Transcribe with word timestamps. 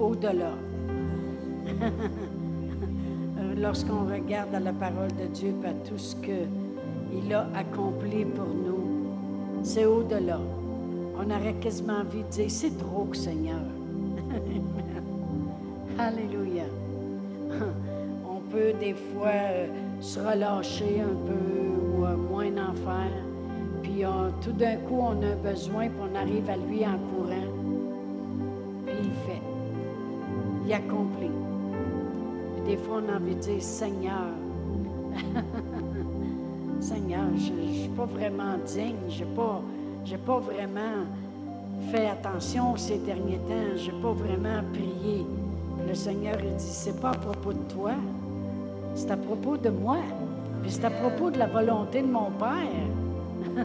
au-delà. 0.00 0.52
Lorsqu'on 3.56 4.06
regarde 4.06 4.54
à 4.54 4.60
la 4.60 4.72
parole 4.72 5.10
de 5.20 5.26
Dieu, 5.32 5.54
à 5.64 5.72
tout 5.86 5.98
ce 5.98 6.16
qu'il 6.16 7.34
a 7.34 7.48
accompli 7.54 8.24
pour 8.24 8.46
nous, 8.46 9.10
c'est 9.62 9.84
au-delà. 9.84 10.40
On 11.18 11.30
aurait 11.30 11.54
quasiment 11.60 11.98
envie 11.98 12.22
de 12.22 12.28
dire, 12.28 12.50
c'est 12.50 12.78
trop, 12.78 13.12
Seigneur. 13.12 13.60
Alléluia. 15.98 16.64
On 18.28 18.40
peut 18.50 18.72
des 18.80 18.94
fois 18.94 19.28
euh, 19.28 19.66
se 20.00 20.18
relâcher 20.18 21.00
un 21.00 21.14
peu 21.26 21.98
ou 21.98 22.06
euh, 22.06 22.16
moins 22.16 22.50
en 22.56 22.72
faire. 22.72 23.12
Puis 23.82 24.04
tout 24.42 24.52
d'un 24.52 24.76
coup, 24.76 24.98
on 25.00 25.22
a 25.22 25.34
besoin, 25.34 25.88
puis 25.88 25.98
on 26.00 26.14
arrive 26.14 26.48
à 26.48 26.56
lui 26.56 26.84
en 26.86 26.98
courant. 26.98 27.19
Il 30.70 30.74
accomplit. 30.74 31.32
Puis 32.54 32.62
des 32.64 32.76
fois, 32.76 33.02
on 33.04 33.12
a 33.12 33.16
envie 33.16 33.34
de 33.34 33.40
dire 33.40 33.60
Seigneur. 33.60 34.28
Seigneur, 36.80 37.24
je 37.36 37.52
ne 37.52 37.72
suis 37.72 37.88
pas 37.88 38.04
vraiment 38.04 38.56
digne. 38.64 38.94
Je 39.08 39.24
n'ai 39.24 39.30
pas, 39.34 39.60
pas 40.24 40.38
vraiment 40.38 41.06
fait 41.90 42.06
attention 42.06 42.76
ces 42.76 42.98
derniers 42.98 43.38
temps. 43.38 43.74
Je 43.74 43.90
n'ai 43.90 44.00
pas 44.00 44.12
vraiment 44.12 44.62
prié. 44.72 45.26
le 45.88 45.92
Seigneur, 45.92 46.36
il 46.40 46.54
dit 46.54 46.64
c'est 46.64 47.00
pas 47.00 47.10
à 47.10 47.18
propos 47.18 47.52
de 47.52 47.72
toi, 47.74 47.94
c'est 48.94 49.10
à 49.10 49.16
propos 49.16 49.56
de 49.56 49.70
moi. 49.70 49.98
Puis 50.62 50.70
c'est 50.70 50.84
à 50.84 50.90
propos 50.90 51.32
de 51.32 51.38
la 51.38 51.48
volonté 51.48 52.00
de 52.00 52.06
mon 52.06 52.30
Père. 52.38 53.64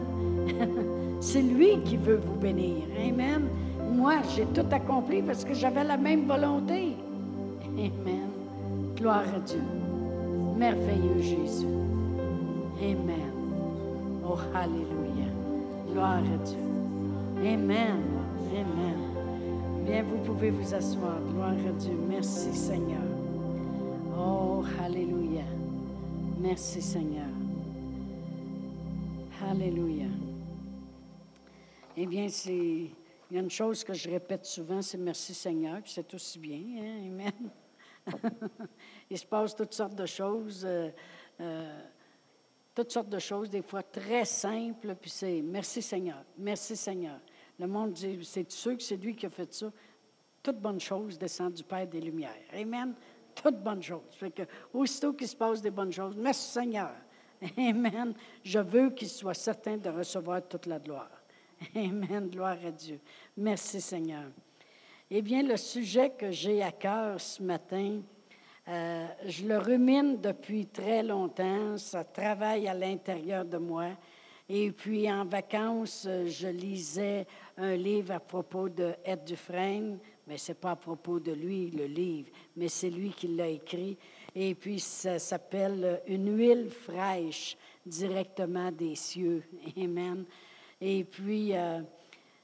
c'est 1.20 1.42
lui 1.42 1.78
qui 1.84 1.98
veut 1.98 2.20
vous 2.20 2.40
bénir. 2.40 2.82
Amen. 2.98 3.48
Moi, 3.96 4.16
j'ai 4.34 4.44
tout 4.46 4.66
accompli 4.70 5.22
parce 5.22 5.42
que 5.42 5.54
j'avais 5.54 5.82
la 5.82 5.96
même 5.96 6.26
volonté. 6.26 6.96
Amen. 7.78 8.28
Gloire 8.94 9.24
à 9.34 9.40
Dieu. 9.40 9.62
Merveilleux 10.56 11.20
Jésus. 11.20 11.66
Amen. 12.78 13.32
Oh, 14.22 14.36
Alléluia. 14.54 15.30
Gloire 15.90 16.18
à 16.18 16.44
Dieu. 16.44 16.58
Amen. 17.38 18.02
Amen. 18.52 19.86
Bien, 19.86 20.02
vous 20.02 20.18
pouvez 20.18 20.50
vous 20.50 20.74
asseoir. 20.74 21.18
Gloire 21.32 21.50
à 21.50 21.72
Dieu. 21.72 21.96
Merci 22.08 22.52
Seigneur. 22.52 23.02
Oh, 24.18 24.62
Alléluia. 24.84 25.44
Merci 26.38 26.82
Seigneur. 26.82 27.24
Alléluia. 29.50 30.06
Eh 31.96 32.06
bien, 32.06 32.26
c'est, 32.28 32.90
il 33.30 33.36
y 33.36 33.38
a 33.38 33.42
une 33.42 33.50
chose 33.50 33.82
que 33.84 33.92
je 33.92 34.08
répète 34.08 34.44
souvent, 34.44 34.82
c'est 34.82 34.98
merci 34.98 35.34
Seigneur, 35.34 35.80
puis 35.82 35.92
c'est 35.92 36.14
aussi 36.14 36.38
bien. 36.38 36.60
Hein? 36.78 37.08
Amen. 37.08 37.50
il 39.10 39.18
se 39.18 39.26
passe 39.26 39.54
toutes 39.54 39.74
sortes 39.74 39.94
de 39.94 40.06
choses, 40.06 40.64
euh, 40.64 40.90
euh, 41.40 41.80
toutes 42.74 42.92
sortes 42.92 43.08
de 43.08 43.18
choses, 43.18 43.50
des 43.50 43.62
fois 43.62 43.82
très 43.82 44.24
simples, 44.24 44.94
puis 44.94 45.10
c'est 45.10 45.42
merci 45.42 45.82
Seigneur, 45.82 46.24
merci 46.38 46.76
Seigneur. 46.76 47.18
Le 47.58 47.66
monde 47.66 47.92
dit, 47.92 48.18
c'est 48.22 48.50
sûr 48.50 48.76
que 48.76 48.82
c'est 48.82 48.96
lui 48.96 49.16
qui 49.16 49.26
a 49.26 49.30
fait 49.30 49.52
ça. 49.52 49.72
Toute 50.42 50.60
bonne 50.60 50.78
chose 50.78 51.18
descend 51.18 51.52
du 51.52 51.64
Père 51.64 51.86
des 51.86 52.00
Lumières. 52.00 52.36
Amen 52.52 52.94
toutes 53.36 53.62
bonnes 53.62 53.82
choses. 53.82 54.00
Fait 54.12 54.30
que, 54.30 54.42
aussitôt 54.72 55.12
qu'il 55.12 55.28
se 55.28 55.36
passe 55.36 55.60
des 55.60 55.70
bonnes 55.70 55.92
choses, 55.92 56.16
merci 56.16 56.50
Seigneur. 56.50 56.92
Amen. 57.56 58.14
Je 58.42 58.58
veux 58.58 58.90
qu'il 58.90 59.08
soit 59.08 59.34
certain 59.34 59.76
de 59.76 59.90
recevoir 59.90 60.42
toute 60.48 60.66
la 60.66 60.78
gloire. 60.78 61.10
Amen. 61.74 62.28
Gloire 62.28 62.58
à 62.64 62.70
Dieu. 62.70 63.00
Merci 63.36 63.80
Seigneur. 63.80 64.24
Eh 65.10 65.22
bien, 65.22 65.42
le 65.42 65.56
sujet 65.56 66.10
que 66.10 66.30
j'ai 66.30 66.62
à 66.62 66.72
cœur 66.72 67.20
ce 67.20 67.42
matin, 67.42 68.00
euh, 68.68 69.06
je 69.24 69.46
le 69.46 69.58
rumine 69.58 70.20
depuis 70.20 70.66
très 70.66 71.02
longtemps. 71.02 71.76
Ça 71.78 72.04
travaille 72.04 72.66
à 72.68 72.74
l'intérieur 72.74 73.44
de 73.44 73.58
moi. 73.58 73.90
Et 74.48 74.70
puis, 74.70 75.10
en 75.10 75.24
vacances, 75.24 76.08
je 76.26 76.48
lisais 76.48 77.26
un 77.56 77.74
livre 77.74 78.14
à 78.14 78.20
propos 78.20 78.68
de 78.68 78.94
Ed 79.04 79.24
Dufresne, 79.24 79.98
mais 80.26 80.38
ce 80.38 80.52
n'est 80.52 80.56
pas 80.56 80.72
à 80.72 80.76
propos 80.76 81.18
de 81.18 81.32
lui, 81.32 81.70
le 81.70 81.86
livre, 81.86 82.30
mais 82.56 82.68
c'est 82.68 82.90
lui 82.90 83.10
qui 83.10 83.28
l'a 83.28 83.48
écrit. 83.48 83.96
Et 84.34 84.54
puis, 84.54 84.78
ça 84.78 85.18
s'appelle 85.18 86.00
Une 86.06 86.36
huile 86.36 86.70
fraîche 86.70 87.56
directement 87.84 88.70
des 88.70 88.94
cieux. 88.94 89.42
Amen. 89.76 90.24
Et 90.80 91.04
puis, 91.04 91.56
euh, 91.56 91.80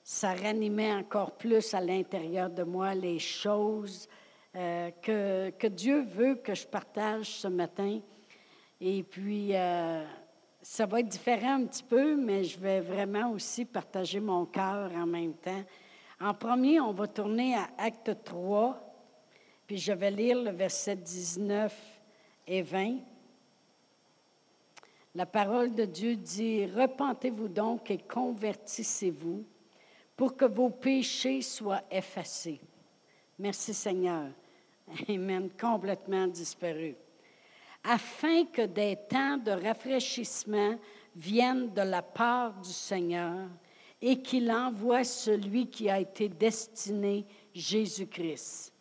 ça 0.03 0.35
ranimait 0.35 0.93
encore 0.93 1.33
plus 1.33 1.75
à 1.75 1.81
l'intérieur 1.81 2.51
de 2.51 2.63
moi 2.63 2.95
les 2.95 3.19
choses 3.19 4.09
euh, 4.57 4.91
que, 5.03 5.67
Dieu 5.69 6.03
veut 6.03 6.37
que 6.37 6.55
je 6.55 6.67
partage 6.67 7.27
ce 7.27 7.49
matin. 7.49 8.01
Et 8.81 9.03
puis, 9.03 9.55
euh, 9.55 10.05
ça 10.61 10.87
va 10.87 11.01
être 11.01 11.09
différent 11.09 11.55
un 11.63 11.67
petit 11.67 11.85
peu, 11.85 12.17
mais 12.17 12.45
je 12.45 12.59
vais 12.59 12.81
vraiment 12.81 13.31
aussi 13.31 13.65
partager 13.65 14.21
mon 14.21 14.47
cœur 14.47 14.91
en 14.95 15.07
même 15.07 15.35
temps 15.35 15.65
en 16.23 16.35
premier, 16.35 16.79
on 16.79 16.93
va 16.93 17.09
tourner 17.09 17.57
à 17.57 17.69
Acte 17.77 18.23
3, 18.23 18.81
puis 19.67 19.77
je 19.77 19.93
vais 19.93 20.13
lire 20.13 20.41
le 20.41 20.53
verset 20.53 20.95
19 20.95 21.75
et 22.47 22.63
20. 22.63 22.99
La 25.15 25.27
parole 25.27 25.75
de 25.75 25.85
Dieu 25.85 26.17
dit, 26.17 26.67
Repentez-vous 26.67 27.49
donc 27.49 27.91
et 27.91 27.99
convertissez-vous 27.99 29.45
pour 30.17 30.37
que 30.37 30.47
vos 30.47 30.71
péchés 30.71 31.43
soient 31.43 31.83
effacés. 31.91 32.61
Merci 33.39 33.75
Seigneur. 33.75 34.29
Amen. 35.09 35.51
Complètement 35.61 36.27
disparu. 36.27 36.95
Afin 37.85 38.47
que 38.47 38.63
des 38.63 38.97
temps 39.09 39.37
de 39.37 39.51
rafraîchissement 39.51 40.79
viennent 41.15 41.73
de 41.75 41.83
la 41.83 42.03
part 42.03 42.55
du 42.61 42.71
Seigneur 42.71 43.49
et 44.01 44.23
qu'il 44.23 44.51
envoie 44.51 45.05
celui 45.05 45.67
qui 45.67 45.91
a 45.91 46.01
été 46.01 46.29
destiné, 46.29 47.27
Jésus-Christ. 47.55 48.73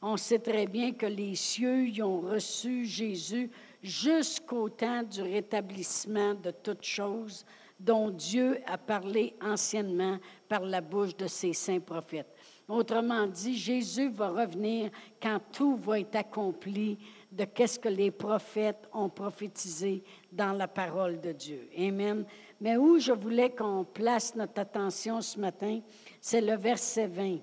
On 0.00 0.16
sait 0.16 0.38
très 0.38 0.66
bien 0.66 0.92
que 0.92 1.06
les 1.06 1.34
cieux 1.34 1.88
y 1.88 2.02
ont 2.02 2.20
reçu 2.20 2.84
Jésus 2.84 3.50
jusqu'au 3.82 4.68
temps 4.68 5.02
du 5.02 5.22
rétablissement 5.22 6.34
de 6.34 6.50
toutes 6.50 6.84
choses 6.84 7.44
dont 7.78 8.10
Dieu 8.10 8.60
a 8.66 8.78
parlé 8.78 9.34
anciennement 9.42 10.18
par 10.48 10.60
la 10.60 10.80
bouche 10.80 11.16
de 11.16 11.26
ses 11.26 11.52
saints 11.52 11.80
prophètes. 11.80 12.32
Autrement 12.68 13.26
dit, 13.26 13.56
Jésus 13.56 14.08
va 14.10 14.28
revenir 14.28 14.90
quand 15.20 15.40
tout 15.50 15.76
va 15.76 15.98
être 15.98 16.14
accompli 16.14 16.96
de 17.30 17.44
qu'est-ce 17.44 17.78
que 17.78 17.88
les 17.88 18.10
prophètes 18.10 18.88
ont 18.92 19.08
prophétisé 19.08 20.04
dans 20.30 20.52
la 20.52 20.68
parole 20.68 21.20
de 21.20 21.32
Dieu. 21.32 21.68
Amen. 21.76 22.24
Mais 22.60 22.76
où 22.76 22.98
je 22.98 23.12
voulais 23.12 23.50
qu'on 23.50 23.84
place 23.84 24.36
notre 24.36 24.60
attention 24.60 25.20
ce 25.20 25.40
matin, 25.40 25.80
c'est 26.20 26.40
le 26.40 26.56
verset 26.56 27.08
20. 27.08 27.38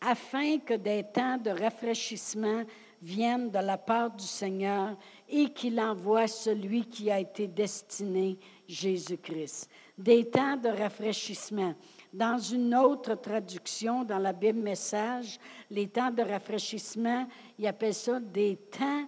Afin 0.00 0.58
que 0.58 0.74
des 0.74 1.04
temps 1.12 1.36
de 1.36 1.50
rafraîchissement 1.50 2.64
viennent 3.02 3.50
de 3.50 3.58
la 3.58 3.76
part 3.76 4.10
du 4.10 4.24
Seigneur 4.24 4.96
et 5.28 5.50
qu'il 5.50 5.80
envoie 5.80 6.26
celui 6.26 6.84
qui 6.84 7.10
a 7.10 7.20
été 7.20 7.46
destiné, 7.46 8.38
Jésus-Christ. 8.66 9.68
Des 9.96 10.28
temps 10.28 10.56
de 10.56 10.68
rafraîchissement. 10.68 11.74
Dans 12.12 12.38
une 12.38 12.74
autre 12.74 13.14
traduction, 13.16 14.04
dans 14.04 14.18
la 14.18 14.32
Bible 14.32 14.60
Message, 14.60 15.38
les 15.70 15.88
temps 15.88 16.10
de 16.10 16.22
rafraîchissement, 16.22 17.26
il 17.58 17.66
appelle 17.66 17.94
ça 17.94 18.20
des 18.20 18.56
temps 18.70 19.06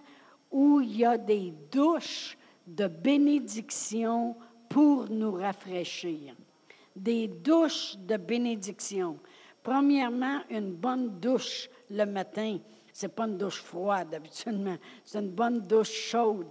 où 0.51 0.81
il 0.81 0.97
y 0.97 1.05
a 1.05 1.17
des 1.17 1.53
douches 1.71 2.37
de 2.65 2.87
bénédiction 2.87 4.35
pour 4.69 5.09
nous 5.09 5.31
rafraîchir. 5.31 6.35
Des 6.95 7.27
douches 7.27 7.95
de 7.97 8.17
bénédiction. 8.17 9.19
Premièrement, 9.63 10.41
une 10.49 10.73
bonne 10.73 11.19
douche 11.19 11.69
le 11.89 12.05
matin. 12.05 12.57
Ce 12.97 13.05
n'est 13.05 13.11
pas 13.11 13.25
une 13.25 13.37
douche 13.37 13.61
froide 13.61 14.15
habituellement, 14.15 14.75
c'est 15.05 15.19
une 15.19 15.29
bonne 15.29 15.59
douche 15.59 15.91
chaude. 15.91 16.47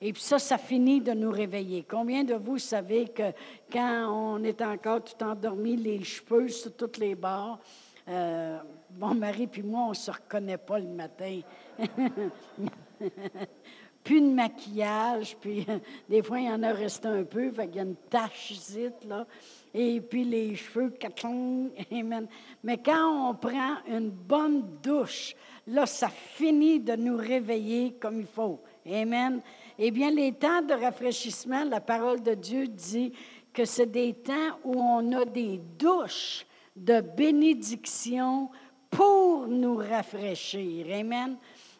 Et 0.00 0.12
puis 0.12 0.22
ça, 0.22 0.40
ça 0.40 0.58
finit 0.58 1.00
de 1.00 1.12
nous 1.12 1.30
réveiller. 1.30 1.86
Combien 1.88 2.24
de 2.24 2.34
vous 2.34 2.58
savez 2.58 3.06
que 3.06 3.30
quand 3.72 4.08
on 4.10 4.42
est 4.42 4.60
encore 4.60 5.04
tout 5.04 5.22
endormi, 5.22 5.76
les 5.76 6.02
cheveux 6.02 6.48
sur 6.48 6.74
toutes 6.74 6.98
les 6.98 7.14
bords, 7.14 7.60
euh, 8.08 8.58
mon 8.98 9.14
mari 9.14 9.46
puis 9.46 9.62
moi, 9.62 9.82
on 9.82 9.90
ne 9.90 9.94
se 9.94 10.10
reconnaît 10.10 10.58
pas 10.58 10.80
le 10.80 10.88
matin. 10.88 11.38
plus 14.04 14.20
de 14.20 14.34
maquillage, 14.34 15.36
puis 15.40 15.66
des 16.08 16.22
fois, 16.22 16.38
il 16.38 16.46
y 16.46 16.50
en 16.50 16.62
a 16.62 16.72
resté 16.72 17.08
un 17.08 17.24
peu, 17.24 17.50
fait 17.50 17.66
qu'il 17.66 17.76
y 17.76 17.80
a 17.80 17.84
une 17.84 17.96
tache 17.96 18.50
ici, 18.50 18.88
là, 19.08 19.26
et 19.72 20.00
puis 20.00 20.24
les 20.24 20.54
cheveux, 20.54 20.92
amen. 21.90 22.28
Mais 22.62 22.78
quand 22.78 23.30
on 23.30 23.34
prend 23.34 23.76
une 23.88 24.10
bonne 24.10 24.62
douche, 24.82 25.34
là, 25.66 25.86
ça 25.86 26.08
finit 26.08 26.80
de 26.80 26.94
nous 26.96 27.16
réveiller 27.16 27.94
comme 28.00 28.20
il 28.20 28.26
faut. 28.26 28.60
Amen. 28.86 29.40
Eh 29.78 29.90
bien, 29.90 30.10
les 30.10 30.32
temps 30.32 30.62
de 30.62 30.74
rafraîchissement, 30.74 31.64
la 31.64 31.80
parole 31.80 32.22
de 32.22 32.34
Dieu 32.34 32.68
dit 32.68 33.12
que 33.52 33.64
c'est 33.64 33.90
des 33.90 34.14
temps 34.14 34.58
où 34.64 34.74
on 34.80 35.12
a 35.12 35.24
des 35.24 35.60
douches 35.78 36.46
de 36.76 37.00
bénédiction 37.00 38.50
pour 38.90 39.46
nous 39.46 39.76
rafraîchir. 39.76 40.86
Amen. 40.92 41.36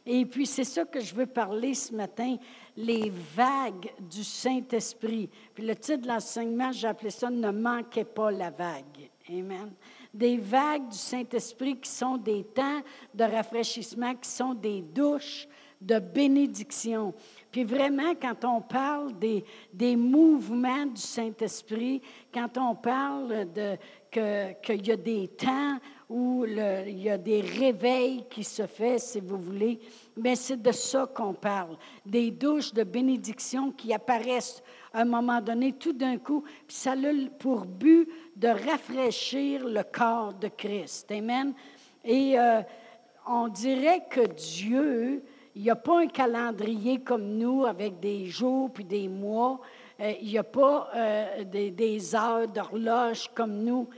Et 0.06 0.26
puis, 0.26 0.46
c'est 0.46 0.64
ça 0.64 0.84
que 0.84 1.00
je 1.00 1.14
veux 1.14 1.26
parler 1.26 1.74
ce 1.74 1.94
matin, 1.94 2.36
les 2.76 3.10
vagues 3.10 3.90
du 4.00 4.22
Saint-Esprit. 4.22 5.30
Puis 5.54 5.64
le 5.64 5.74
titre 5.74 6.02
de 6.02 6.08
l'enseignement, 6.08 6.72
j'ai 6.72 6.88
appelé 6.88 7.10
ça 7.10 7.30
Ne 7.30 7.50
manquez 7.50 8.04
pas 8.04 8.30
la 8.30 8.50
vague. 8.50 9.10
Amen. 9.28 9.72
Des 10.14 10.38
vagues 10.38 10.88
du 10.88 10.96
Saint-Esprit 10.96 11.76
qui 11.76 11.90
sont 11.90 12.16
des 12.16 12.44
temps 12.44 12.80
de 13.12 13.24
rafraîchissement, 13.24 14.14
qui 14.14 14.30
sont 14.30 14.54
des 14.54 14.80
douches 14.80 15.46
de 15.80 15.98
bénédiction. 15.98 17.12
Puis 17.50 17.64
vraiment, 17.64 18.14
quand 18.20 18.44
on 18.44 18.62
parle 18.62 19.18
des, 19.18 19.44
des 19.72 19.96
mouvements 19.96 20.86
du 20.86 21.00
Saint-Esprit, 21.00 22.00
quand 22.32 22.56
on 22.56 22.74
parle 22.74 23.52
de 23.52 23.76
qu'il 24.14 24.86
y 24.86 24.92
a 24.92 24.96
des 24.96 25.28
temps 25.28 25.78
où 26.08 26.44
il 26.46 27.02
y 27.02 27.10
a 27.10 27.18
des 27.18 27.40
réveils 27.40 28.24
qui 28.30 28.44
se 28.44 28.66
font, 28.66 28.96
si 28.98 29.20
vous 29.20 29.38
voulez. 29.38 29.80
Mais 30.16 30.36
c'est 30.36 30.60
de 30.60 30.70
ça 30.70 31.06
qu'on 31.12 31.34
parle, 31.34 31.76
des 32.06 32.30
douches 32.30 32.72
de 32.72 32.84
bénédiction 32.84 33.72
qui 33.72 33.92
apparaissent 33.92 34.62
à 34.94 35.00
un 35.00 35.04
moment 35.04 35.40
donné, 35.40 35.72
tout 35.72 35.92
d'un 35.92 36.18
coup, 36.18 36.44
puis 36.66 36.76
ça 36.76 36.92
a 36.92 37.28
pour 37.38 37.66
but 37.66 38.08
de 38.36 38.48
rafraîchir 38.48 39.66
le 39.66 39.82
corps 39.82 40.32
de 40.32 40.48
Christ. 40.48 41.10
Amen. 41.10 41.52
Et 42.04 42.38
euh, 42.38 42.62
on 43.26 43.48
dirait 43.48 44.04
que 44.08 44.20
Dieu, 44.20 45.24
il 45.56 45.62
n'y 45.62 45.70
a 45.70 45.76
pas 45.76 46.00
un 46.00 46.06
calendrier 46.06 47.00
comme 47.00 47.36
nous 47.36 47.66
avec 47.66 47.98
des 47.98 48.26
jours 48.26 48.70
puis 48.72 48.84
des 48.84 49.08
mois. 49.08 49.60
Euh, 50.00 50.12
il 50.22 50.28
n'y 50.28 50.38
a 50.38 50.44
pas 50.44 50.88
euh, 50.94 51.44
des, 51.44 51.72
des 51.72 52.14
heures 52.14 52.46
d'horloge 52.46 53.28
comme 53.34 53.64
nous 53.64 53.88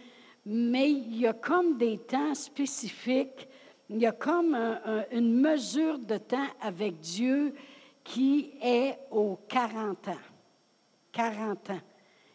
mais 0.48 0.92
il 0.92 1.18
y 1.18 1.26
a 1.26 1.32
comme 1.32 1.76
des 1.76 1.98
temps 1.98 2.32
spécifiques, 2.34 3.48
il 3.90 3.98
y 3.98 4.06
a 4.06 4.12
comme 4.12 4.56
une 5.10 5.40
mesure 5.40 5.98
de 5.98 6.18
temps 6.18 6.46
avec 6.60 7.00
Dieu 7.00 7.52
qui 8.04 8.52
est 8.62 8.96
aux 9.10 9.40
40 9.48 10.06
ans. 10.06 10.35
40 11.16 11.70
ans. 11.70 11.80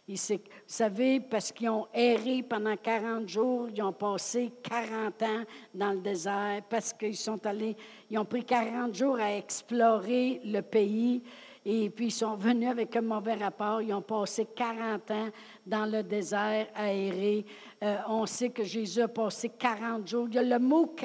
vous 0.07 0.39
savez, 0.65 1.19
parce 1.19 1.51
qu'ils 1.51 1.69
ont 1.69 1.87
erré 1.93 2.41
pendant 2.41 2.75
40 2.75 3.29
jours, 3.29 3.67
ils 3.71 3.83
ont 3.83 3.93
passé 3.93 4.51
40 4.63 5.21
ans 5.21 5.43
dans 5.71 5.91
le 5.91 5.99
désert, 5.99 6.63
parce 6.67 6.91
qu'ils 6.91 7.15
sont 7.15 7.45
allés, 7.45 7.75
ils 8.09 8.17
ont 8.17 8.25
pris 8.25 8.43
40 8.43 8.95
jours 8.95 9.19
à 9.19 9.35
explorer 9.35 10.41
le 10.43 10.61
pays. 10.61 11.21
Et 11.63 11.91
puis, 11.91 12.07
ils 12.07 12.11
sont 12.11 12.35
venus 12.35 12.69
avec 12.69 12.95
un 12.95 13.01
mauvais 13.01 13.35
rapport. 13.35 13.83
Ils 13.83 13.93
ont 13.93 14.01
passé 14.01 14.47
40 14.55 15.11
ans 15.11 15.29
dans 15.63 15.85
le 15.85 16.01
désert 16.01 16.65
aéré. 16.73 17.45
Euh, 17.83 17.97
on 18.07 18.25
sait 18.25 18.49
que 18.49 18.63
Jésus 18.63 19.01
a 19.01 19.07
passé 19.07 19.49
40 19.49 20.07
jours. 20.07 20.25
Il 20.27 20.33
y 20.33 20.39
a 20.39 20.43
le 20.43 20.57
mot, 20.57 20.95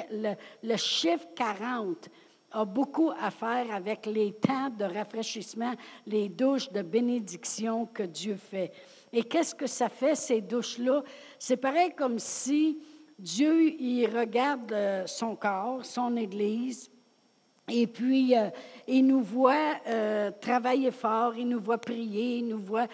le 0.63 0.77
chiffre 0.77 1.27
40 1.35 2.09
a 2.51 2.65
beaucoup 2.65 3.11
à 3.19 3.29
faire 3.29 3.73
avec 3.73 4.05
les 4.05 4.33
temps 4.33 4.69
de 4.69 4.85
rafraîchissement, 4.85 5.73
les 6.05 6.29
douches 6.29 6.71
de 6.71 6.81
bénédiction 6.81 7.85
que 7.85 8.03
Dieu 8.03 8.35
fait. 8.35 8.71
Et 9.11 9.23
qu'est-ce 9.23 9.55
que 9.55 9.67
ça 9.67 9.89
fait, 9.89 10.15
ces 10.15 10.41
douches-là? 10.41 11.03
C'est 11.39 11.57
pareil 11.57 11.91
comme 11.95 12.19
si 12.19 12.79
Dieu, 13.19 13.73
il 13.81 14.05
regarde 14.07 14.71
euh, 14.71 15.07
son 15.07 15.35
corps, 15.35 15.83
son 15.83 16.15
Église, 16.15 16.91
et 17.69 17.85
puis, 17.85 18.37
euh, 18.37 18.49
il 18.87 19.05
nous 19.05 19.21
voit 19.21 19.75
euh, 19.87 20.31
travailler 20.39 20.91
fort, 20.91 21.35
il 21.35 21.49
nous 21.49 21.59
voit 21.59 21.79
prier, 21.79 22.37
il 22.37 22.47
nous 22.47 22.59
voit 22.59 22.87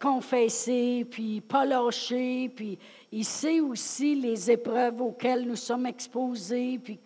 confesser, 0.00 1.06
puis 1.08 1.40
pas 1.40 1.64
lâcher, 1.64 2.48
puis 2.48 2.78
il 3.12 3.24
sait 3.24 3.60
aussi 3.60 4.14
les 4.14 4.50
épreuves 4.50 5.00
auxquelles 5.02 5.46
nous 5.46 5.56
sommes 5.56 5.86
exposés, 5.86 6.80
puis 6.82 6.98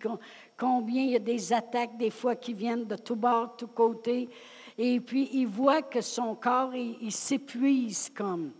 combien 0.57 1.03
il 1.03 1.11
y 1.11 1.15
a 1.15 1.19
des 1.19 1.53
attaques 1.53 1.97
des 1.97 2.09
fois 2.09 2.35
qui 2.35 2.53
viennent 2.53 2.85
de 2.85 2.95
tous 2.95 3.15
bords, 3.15 3.53
de 3.53 3.65
tous 3.65 3.67
côtés. 3.67 4.29
Et 4.77 4.99
puis, 4.99 5.29
il 5.33 5.47
voit 5.47 5.81
que 5.81 6.01
son 6.01 6.35
corps, 6.35 6.73
il 6.75 7.11
s'épuise 7.11 8.11
comme. 8.15 8.51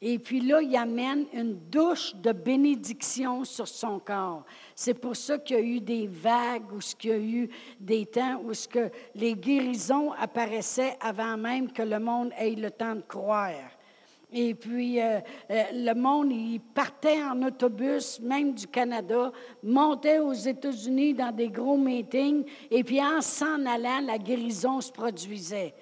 Et 0.00 0.20
puis 0.20 0.40
là, 0.40 0.62
il 0.62 0.76
amène 0.76 1.26
une 1.32 1.54
douche 1.70 2.14
de 2.14 2.30
bénédiction 2.30 3.42
sur 3.42 3.66
son 3.66 3.98
corps. 3.98 4.44
C'est 4.76 4.94
pour 4.94 5.16
ça 5.16 5.38
qu'il 5.38 5.56
y 5.56 5.58
a 5.58 5.62
eu 5.62 5.80
des 5.80 6.06
vagues 6.06 6.72
ou 6.72 6.78
qu'il 6.78 7.10
y 7.10 7.12
a 7.12 7.18
eu 7.18 7.50
des 7.80 8.06
temps 8.06 8.40
où 8.44 8.54
ce 8.54 8.68
que 8.68 8.90
les 9.16 9.34
guérisons 9.34 10.12
apparaissaient 10.12 10.96
avant 11.00 11.36
même 11.36 11.72
que 11.72 11.82
le 11.82 11.98
monde 11.98 12.30
ait 12.38 12.54
le 12.54 12.70
temps 12.70 12.94
de 12.94 13.00
croire. 13.00 13.70
Et 14.32 14.54
puis, 14.54 15.00
euh, 15.00 15.20
euh, 15.50 15.62
le 15.72 15.94
monde, 15.94 16.30
il 16.32 16.60
partait 16.60 17.22
en 17.22 17.42
autobus, 17.42 18.20
même 18.20 18.52
du 18.52 18.66
Canada, 18.66 19.32
montait 19.62 20.18
aux 20.18 20.34
États-Unis 20.34 21.14
dans 21.14 21.32
des 21.32 21.48
gros 21.48 21.78
meetings, 21.78 22.44
et 22.70 22.84
puis 22.84 23.00
en 23.02 23.22
s'en 23.22 23.64
allant, 23.64 24.00
la 24.04 24.18
guérison 24.18 24.82
se 24.82 24.92
produisait. 24.92 25.74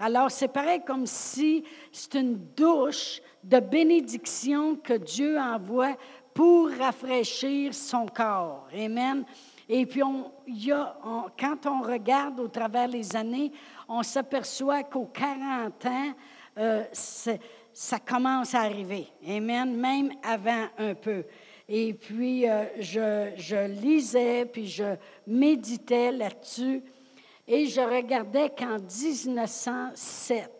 Alors, 0.00 0.32
c'est 0.32 0.48
pareil 0.48 0.80
comme 0.84 1.06
si 1.06 1.62
c'est 1.92 2.14
une 2.14 2.38
douche 2.56 3.22
de 3.44 3.60
bénédiction 3.60 4.74
que 4.74 4.94
Dieu 4.94 5.38
envoie 5.38 5.96
pour 6.34 6.70
rafraîchir 6.70 7.72
son 7.72 8.06
corps. 8.06 8.66
Amen. 8.74 9.24
Et 9.68 9.86
puis, 9.86 10.02
on, 10.02 10.32
y 10.48 10.72
a, 10.72 10.96
quand 11.38 11.66
on 11.66 11.82
regarde 11.82 12.40
au 12.40 12.48
travers 12.48 12.88
les 12.88 13.14
années, 13.14 13.52
on 13.88 14.02
s'aperçoit 14.02 14.82
qu'aux 14.82 15.10
40 15.12 15.86
ans, 15.86 16.12
euh, 16.58 16.84
ça 17.72 17.98
commence 17.98 18.54
à 18.54 18.60
arriver. 18.60 19.06
Amen. 19.26 19.74
Même 19.74 20.12
avant 20.22 20.66
un 20.78 20.94
peu. 20.94 21.24
Et 21.68 21.94
puis, 21.94 22.48
euh, 22.48 22.64
je, 22.78 23.66
lisais, 23.66 24.44
puis 24.44 24.66
je 24.66 24.96
méditais 25.26 26.12
là-dessus. 26.12 26.82
Et 27.46 27.66
je 27.66 27.80
regardais 27.80 28.50
qu'en 28.50 28.78
1907, 28.78 30.50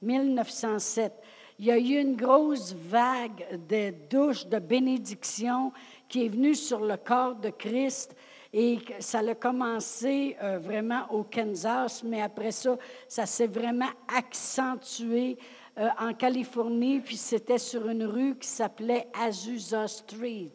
1907, 0.00 1.12
il 1.58 1.66
y 1.66 1.70
a 1.70 1.78
eu 1.78 2.00
une 2.00 2.16
grosse 2.16 2.74
vague 2.74 3.60
de 3.68 3.92
douches 4.10 4.46
de 4.46 4.58
bénédiction 4.58 5.72
qui 6.08 6.26
est 6.26 6.28
venue 6.28 6.54
sur 6.54 6.80
le 6.80 6.96
corps 6.96 7.36
de 7.36 7.50
Christ. 7.50 8.16
Et 8.54 8.78
ça 8.98 9.20
a 9.20 9.34
commencé 9.34 10.36
euh, 10.42 10.58
vraiment 10.58 11.06
au 11.10 11.22
Kansas, 11.22 12.02
mais 12.02 12.20
après 12.20 12.52
ça, 12.52 12.76
ça 13.08 13.24
s'est 13.24 13.46
vraiment 13.46 13.90
accentué 14.14 15.38
euh, 15.78 15.88
en 15.98 16.12
Californie, 16.12 17.00
puis 17.00 17.16
c'était 17.16 17.58
sur 17.58 17.88
une 17.88 18.04
rue 18.04 18.36
qui 18.36 18.48
s'appelait 18.48 19.08
Azusa 19.18 19.88
Street. 19.88 20.52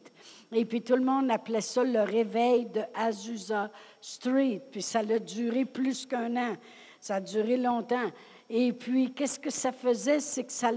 Et 0.52 0.64
puis 0.64 0.82
tout 0.82 0.96
le 0.96 1.04
monde 1.04 1.32
appelait 1.32 1.62
ça 1.62 1.84
le 1.84 2.02
réveil 2.02 2.66
de 2.66 2.82
Azusa 2.94 3.72
Street. 4.00 4.62
Puis 4.72 4.82
ça 4.82 5.00
a 5.00 5.20
duré 5.20 5.66
plus 5.66 6.06
qu'un 6.06 6.36
an. 6.38 6.56
Ça 7.00 7.16
a 7.16 7.22
duré 7.22 7.58
longtemps. 7.58 8.12
Et 8.50 8.72
puis, 8.72 9.12
qu'est-ce 9.12 9.40
que 9.40 9.50
ça 9.50 9.72
faisait? 9.72 10.20
C'est 10.20 10.46
que 10.46 10.54
ça 10.54 10.72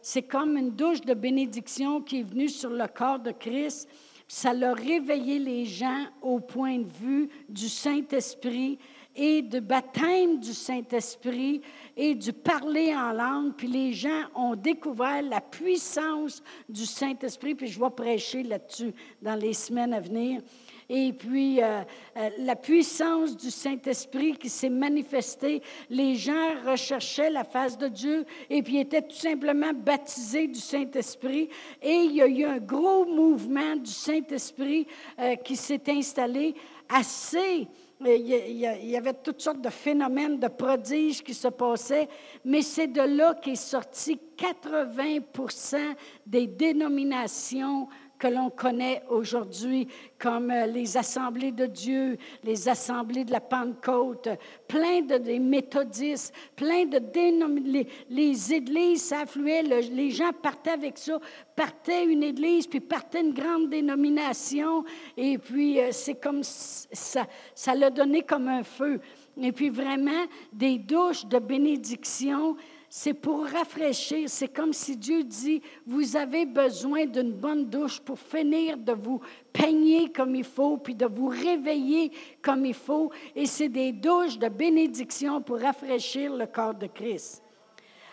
c'est 0.00 0.22
comme 0.22 0.56
une 0.56 0.70
douche 0.70 1.00
de 1.00 1.14
bénédiction 1.14 2.00
qui 2.00 2.20
est 2.20 2.22
venue 2.22 2.48
sur 2.48 2.70
le 2.70 2.86
corps 2.86 3.18
de 3.18 3.32
Christ. 3.32 3.88
Ça 4.28 4.52
l'a 4.52 4.72
réveillé 4.72 5.38
les 5.38 5.64
gens 5.64 6.06
au 6.22 6.38
point 6.38 6.78
de 6.78 6.92
vue 7.02 7.28
du 7.48 7.68
Saint-Esprit 7.68 8.78
et 9.14 9.42
du 9.42 9.60
baptême 9.60 10.38
du 10.38 10.54
Saint-Esprit 10.54 11.60
et 11.96 12.14
du 12.14 12.32
parler 12.32 12.94
en 12.94 13.12
langue. 13.12 13.54
Puis 13.56 13.68
les 13.68 13.92
gens 13.92 14.24
ont 14.34 14.54
découvert 14.54 15.22
la 15.22 15.40
puissance 15.40 16.42
du 16.68 16.86
Saint-Esprit. 16.86 17.54
Puis 17.54 17.68
je 17.68 17.80
vais 17.80 17.90
prêcher 17.90 18.42
là-dessus 18.42 18.92
dans 19.20 19.34
les 19.34 19.54
semaines 19.54 19.92
à 19.92 20.00
venir 20.00 20.40
et 20.88 21.12
puis 21.12 21.62
euh, 21.62 21.82
euh, 22.16 22.30
la 22.38 22.56
puissance 22.56 23.36
du 23.36 23.50
Saint-Esprit 23.50 24.36
qui 24.36 24.48
s'est 24.48 24.70
manifestée. 24.70 25.62
Les 25.90 26.14
gens 26.14 26.54
recherchaient 26.64 27.30
la 27.30 27.44
face 27.44 27.76
de 27.76 27.88
Dieu 27.88 28.24
et 28.48 28.62
puis 28.62 28.78
étaient 28.78 29.02
tout 29.02 29.16
simplement 29.16 29.72
baptisés 29.74 30.46
du 30.46 30.60
Saint-Esprit. 30.60 31.50
Et 31.82 31.94
il 31.94 32.12
y 32.12 32.22
a 32.22 32.26
eu 32.26 32.44
un 32.44 32.58
gros 32.58 33.04
mouvement 33.04 33.76
du 33.76 33.90
Saint-Esprit 33.90 34.86
euh, 35.18 35.36
qui 35.36 35.56
s'est 35.56 35.82
installé 35.88 36.54
assez 36.88 37.68
il 38.00 38.88
y 38.88 38.96
avait 38.96 39.14
toutes 39.14 39.40
sortes 39.40 39.60
de 39.60 39.70
phénomènes, 39.70 40.38
de 40.38 40.48
prodiges 40.48 41.22
qui 41.22 41.34
se 41.34 41.48
passaient, 41.48 42.08
mais 42.44 42.62
c'est 42.62 42.86
de 42.86 43.00
là 43.00 43.34
qu'est 43.34 43.56
sorti 43.56 44.20
80% 44.36 45.94
des 46.24 46.46
dénominations 46.46 47.88
que 48.18 48.26
l'on 48.26 48.50
connaît 48.50 49.02
aujourd'hui, 49.08 49.88
comme 50.18 50.50
euh, 50.50 50.66
les 50.66 50.96
assemblées 50.96 51.52
de 51.52 51.66
Dieu, 51.66 52.18
les 52.44 52.68
assemblées 52.68 53.24
de 53.24 53.32
la 53.32 53.40
Pentecôte, 53.40 54.28
plein 54.66 55.02
de 55.02 55.38
méthodistes, 55.38 56.34
plein 56.56 56.84
de 56.86 56.98
dénominations. 56.98 57.88
Les, 58.10 58.52
églises 58.52 59.04
s'affluaient, 59.04 59.62
les 59.62 60.10
gens 60.10 60.32
partaient 60.32 60.70
avec 60.70 60.98
ça, 60.98 61.18
partaient 61.54 62.04
une 62.04 62.22
église, 62.22 62.66
puis 62.66 62.80
partaient 62.80 63.20
une 63.20 63.32
grande 63.32 63.70
dénomination, 63.70 64.84
et 65.16 65.38
puis 65.38 65.80
euh, 65.80 65.88
c'est 65.92 66.20
comme 66.20 66.42
ça, 66.42 67.26
ça 67.54 67.74
l'a 67.74 67.90
donné 67.90 68.22
comme 68.22 68.48
un 68.48 68.64
feu. 68.64 69.00
Et 69.40 69.52
puis 69.52 69.68
vraiment, 69.68 70.24
des 70.52 70.78
douches 70.78 71.26
de 71.26 71.38
bénédiction 71.38 72.56
c'est 72.88 73.14
pour 73.14 73.44
rafraîchir. 73.46 74.28
C'est 74.28 74.48
comme 74.48 74.72
si 74.72 74.96
Dieu 74.96 75.22
dit, 75.22 75.60
vous 75.86 76.16
avez 76.16 76.46
besoin 76.46 77.06
d'une 77.06 77.32
bonne 77.32 77.66
douche 77.66 78.00
pour 78.00 78.18
finir 78.18 78.76
de 78.76 78.92
vous 78.92 79.20
peigner 79.52 80.10
comme 80.10 80.34
il 80.34 80.44
faut, 80.44 80.78
puis 80.78 80.94
de 80.94 81.06
vous 81.06 81.28
réveiller 81.28 82.10
comme 82.40 82.64
il 82.64 82.74
faut. 82.74 83.10
Et 83.36 83.46
c'est 83.46 83.68
des 83.68 83.92
douches 83.92 84.38
de 84.38 84.48
bénédiction 84.48 85.42
pour 85.42 85.60
rafraîchir 85.60 86.34
le 86.34 86.46
corps 86.46 86.74
de 86.74 86.86
Christ. 86.86 87.42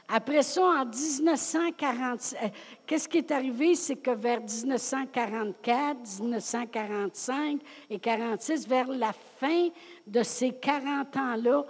Après 0.07 0.43
ça, 0.43 0.63
en 0.63 0.85
1940, 0.85 2.35
euh, 2.43 2.47
qu'est-ce 2.85 3.09
qui 3.09 3.17
est 3.17 3.31
arrivé? 3.31 3.73
C'est 3.73 3.95
que 3.95 4.11
vers 4.11 4.39
1944, 4.39 5.97
1945 6.21 7.59
et 7.89 7.97
46, 7.97 8.67
vers 8.67 8.87
la 8.87 9.13
fin 9.39 9.69
de 10.05 10.21
ces 10.21 10.51
40 10.51 11.17
ans-là, 11.17 11.65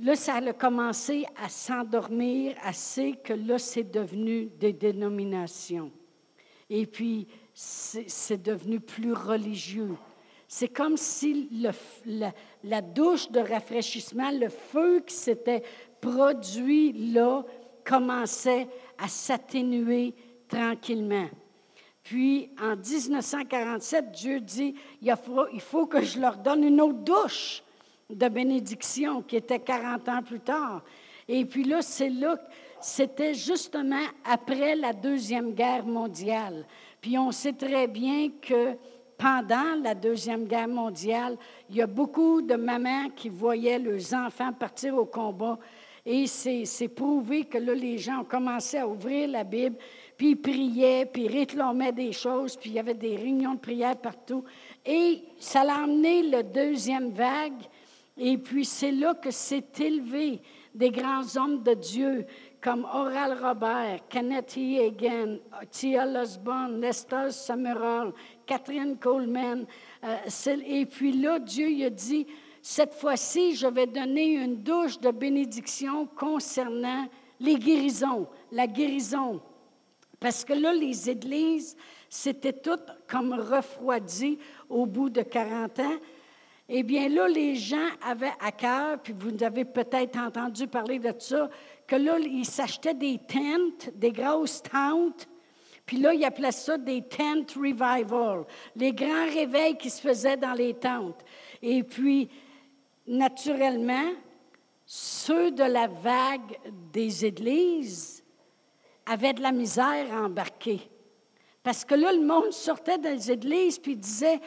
là, 0.00 0.16
ça 0.16 0.36
a 0.36 0.52
commencé 0.52 1.26
à 1.36 1.48
s'endormir 1.48 2.56
assez 2.62 3.14
que 3.22 3.32
là, 3.32 3.58
c'est 3.58 3.90
devenu 3.90 4.46
des 4.46 4.72
dénominations. 4.72 5.90
Et 6.68 6.86
puis, 6.86 7.26
c'est 7.52 8.42
devenu 8.42 8.80
plus 8.80 9.12
religieux. 9.12 9.96
C'est 10.48 10.68
comme 10.68 10.96
si 10.96 11.48
la, 12.64 12.82
douche 12.82 13.30
de 13.30 13.40
rafraîchissement, 13.40 14.30
le 14.30 14.48
feu 14.48 15.00
qui 15.06 15.14
s'était 15.14 15.62
produit 16.00 17.12
là 17.12 17.44
commençait 17.84 18.68
à 18.98 19.08
s'atténuer 19.08 20.14
tranquillement. 20.48 21.28
Puis 22.02 22.50
en 22.60 22.74
1947, 22.76 24.10
Dieu 24.10 24.40
dit, 24.40 24.74
il 25.02 25.14
faut, 25.16 25.46
il 25.52 25.60
faut 25.60 25.86
que 25.86 26.02
je 26.02 26.18
leur 26.18 26.38
donne 26.38 26.64
une 26.64 26.80
autre 26.80 26.98
douche 26.98 27.62
de 28.10 28.28
bénédiction 28.28 29.22
qui 29.22 29.36
était 29.36 29.58
40 29.58 30.08
ans 30.08 30.22
plus 30.22 30.40
tard. 30.40 30.82
Et 31.28 31.44
puis 31.44 31.64
là, 31.64 31.82
c'est 31.82 32.08
là, 32.08 32.36
c'était 32.80 33.34
justement 33.34 34.04
après 34.24 34.74
la 34.74 34.92
Deuxième 34.92 35.52
Guerre 35.52 35.86
mondiale. 35.86 36.66
Puis 37.00 37.16
on 37.16 37.30
sait 37.30 37.52
très 37.52 37.86
bien 37.86 38.30
que 38.40 38.76
pendant 39.16 39.76
la 39.82 39.94
Deuxième 39.94 40.44
Guerre 40.46 40.68
mondiale, 40.68 41.36
il 41.68 41.76
y 41.76 41.82
a 41.82 41.86
beaucoup 41.86 42.42
de 42.42 42.54
mamans 42.54 43.10
qui 43.14 43.28
voyaient 43.28 43.78
leurs 43.78 44.14
enfants 44.14 44.52
partir 44.52 44.96
au 44.96 45.04
combat 45.04 45.58
et 46.06 46.26
c'est 46.26 46.88
prouvé 46.88 47.44
que 47.44 47.58
là, 47.58 47.74
les 47.74 47.98
gens 47.98 48.20
ont 48.20 48.24
commencé 48.24 48.78
à 48.78 48.88
ouvrir 48.88 49.28
la 49.28 49.44
Bible, 49.44 49.76
puis 50.16 50.30
ils 50.30 50.36
priaient, 50.36 51.06
puis 51.06 51.24
ils 51.24 51.32
réclamaient 51.32 51.92
des 51.92 52.12
choses, 52.12 52.56
puis 52.56 52.70
il 52.70 52.76
y 52.76 52.78
avait 52.78 52.94
des 52.94 53.16
réunions 53.16 53.54
de 53.54 53.60
prière 53.60 53.96
partout. 53.96 54.44
Et 54.84 55.22
ça 55.38 55.62
l'a 55.62 55.82
amené 55.82 56.22
le 56.22 56.42
deuxième 56.42 57.10
vague. 57.10 57.62
Et 58.16 58.36
puis 58.38 58.64
c'est 58.64 58.92
là 58.92 59.14
que 59.14 59.30
s'est 59.30 59.64
élevé 59.78 60.40
des 60.74 60.90
grands 60.90 61.36
hommes 61.36 61.62
de 61.62 61.74
Dieu 61.74 62.26
comme 62.60 62.84
Oral 62.84 63.38
Robert, 63.42 64.00
Kenneth 64.08 64.56
E. 64.58 64.90
T.L. 65.70 66.16
Osborne, 66.16 66.80
Lester 66.80 67.30
Summerall, 67.30 68.12
Catherine 68.44 68.96
Coleman. 68.98 69.66
Euh, 70.04 70.16
et 70.66 70.84
puis 70.84 71.12
là, 71.12 71.38
Dieu 71.38 71.86
a 71.86 71.90
dit, 71.90 72.26
cette 72.60 72.92
fois-ci, 72.92 73.54
je 73.54 73.66
vais 73.66 73.86
donner 73.86 74.34
une 74.34 74.56
douche 74.56 75.00
de 75.00 75.10
bénédiction 75.10 76.06
concernant 76.06 77.08
les 77.40 77.56
guérisons, 77.56 78.28
la 78.52 78.66
guérison. 78.66 79.40
Parce 80.18 80.44
que 80.44 80.52
là, 80.52 80.74
les 80.74 81.08
églises, 81.08 81.76
c'était 82.10 82.52
toutes 82.52 82.92
comme 83.08 83.32
refroidies 83.32 84.38
au 84.68 84.84
bout 84.84 85.08
de 85.08 85.22
40 85.22 85.78
ans. 85.78 85.96
Eh 86.72 86.84
bien, 86.84 87.08
là, 87.08 87.26
les 87.26 87.56
gens 87.56 87.88
avaient 88.00 88.32
à 88.38 88.52
cœur, 88.52 89.00
puis 89.02 89.12
vous 89.12 89.42
avez 89.42 89.64
peut-être 89.64 90.16
entendu 90.16 90.68
parler 90.68 91.00
de 91.00 91.12
ça, 91.18 91.50
que 91.84 91.96
là, 91.96 92.16
ils 92.20 92.46
s'achetaient 92.46 92.94
des 92.94 93.18
tentes, 93.18 93.90
des 93.96 94.12
grosses 94.12 94.62
tentes, 94.62 95.28
puis 95.84 95.96
là, 95.96 96.14
ils 96.14 96.24
appelaient 96.24 96.52
ça 96.52 96.78
des 96.78 97.02
tent 97.02 97.44
revival, 97.56 98.44
les 98.76 98.92
grands 98.92 99.26
réveils 99.34 99.76
qui 99.76 99.90
se 99.90 100.00
faisaient 100.00 100.36
dans 100.36 100.52
les 100.52 100.74
tentes. 100.74 101.24
Et 101.60 101.82
puis, 101.82 102.28
naturellement, 103.04 104.12
ceux 104.86 105.50
de 105.50 105.64
la 105.64 105.88
vague 105.88 106.56
des 106.92 107.24
églises 107.24 108.22
avaient 109.06 109.32
de 109.32 109.42
la 109.42 109.50
misère 109.50 110.06
à 110.14 110.22
embarquer. 110.22 110.78
Parce 111.64 111.84
que 111.84 111.96
là, 111.96 112.12
le 112.12 112.24
monde 112.24 112.52
sortait 112.52 112.98
des 112.98 113.32
églises 113.32 113.80
puis 113.80 113.96
disait 113.96 114.40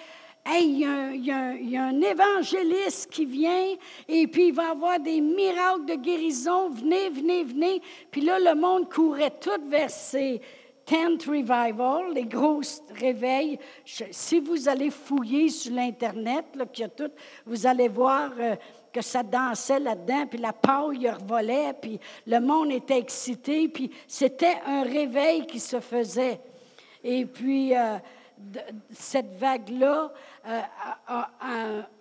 Hey, 0.46 0.66
il 0.66 1.26
y, 1.26 1.78
a 1.78 1.84
un, 1.86 2.02
évangéliste 2.02 3.10
qui 3.10 3.24
vient 3.24 3.76
et 4.10 4.28
puis 4.28 4.48
il 4.48 4.54
va 4.54 4.72
avoir 4.72 5.00
des 5.00 5.22
miracles 5.22 5.86
de 5.86 5.96
guérison. 5.96 6.70
Venez, 6.70 7.10
venez, 7.10 7.44
venez. 7.46 7.82
Puis 8.12 8.22
là, 8.22 8.40
le 8.40 8.54
monde 8.54 8.92
courait 8.92 9.32
tout 9.40 9.70
vers 9.70 9.90
ces 9.90 10.42
tent 10.86 11.26
revival, 11.26 12.14
les 12.14 12.26
grosses 12.26 12.84
réveils. 13.00 13.58
si 13.86 14.40
vous 14.42 14.68
allez 14.68 14.90
fouiller 14.90 15.48
sur 15.48 15.74
l'Internet, 15.74 16.46
tout, 16.98 17.12
vous 17.46 17.66
allez 17.66 17.88
voir 17.88 18.32
euh, 18.38 18.58
que 18.92 19.02
ça 19.02 19.24
dansait 19.24 19.80
là-dedans, 19.80 20.28
puis 20.28 20.40
la 20.40 20.52
paille 20.52 21.10
revolait, 21.10 21.74
puis 21.82 21.98
le 22.28 22.40
monde 22.42 22.74
était 22.74 23.00
excité, 23.00 23.70
puis 23.70 23.90
c'était 24.08 24.58
un 24.66 24.84
réveil 24.84 25.46
qui 25.46 25.62
se 25.62 25.80
faisait. 25.80 26.42
Et 27.02 27.26
puis, 27.26 27.76
euh, 27.76 27.98
cette 28.92 29.36
vague-là 29.36 30.12
euh, 30.46 30.62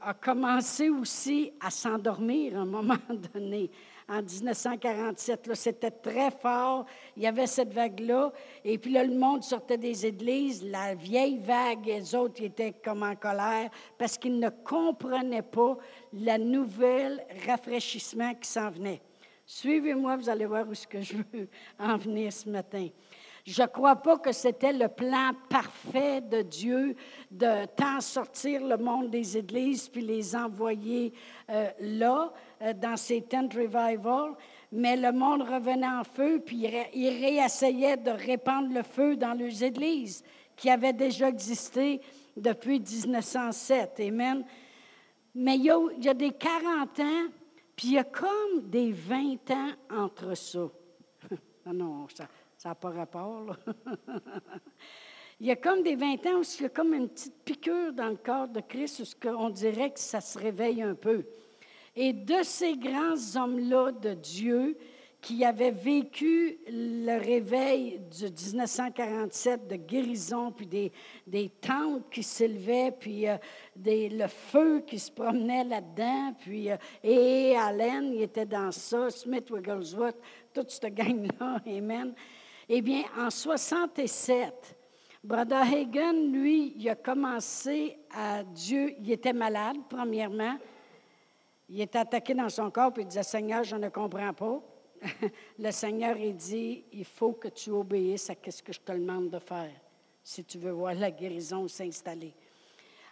a, 0.00 0.14
commencé 0.14 0.90
aussi 0.90 1.52
à 1.60 1.70
s'endormir 1.70 2.56
à 2.56 2.62
un 2.62 2.66
moment 2.66 2.96
donné 3.34 3.70
en 4.08 4.20
1947. 4.20 5.50
C'était 5.54 5.92
très 5.92 6.30
fort. 6.32 6.86
Il 7.16 7.22
y 7.22 7.26
avait 7.26 7.46
cette 7.46 7.72
vague-là. 7.72 8.32
Et 8.64 8.78
puis 8.78 8.92
là, 8.92 9.04
le 9.04 9.14
monde 9.14 9.44
sortait 9.44 9.78
des 9.78 10.06
églises. 10.06 10.64
La 10.64 10.94
vieille 10.96 11.38
vague, 11.38 11.86
les 11.86 12.14
autres 12.16 12.42
étaient 12.42 12.72
comme 12.84 13.04
en 13.04 13.14
colère 13.14 13.70
parce 13.96 14.18
qu'ils 14.18 14.40
ne 14.40 14.48
comprenaient 14.48 15.42
pas 15.42 15.76
la 16.12 16.36
nouvelle 16.36 17.24
rafraîchissement 17.46 18.34
qui 18.34 18.48
s'en 18.48 18.70
venait. 18.70 19.00
Suivez-moi, 19.46 20.16
vous 20.16 20.28
allez 20.28 20.46
voir 20.46 20.68
où 20.68 20.74
ce 20.74 20.86
que 20.86 21.00
je 21.00 21.16
veux 21.32 21.48
en 21.78 21.96
venir 21.96 22.32
ce 22.32 22.48
matin. 22.48 22.88
Je 23.44 23.62
ne 23.62 23.66
crois 23.66 23.96
pas 23.96 24.18
que 24.18 24.30
c'était 24.30 24.72
le 24.72 24.86
plan 24.86 25.32
parfait 25.48 26.20
de 26.20 26.42
Dieu 26.42 26.94
de 27.28 27.66
tant 27.74 28.00
sortir 28.00 28.64
le 28.64 28.76
monde 28.76 29.10
des 29.10 29.36
églises 29.36 29.88
puis 29.88 30.00
les 30.00 30.36
envoyer 30.36 31.12
euh, 31.50 31.68
là, 31.80 32.32
euh, 32.60 32.72
dans 32.72 32.96
ces 32.96 33.22
tent 33.22 33.52
revival, 33.52 34.36
mais 34.70 34.96
le 34.96 35.10
monde 35.10 35.42
revenait 35.42 35.88
en 35.88 36.04
feu 36.04 36.40
puis 36.44 36.68
il 36.94 37.08
réessayait 37.08 37.96
de 37.96 38.12
répandre 38.12 38.72
le 38.72 38.84
feu 38.84 39.16
dans 39.16 39.32
les 39.32 39.64
églises 39.64 40.22
qui 40.54 40.70
avaient 40.70 40.92
déjà 40.92 41.28
existé 41.28 42.00
depuis 42.36 42.78
1907. 42.78 44.00
Amen. 44.06 44.44
Mais 45.34 45.56
il 45.56 45.64
y, 45.64 46.08
a, 46.08 46.14
des 46.14 46.30
40 46.30 47.00
ans, 47.00 47.24
puis 47.74 47.88
il 47.88 47.92
y 47.94 47.98
a 47.98 48.04
comme 48.04 48.68
des 48.68 48.92
20 48.92 49.50
ans 49.50 49.70
entre 49.90 50.36
ça. 50.36 50.68
non, 51.66 51.72
non, 51.72 52.06
ça 52.08 52.28
ça 52.62 52.68
n'a 52.68 52.74
pas 52.76 52.90
rapport. 52.90 53.56
il 55.40 55.48
y 55.48 55.50
a 55.50 55.56
comme 55.56 55.82
des 55.82 55.96
20 55.96 56.26
ans 56.26 56.38
où 56.38 56.42
il 56.42 56.62
y 56.62 56.66
a 56.66 56.68
comme 56.68 56.94
une 56.94 57.08
petite 57.08 57.34
piqûre 57.44 57.92
dans 57.92 58.10
le 58.10 58.14
corps 58.14 58.46
de 58.46 58.60
Christ, 58.60 59.00
où 59.00 59.28
on 59.30 59.50
dirait 59.50 59.90
que 59.90 59.98
ça 59.98 60.20
se 60.20 60.38
réveille 60.38 60.80
un 60.80 60.94
peu. 60.94 61.24
Et 61.96 62.12
de 62.12 62.44
ces 62.44 62.76
grands 62.76 63.16
hommes-là 63.34 63.90
de 63.90 64.14
Dieu 64.14 64.78
qui 65.20 65.44
avaient 65.44 65.72
vécu 65.72 66.60
le 66.68 67.18
réveil 67.18 68.00
de 68.20 68.26
1947 68.28 69.66
de 69.66 69.74
guérison, 69.74 70.52
puis 70.52 70.66
des, 70.66 70.92
des 71.26 71.48
tentes 71.48 72.10
qui 72.10 72.22
s'élevaient, 72.22 72.92
puis 72.92 73.28
euh, 73.28 73.38
le 73.84 74.28
feu 74.28 74.84
qui 74.86 75.00
se 75.00 75.10
promenait 75.10 75.64
là-dedans, 75.64 76.32
puis 76.38 76.70
euh, 76.70 76.76
et 77.02 77.56
Allen, 77.56 78.12
il 78.14 78.22
était 78.22 78.46
dans 78.46 78.70
ça, 78.70 79.10
Smith 79.10 79.50
Wigglesworth, 79.50 80.16
toute 80.54 80.70
cette 80.70 80.94
gang-là, 80.94 81.60
Amen. 81.66 82.14
Eh 82.74 82.80
bien, 82.80 83.02
en 83.18 83.28
67, 83.28 84.74
Brother 85.22 85.60
Hagen, 85.60 86.32
lui, 86.32 86.72
il 86.74 86.88
a 86.88 86.94
commencé 86.94 87.98
à 88.10 88.42
Dieu, 88.42 88.94
il 88.98 89.12
était 89.12 89.34
malade, 89.34 89.76
premièrement. 89.90 90.56
Il 91.68 91.82
était 91.82 91.98
attaqué 91.98 92.32
dans 92.32 92.48
son 92.48 92.70
corps, 92.70 92.90
puis 92.90 93.02
il 93.02 93.08
disait, 93.08 93.24
Seigneur, 93.24 93.62
je 93.62 93.76
ne 93.76 93.90
comprends 93.90 94.32
pas. 94.32 94.62
le 95.58 95.70
Seigneur, 95.70 96.16
il 96.16 96.34
dit, 96.34 96.86
il 96.94 97.04
faut 97.04 97.32
que 97.32 97.48
tu 97.48 97.68
obéisses 97.68 98.30
à 98.30 98.34
ce 98.50 98.62
que 98.62 98.72
je 98.72 98.80
te 98.80 98.92
demande 98.92 99.28
de 99.28 99.38
faire, 99.38 99.78
si 100.24 100.42
tu 100.42 100.56
veux 100.56 100.72
voir 100.72 100.94
la 100.94 101.10
guérison 101.10 101.68
s'installer. 101.68 102.32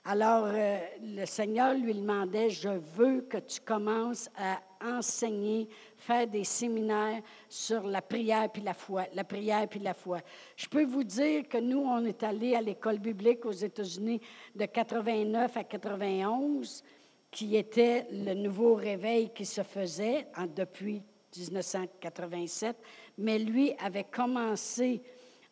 Alors, 0.04 0.46
euh, 0.46 0.78
le 1.02 1.26
Seigneur 1.26 1.74
lui 1.74 1.92
demandait, 1.92 2.48
je 2.48 2.70
veux 2.96 3.20
que 3.22 3.36
tu 3.36 3.60
commences 3.60 4.30
à 4.34 4.60
enseigner, 4.82 5.68
faire 5.98 6.26
des 6.26 6.44
séminaires 6.44 7.20
sur 7.50 7.86
la 7.86 8.00
prière 8.00 8.48
puis 8.50 8.62
la 8.62 8.72
foi, 8.72 9.04
la 9.12 9.24
prière 9.24 9.68
puis 9.68 9.80
la 9.80 9.92
foi. 9.92 10.20
Je 10.56 10.66
peux 10.68 10.84
vous 10.84 11.04
dire 11.04 11.46
que 11.48 11.58
nous, 11.58 11.80
on 11.80 12.02
est 12.06 12.22
allé 12.22 12.54
à 12.54 12.62
l'école 12.62 12.98
biblique 12.98 13.44
aux 13.44 13.52
États-Unis 13.52 14.22
de 14.54 14.64
89 14.64 15.54
à 15.58 15.64
91, 15.64 16.82
qui 17.30 17.56
était 17.56 18.06
le 18.10 18.32
nouveau 18.32 18.76
réveil 18.76 19.30
qui 19.34 19.44
se 19.44 19.62
faisait 19.62 20.26
depuis 20.56 21.02
1987, 21.36 22.74
mais 23.18 23.38
lui 23.38 23.74
avait 23.78 24.04
commencé 24.04 25.02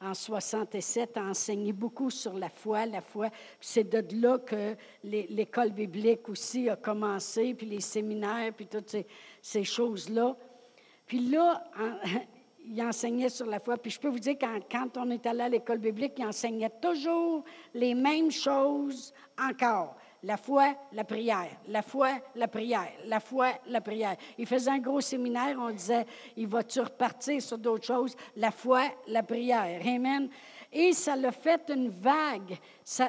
en 0.01 0.15
67 0.15 1.17
à 1.17 1.25
enseigner 1.25 1.73
beaucoup 1.73 2.11
sur 2.11 2.35
la 2.35 2.49
foi. 2.49 2.87
La 2.87 3.01
foi, 3.01 3.29
c'est 3.61 3.89
de 3.89 4.05
là 4.21 4.39
que 4.39 4.77
l'école 5.05 5.71
biblique 5.71 6.29
aussi 6.29 6.69
a 6.69 6.77
commencé, 6.77 7.55
puis 7.55 7.67
les 7.67 7.81
séminaires, 7.81 8.53
puis 8.55 8.67
toutes 8.67 8.91
ces, 8.91 9.07
ces 9.43 9.65
choses-là. 9.65 10.37
Puis 11.07 11.21
là, 11.21 11.65
il 12.65 12.83
enseignait 12.83 13.29
sur 13.29 13.47
la 13.47 13.59
foi. 13.59 13.77
Puis 13.77 13.91
je 13.91 14.01
peux 14.01 14.09
vous 14.09 14.19
dire, 14.19 14.37
quand, 14.41 14.61
quand 14.71 14.97
on 14.97 15.11
est 15.11 15.25
allé 15.27 15.41
à 15.41 15.49
l'école 15.49 15.79
biblique, 15.79 16.13
il 16.19 16.27
enseignait 16.27 16.71
toujours 16.81 17.45
les 17.75 17.95
mêmes 17.95 18.31
choses 18.31 19.13
encore. 19.39 19.97
La 20.25 20.37
foi, 20.37 20.75
la 20.93 21.05
prière. 21.05 21.49
La 21.69 21.83
foi, 21.83 22.11
la 22.35 22.49
prière. 22.49 22.93
La 23.05 23.21
foi, 23.21 23.51
la 23.69 23.81
prière. 23.81 24.17
Il 24.37 24.47
faisait 24.47 24.71
un 24.71 24.79
gros 24.79 25.01
séminaire, 25.01 25.57
on 25.59 25.71
disait, 25.71 26.05
il 26.37 26.49
va-tu 26.49 26.81
repartir 26.81 27.41
sur 27.41 27.57
d'autres 27.57 27.87
choses? 27.87 28.17
La 28.37 28.51
foi, 28.51 28.83
la 29.07 29.23
prière. 29.23 29.81
Amen. 29.87 30.29
Et 30.73 30.93
ça 30.93 31.15
l'a 31.15 31.33
fait 31.33 31.71
une 31.71 31.89
vague. 31.89 32.59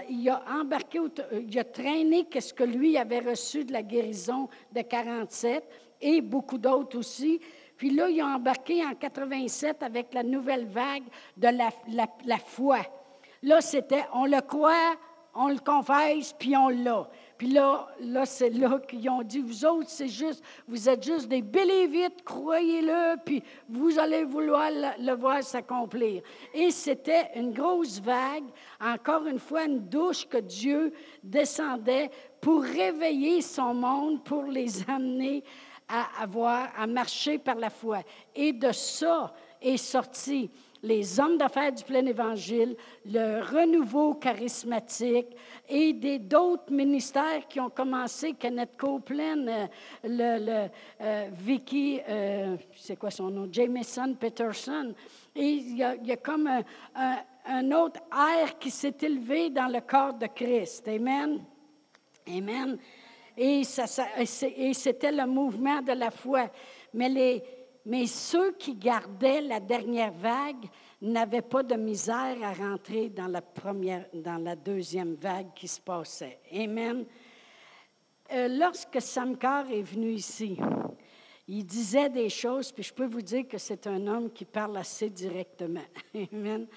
Il 0.10 0.30
a 0.30 0.44
embarqué, 0.50 1.00
il 1.34 1.60
a 1.60 1.63
traîné 1.63 2.28
ce 2.39 2.54
que 2.54 2.63
lui 2.63 2.98
avait 2.98 3.20
reçu 3.20 3.66
de 3.66 3.74
la 3.74 3.82
guérison 3.82 4.48
de 4.72 4.82
47 4.82 5.68
et 6.01 6.22
beaucoup 6.22 6.58
d'autres 6.58 7.00
aussi. 7.00 7.39
Puis 7.75 7.89
là, 7.89 8.10
il 8.10 8.22
a 8.22 8.28
embarqué 8.28 8.86
en 8.86 8.94
87 8.94 9.84
avec 9.84 10.13
la 10.13 10.22
nouvelle 10.24 10.68
vague 10.68 11.06
de 11.36 11.48
la, 11.48 11.70
la, 11.89 12.08
la 12.25 12.38
foi. 12.38 12.80
Là, 13.42 13.62
c'était 13.62 14.04
on 14.13 14.25
le 14.25 14.42
croit, 14.42 14.96
on 15.41 15.48
le 15.48 15.60
confesse, 15.60 16.34
puis 16.38 16.55
on 16.58 16.67
l'a. 16.67 17.08
Puis 17.38 17.48
là, 17.48 17.88
là 18.01 18.25
c'est 18.25 18.50
là 18.50 18.77
qu'ils 18.86 19.10
ont 19.10 19.24
dit, 19.24 19.39
vous 19.39 19.63
autres, 19.65 19.89
c'est 19.89 20.10
juste, 20.10 20.43
vous 20.67 20.89
êtes 20.89 21.01
juste 21.01 21.29
des 21.29 21.41
vite, 21.41 22.25
croyez-le, 22.25 23.15
puis 23.24 23.41
vous 23.69 23.98
allez 23.98 24.25
vouloir 24.25 24.69
le, 24.69 25.15
voir 25.15 25.41
s'accomplir. 25.41 26.22
Et 26.53 26.72
c'était 26.72 27.29
une 27.36 27.53
grosse 27.53 28.01
vague, 28.01 28.43
encore 28.81 29.25
une 29.27 29.39
fois, 29.39 29.63
une 29.63 29.88
douche 29.88 30.27
que 30.27 30.39
Dieu 30.39 30.91
descendait 31.24 32.12
pour 32.41 32.62
réveiller 32.62 33.41
son 33.41 33.74
monde, 33.74 34.22
pour 34.25 34.43
les 34.43 34.89
amener 34.89 35.41
à 35.88 36.22
avoir, 36.22 36.67
à 36.77 36.86
marcher 36.86 37.38
par 37.38 37.55
la 37.55 37.69
foi. 37.69 38.00
Et 38.36 38.51
de 38.51 38.74
ça 38.74 39.34
est 39.62 39.77
sorti 39.77 40.51
les 40.81 41.19
hommes 41.19 41.38
d'affaires 41.38 41.71
du 41.71 41.83
plein 41.83 42.05
évangile, 42.05 42.75
le 43.05 43.41
renouveau 43.41 44.13
charismatique 44.15 45.36
et 45.67 45.93
d'autres 46.19 46.71
ministères 46.71 47.48
qui 47.48 47.59
ont 47.59 47.69
commencé, 47.69 48.33
Kenneth 48.33 48.77
Copeland, 48.77 49.45
euh, 49.48 49.67
le, 50.03 50.69
euh, 51.01 51.29
Vicky, 51.33 52.00
euh, 52.07 52.55
c'est 52.75 52.95
quoi 52.95 53.12
son 53.12 53.29
nom, 53.29 53.48
Jameson 53.51 54.15
Peterson. 54.19 54.93
Et 55.36 55.50
il 55.50 55.77
y 55.77 55.83
a, 55.83 56.17
comme 56.17 56.50
un, 56.95 57.71
autre 57.71 58.01
air 58.13 58.57
qui 58.57 58.71
s'est 58.71 58.95
élevé 59.01 59.50
dans 59.50 59.67
le 59.67 59.81
corps 59.81 60.13
de 60.13 60.27
Christ. 60.27 60.88
Amen. 60.88 61.43
Amen. 62.27 62.77
Et, 63.38 63.62
et 63.62 64.74
c'était 64.74 65.12
le 65.12 65.25
mouvement 65.25 65.81
de 65.81 65.93
la 65.93 66.12
foi. 66.12 66.50
Mais 66.93 67.09
les, 67.09 67.43
mais 67.86 68.05
ceux 68.05 68.53
qui 68.53 68.75
gardaient 68.75 69.41
la 69.41 69.59
dernière 69.59 70.12
vague 70.12 70.65
n'avaient 71.01 71.41
pas 71.41 71.63
de 71.63 71.75
misère 71.75 72.38
à 72.43 72.53
rentrer 72.53 73.09
dans 73.09 73.27
la, 73.27 73.41
première, 73.41 74.05
dans 74.13 74.38
la 74.38 74.55
deuxième 74.55 75.15
vague 75.15 75.53
qui 75.55 75.67
se 75.67 75.79
passait. 75.79 76.39
Amen. 76.53 77.05
Euh, 78.31 78.48
lorsque 78.48 79.01
Samkar 79.01 79.71
est 79.71 79.81
venu 79.81 80.12
ici, 80.12 80.57
il 81.48 81.65
disait 81.65 82.09
des 82.09 82.29
choses, 82.29 82.71
puis 82.71 82.83
je 82.83 82.93
peux 82.93 83.07
vous 83.07 83.24
dire 83.24 83.48
que 83.48 83.57
c'est 83.57 83.88
un 83.88 84.05
homme 84.05 84.31
qui 84.31 84.45
parle 84.45 84.77
assez 84.77 85.09
directement. 85.09 85.86
Amen. 86.33 86.67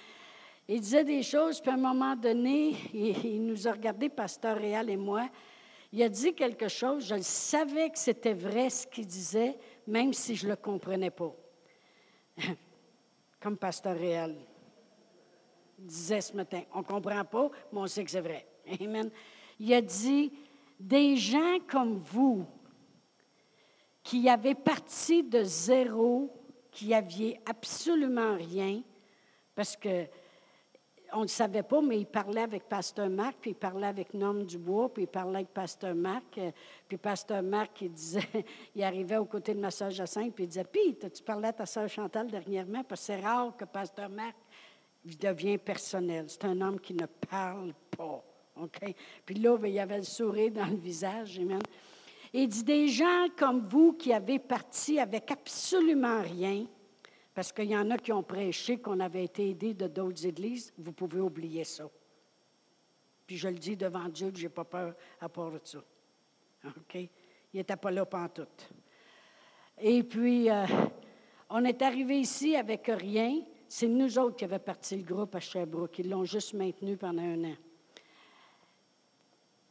Il 0.66 0.80
disait 0.80 1.04
des 1.04 1.22
choses, 1.22 1.60
puis 1.60 1.70
à 1.70 1.74
un 1.74 1.76
moment 1.76 2.16
donné, 2.16 2.74
il, 2.94 3.44
nous 3.44 3.68
a 3.68 3.72
regardé, 3.72 4.08
Pasteur 4.08 4.56
Réal 4.56 4.88
et 4.88 4.96
moi. 4.96 5.28
Il 5.92 6.02
a 6.02 6.08
dit 6.08 6.32
quelque 6.32 6.68
chose, 6.68 7.06
je 7.06 7.20
savais 7.20 7.90
que 7.90 7.98
c'était 7.98 8.32
vrai 8.32 8.70
ce 8.70 8.86
qu'il 8.86 9.06
disait, 9.06 9.58
même 9.86 10.12
si 10.12 10.36
je 10.36 10.46
ne 10.46 10.50
le 10.50 10.56
comprenais 10.56 11.10
pas. 11.10 11.34
Comme 13.40 13.56
Pasteur 13.56 13.96
Réal 13.96 14.36
disait 15.78 16.20
ce 16.20 16.36
matin, 16.36 16.62
on 16.74 16.78
ne 16.78 16.84
comprend 16.84 17.24
pas, 17.24 17.50
mais 17.72 17.80
on 17.80 17.86
sait 17.86 18.04
que 18.04 18.10
c'est 18.10 18.20
vrai. 18.20 18.46
Amen. 18.80 19.10
Il 19.58 19.72
a 19.74 19.80
dit, 19.80 20.32
des 20.78 21.16
gens 21.16 21.58
comme 21.68 21.98
vous, 21.98 22.46
qui 24.02 24.28
avez 24.28 24.54
parti 24.54 25.22
de 25.22 25.42
zéro, 25.42 26.32
qui 26.70 26.94
aviez 26.94 27.40
absolument 27.46 28.34
rien, 28.36 28.82
parce 29.54 29.76
que 29.76 30.06
on 31.12 31.22
ne 31.22 31.26
savait 31.26 31.62
pas, 31.62 31.80
mais 31.80 31.98
il 31.98 32.06
parlait 32.06 32.42
avec 32.42 32.68
Pasteur 32.68 33.08
Marc, 33.08 33.36
puis 33.40 33.50
il 33.50 33.54
parlait 33.54 33.86
avec 33.86 34.14
Norme 34.14 34.44
Dubois, 34.44 34.92
puis 34.92 35.04
il 35.04 35.08
parlait 35.08 35.36
avec 35.36 35.48
Pasteur 35.48 35.94
Marc. 35.94 36.38
Euh, 36.38 36.50
puis 36.88 36.96
Pasteur 36.96 37.42
Marc, 37.42 37.82
il 37.82 37.92
disait, 37.92 38.28
il 38.74 38.82
arrivait 38.82 39.16
aux 39.16 39.24
côtés 39.24 39.54
de 39.54 39.60
ma 39.60 39.70
soeur 39.70 39.90
Jacinthe, 39.90 40.34
puis 40.34 40.44
il 40.44 40.48
disait, 40.48 40.64
puis, 40.64 40.96
tu 40.96 41.22
parlais 41.22 41.48
à 41.48 41.52
ta 41.52 41.66
soeur 41.66 41.88
Chantal 41.88 42.30
dernièrement, 42.30 42.82
parce 42.84 43.02
que 43.02 43.06
c'est 43.06 43.20
rare 43.20 43.56
que 43.56 43.64
Pasteur 43.64 44.08
Marc 44.08 44.36
devient 45.04 45.58
personnel. 45.58 46.26
C'est 46.28 46.44
un 46.44 46.60
homme 46.60 46.80
qui 46.80 46.94
ne 46.94 47.06
parle 47.06 47.74
pas. 47.96 48.22
OK? 48.60 48.94
Puis 49.24 49.34
là, 49.36 49.56
ben, 49.56 49.68
il 49.68 49.74
y 49.74 49.80
avait 49.80 49.98
le 49.98 50.04
sourire 50.04 50.52
dans 50.52 50.66
le 50.66 50.76
visage. 50.76 51.38
Amen. 51.38 51.60
il 52.32 52.48
dit, 52.48 52.64
des 52.64 52.88
gens 52.88 53.26
comme 53.36 53.66
vous 53.68 53.92
qui 53.94 54.12
avez 54.12 54.38
parti 54.38 54.98
avec 54.98 55.30
absolument 55.30 56.22
rien, 56.22 56.66
parce 57.34 57.52
qu'il 57.52 57.70
y 57.70 57.76
en 57.76 57.90
a 57.90 57.98
qui 57.98 58.12
ont 58.12 58.22
prêché 58.22 58.78
qu'on 58.78 59.00
avait 59.00 59.24
été 59.24 59.50
aidés 59.50 59.74
de 59.74 59.86
d'autres 59.86 60.26
églises. 60.26 60.72
Vous 60.76 60.92
pouvez 60.92 61.20
oublier 61.20 61.64
ça. 61.64 61.88
Puis 63.26 63.36
je 63.36 63.48
le 63.48 63.58
dis 63.58 63.76
devant 63.76 64.08
Dieu, 64.08 64.30
je 64.34 64.42
n'ai 64.42 64.48
pas 64.48 64.64
peur 64.64 64.94
à 65.20 65.28
part 65.28 65.50
de 65.50 65.60
ça. 65.64 65.82
OK? 66.66 66.94
Il 66.94 67.08
n'était 67.54 67.76
pas 67.76 67.90
là 67.90 68.06
tout. 68.34 68.46
Et 69.80 70.02
puis, 70.02 70.50
euh, 70.50 70.66
on 71.50 71.64
est 71.64 71.80
arrivé 71.82 72.20
ici 72.20 72.56
avec 72.56 72.86
rien. 72.86 73.40
C'est 73.68 73.88
nous 73.88 74.18
autres 74.18 74.36
qui 74.36 74.44
avions 74.44 74.58
parti 74.58 74.96
le 74.96 75.02
groupe 75.02 75.34
à 75.34 75.40
Sherbrooke. 75.40 75.98
Ils 75.98 76.10
l'ont 76.10 76.24
juste 76.24 76.54
maintenu 76.54 76.96
pendant 76.96 77.22
un 77.22 77.44
an. 77.44 77.56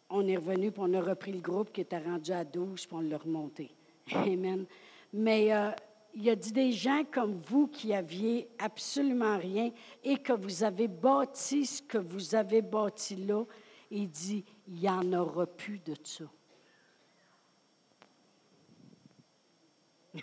On 0.10 0.28
est 0.28 0.36
revenu, 0.36 0.71
puis 0.71 0.82
on 0.84 0.93
a 0.93 1.02
repris 1.02 1.32
le 1.32 1.39
groupe 1.39 1.71
qui 1.71 1.82
était 1.82 2.00
rendu 2.00 2.32
à 2.32 2.43
12, 2.43 2.86
puis 2.86 2.95
on 2.95 3.02
l'a 3.02 3.17
remonté. 3.17 3.71
Amen. 4.12 4.65
Mais 5.13 5.54
euh, 5.54 5.71
il 6.13 6.30
a 6.30 6.36
dit 6.36 6.52
des 6.52 6.71
gens 6.71 7.04
comme 7.12 7.39
vous 7.41 7.67
qui 7.67 7.93
aviez 7.93 8.50
absolument 8.60 9.38
rien 9.38 9.71
et 10.04 10.17
que 10.17 10.34
vous 10.34 10.63
avez 10.63 10.88
bâti 10.88 11.65
ce 11.65 11.82
que 11.82 11.97
vous 11.97 12.36
avez 12.36 12.62
bâti 12.62 13.15
là. 13.15 13.45
Il 13.89 14.10
dit, 14.10 14.45
il 14.67 14.76
n'y 14.76 14.89
en 14.89 15.12
aura 15.13 15.45
plus 15.45 15.80
de 15.80 15.95
ça. 16.04 16.26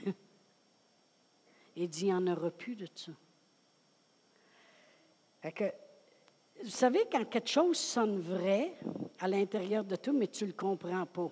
il 1.77 1.89
dit, 1.89 2.07
il 2.07 2.07
n'y 2.07 2.15
en 2.15 2.27
aura 2.27 2.51
plus 2.51 2.77
de 2.77 2.87
ça. 2.95 3.13
que, 5.51 5.65
vous 6.63 6.71
savez, 6.71 7.05
quand 7.11 7.25
quelque 7.25 7.49
chose 7.49 7.79
sonne 7.79 8.19
vrai 8.19 8.75
à 9.21 9.29
l'intérieur 9.29 9.85
de 9.85 9.97
toi, 9.97 10.13
mais 10.13 10.29
tu 10.29 10.45
ne 10.45 10.49
le 10.49 10.55
comprends 10.55 11.07
pas. 11.07 11.31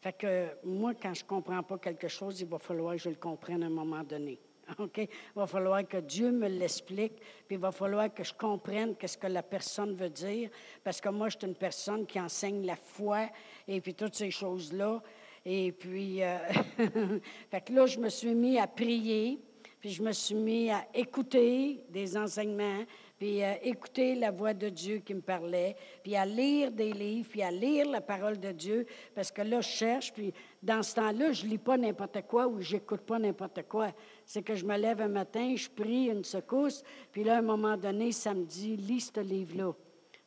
Fait 0.00 0.12
que 0.12 0.48
moi, 0.64 0.92
quand 0.94 1.14
je 1.14 1.24
ne 1.24 1.28
comprends 1.28 1.62
pas 1.62 1.78
quelque 1.78 2.08
chose, 2.08 2.40
il 2.40 2.46
va 2.46 2.58
falloir 2.58 2.94
que 2.94 3.02
je 3.02 3.08
le 3.08 3.16
comprenne 3.16 3.62
à 3.62 3.66
un 3.66 3.70
moment 3.70 4.04
donné. 4.04 4.38
OK? 4.78 4.98
Il 4.98 5.08
va 5.34 5.46
falloir 5.46 5.86
que 5.86 5.96
Dieu 5.96 6.30
me 6.30 6.48
l'explique, 6.48 7.16
puis 7.46 7.56
il 7.56 7.58
va 7.58 7.72
falloir 7.72 8.12
que 8.12 8.22
je 8.22 8.34
comprenne 8.34 8.94
qu'est-ce 8.96 9.18
que 9.18 9.26
la 9.26 9.42
personne 9.42 9.94
veut 9.94 10.10
dire, 10.10 10.50
parce 10.84 11.00
que 11.00 11.08
moi, 11.08 11.28
je 11.28 11.38
suis 11.38 11.48
une 11.48 11.54
personne 11.54 12.06
qui 12.06 12.20
enseigne 12.20 12.64
la 12.64 12.76
foi 12.76 13.28
et 13.66 13.80
puis 13.80 13.94
toutes 13.94 14.14
ces 14.14 14.30
choses-là. 14.30 15.02
Et 15.44 15.72
puis, 15.72 16.22
euh, 16.22 16.38
fait 17.50 17.60
que 17.62 17.72
là, 17.72 17.86
je 17.86 17.98
me 17.98 18.08
suis 18.08 18.34
mis 18.34 18.58
à 18.58 18.66
prier, 18.66 19.40
puis 19.80 19.90
je 19.90 20.02
me 20.02 20.12
suis 20.12 20.34
mis 20.34 20.70
à 20.70 20.86
écouter 20.94 21.84
des 21.88 22.16
enseignements, 22.16 22.84
puis 23.18 23.42
à 23.42 23.62
écouter 23.64 24.14
la 24.14 24.30
voix 24.30 24.54
de 24.54 24.68
Dieu 24.68 24.98
qui 24.98 25.14
me 25.14 25.20
parlait, 25.20 25.76
puis 26.02 26.14
à 26.14 26.24
lire 26.24 26.70
des 26.70 26.92
livres, 26.92 27.28
puis 27.28 27.42
à 27.42 27.50
lire 27.50 27.88
la 27.88 28.00
parole 28.00 28.38
de 28.38 28.52
Dieu, 28.52 28.86
parce 29.14 29.32
que 29.32 29.42
là, 29.42 29.60
je 29.60 29.68
cherche, 29.68 30.12
puis 30.12 30.32
dans 30.62 30.82
ce 30.82 30.94
temps-là, 30.94 31.32
je 31.32 31.44
lis 31.46 31.58
pas 31.58 31.76
n'importe 31.76 32.22
quoi 32.28 32.46
ou 32.46 32.60
j'écoute 32.60 33.00
pas 33.00 33.18
n'importe 33.18 33.62
quoi. 33.68 33.92
C'est 34.24 34.42
que 34.42 34.54
je 34.54 34.64
me 34.64 34.76
lève 34.76 35.00
un 35.00 35.08
matin, 35.08 35.54
je 35.56 35.68
prie 35.68 36.06
une 36.06 36.24
secousse, 36.24 36.82
puis 37.10 37.24
là, 37.24 37.36
à 37.36 37.38
un 37.38 37.42
moment 37.42 37.76
donné, 37.76 38.12
ça 38.12 38.34
me 38.34 38.44
dit, 38.44 38.76
lis 38.76 39.10
ce 39.14 39.20
livre-là. 39.20 39.72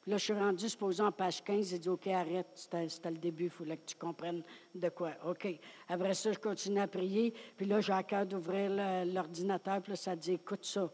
Puis 0.02 0.10
là, 0.10 0.18
je 0.18 0.24
suis 0.24 0.34
rendu, 0.34 0.68
supposons, 0.68 1.06
en 1.06 1.12
page 1.12 1.44
15, 1.44 1.70
j'ai 1.70 1.78
dit, 1.78 1.88
OK, 1.88 2.08
arrête, 2.08 2.48
c'était 2.56 3.12
le 3.12 3.18
début, 3.18 3.44
il 3.46 3.50
fallait 3.52 3.78
que 3.78 3.86
tu 3.86 3.96
comprennes 3.96 4.42
de 4.74 4.90
quoi. 4.90 5.12
OK. 5.28 5.48
Après 5.88 6.16
ça, 6.16 6.32
je 6.32 6.40
continue 6.40 6.80
à 6.80 6.88
prier, 6.88 7.34
puis 7.56 7.68
là, 7.68 7.80
j'ai 7.82 7.94
à 7.94 8.02
cœur 8.02 8.26
d'ouvrir 8.26 8.72
l'ordinateur, 9.06 9.80
puis 9.82 9.92
là, 9.92 9.96
ça 9.96 10.16
dit, 10.16 10.34
écoute 10.34 10.66
ça. 10.66 10.92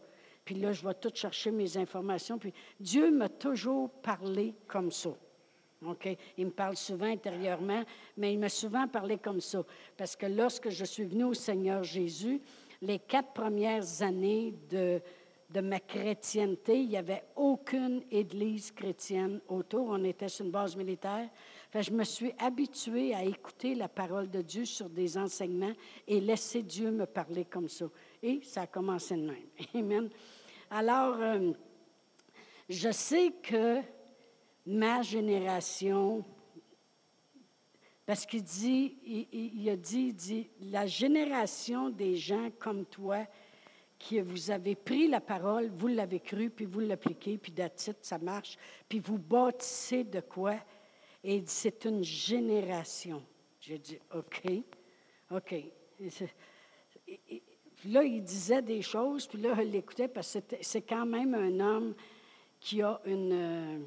Puis 0.48 0.54
là, 0.54 0.72
je 0.72 0.82
vais 0.82 0.94
tout 0.94 1.10
chercher 1.12 1.50
mes 1.50 1.76
informations. 1.76 2.38
Puis 2.38 2.54
Dieu 2.80 3.10
m'a 3.10 3.28
toujours 3.28 3.90
parlé 3.90 4.54
comme 4.66 4.90
ça. 4.90 5.10
OK? 5.84 6.08
Il 6.38 6.46
me 6.46 6.50
parle 6.50 6.74
souvent 6.74 7.04
intérieurement, 7.04 7.84
mais 8.16 8.32
il 8.32 8.38
m'a 8.38 8.48
souvent 8.48 8.88
parlé 8.88 9.18
comme 9.18 9.42
ça. 9.42 9.62
Parce 9.94 10.16
que 10.16 10.24
lorsque 10.24 10.70
je 10.70 10.86
suis 10.86 11.04
venue 11.04 11.24
au 11.24 11.34
Seigneur 11.34 11.84
Jésus, 11.84 12.40
les 12.80 12.98
quatre 12.98 13.34
premières 13.34 14.00
années 14.00 14.54
de, 14.70 15.02
de 15.50 15.60
ma 15.60 15.80
chrétienté, 15.80 16.80
il 16.80 16.88
n'y 16.88 16.96
avait 16.96 17.24
aucune 17.36 18.02
église 18.10 18.70
chrétienne 18.70 19.42
autour. 19.48 19.88
On 19.90 20.02
était 20.02 20.28
sur 20.28 20.46
une 20.46 20.50
base 20.50 20.76
militaire. 20.76 21.28
je 21.74 21.90
me 21.90 22.04
suis 22.04 22.32
habituée 22.38 23.14
à 23.14 23.22
écouter 23.22 23.74
la 23.74 23.88
parole 23.88 24.30
de 24.30 24.40
Dieu 24.40 24.64
sur 24.64 24.88
des 24.88 25.18
enseignements 25.18 25.74
et 26.06 26.22
laisser 26.22 26.62
Dieu 26.62 26.90
me 26.90 27.04
parler 27.04 27.44
comme 27.44 27.68
ça. 27.68 27.84
Et 28.22 28.40
ça 28.42 28.62
a 28.62 28.66
commencé 28.66 29.14
de 29.14 29.26
même. 29.26 29.46
Amen. 29.74 30.08
Alors, 30.70 31.16
euh, 31.20 31.52
je 32.68 32.90
sais 32.90 33.32
que 33.42 33.80
ma 34.66 35.00
génération, 35.00 36.22
parce 38.04 38.26
qu'il 38.26 38.42
dit, 38.42 38.98
il, 39.32 39.68
a 39.70 39.76
dit, 39.76 40.08
il 40.08 40.14
dit, 40.14 40.50
la 40.60 40.86
génération 40.86 41.88
des 41.88 42.16
gens 42.16 42.50
comme 42.58 42.84
toi, 42.84 43.26
qui 43.98 44.20
vous 44.20 44.50
avez 44.50 44.74
pris 44.74 45.08
la 45.08 45.20
parole, 45.20 45.70
vous 45.70 45.88
l'avez 45.88 46.20
cru, 46.20 46.50
puis 46.50 46.66
vous 46.66 46.80
l'appliquez, 46.80 47.38
puis 47.38 47.50
d'attitude, 47.50 47.96
ça 48.02 48.18
marche, 48.18 48.56
puis 48.88 49.00
vous 49.00 49.18
bâtissez 49.18 50.04
de 50.04 50.20
quoi? 50.20 50.56
Et 51.24 51.42
c'est 51.46 51.84
une 51.86 52.04
génération. 52.04 53.22
J'ai 53.58 53.78
dit, 53.78 53.98
OK, 54.14 54.42
OK. 55.30 55.54
Là, 57.86 58.02
il 58.04 58.22
disait 58.22 58.62
des 58.62 58.82
choses, 58.82 59.26
puis 59.26 59.40
là, 59.40 59.54
elle 59.58 59.70
l'écoutait, 59.70 60.08
parce 60.08 60.38
que 60.48 60.56
c'est 60.60 60.82
quand 60.82 61.06
même 61.06 61.34
un 61.34 61.60
homme 61.60 61.94
qui 62.60 62.82
a 62.82 63.00
une, 63.04 63.32
euh, 63.32 63.78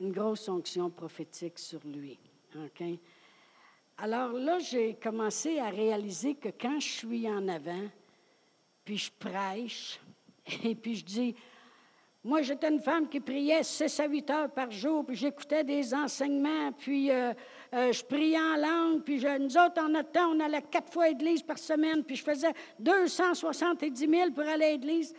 grosse 0.00 0.48
onction 0.48 0.90
prophétique 0.90 1.58
sur 1.58 1.80
lui. 1.84 2.18
Alors 3.98 4.32
là, 4.32 4.58
j'ai 4.58 4.94
commencé 4.94 5.58
à 5.58 5.68
réaliser 5.68 6.34
que 6.34 6.48
quand 6.48 6.80
je 6.80 6.88
suis 6.88 7.28
en 7.28 7.46
avant, 7.48 7.86
puis 8.84 8.96
je 8.96 9.10
prêche, 9.18 10.00
et 10.64 10.74
puis 10.74 10.96
je 10.96 11.04
dis, 11.04 11.34
moi, 12.22 12.42
j'étais 12.42 12.68
une 12.68 12.80
femme 12.80 13.08
qui 13.08 13.18
priait 13.18 13.62
6 13.62 13.98
à 14.00 14.06
8 14.06 14.30
heures 14.30 14.50
par 14.50 14.70
jour, 14.70 15.06
puis 15.06 15.16
j'écoutais 15.16 15.64
des 15.64 15.94
enseignements, 15.94 16.70
puis 16.72 17.10
euh, 17.10 17.32
euh, 17.72 17.92
je 17.92 18.04
priais 18.04 18.38
en 18.38 18.56
langue, 18.56 19.02
puis 19.02 19.24
nous 19.38 19.56
autres, 19.56 19.82
en 19.82 19.88
notre 19.88 20.12
temps, 20.12 20.30
on 20.34 20.40
allait 20.40 20.60
quatre 20.60 20.92
fois 20.92 21.04
à 21.04 21.08
l'église 21.08 21.42
par 21.42 21.56
semaine, 21.56 22.04
puis 22.04 22.16
je 22.16 22.22
faisais 22.22 22.52
270 22.78 24.06
000 24.06 24.30
pour 24.32 24.44
aller 24.44 24.66
à 24.66 24.70
l'église. 24.72 25.14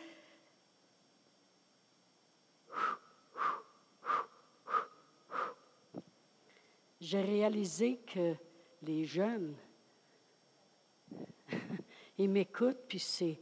J'ai 7.00 7.22
réalisé 7.22 7.98
que 7.98 8.36
les 8.84 9.06
jeunes, 9.06 9.56
ils 12.20 12.30
m'écoutent, 12.30 12.86
puis 12.88 13.00
c'est 13.00 13.40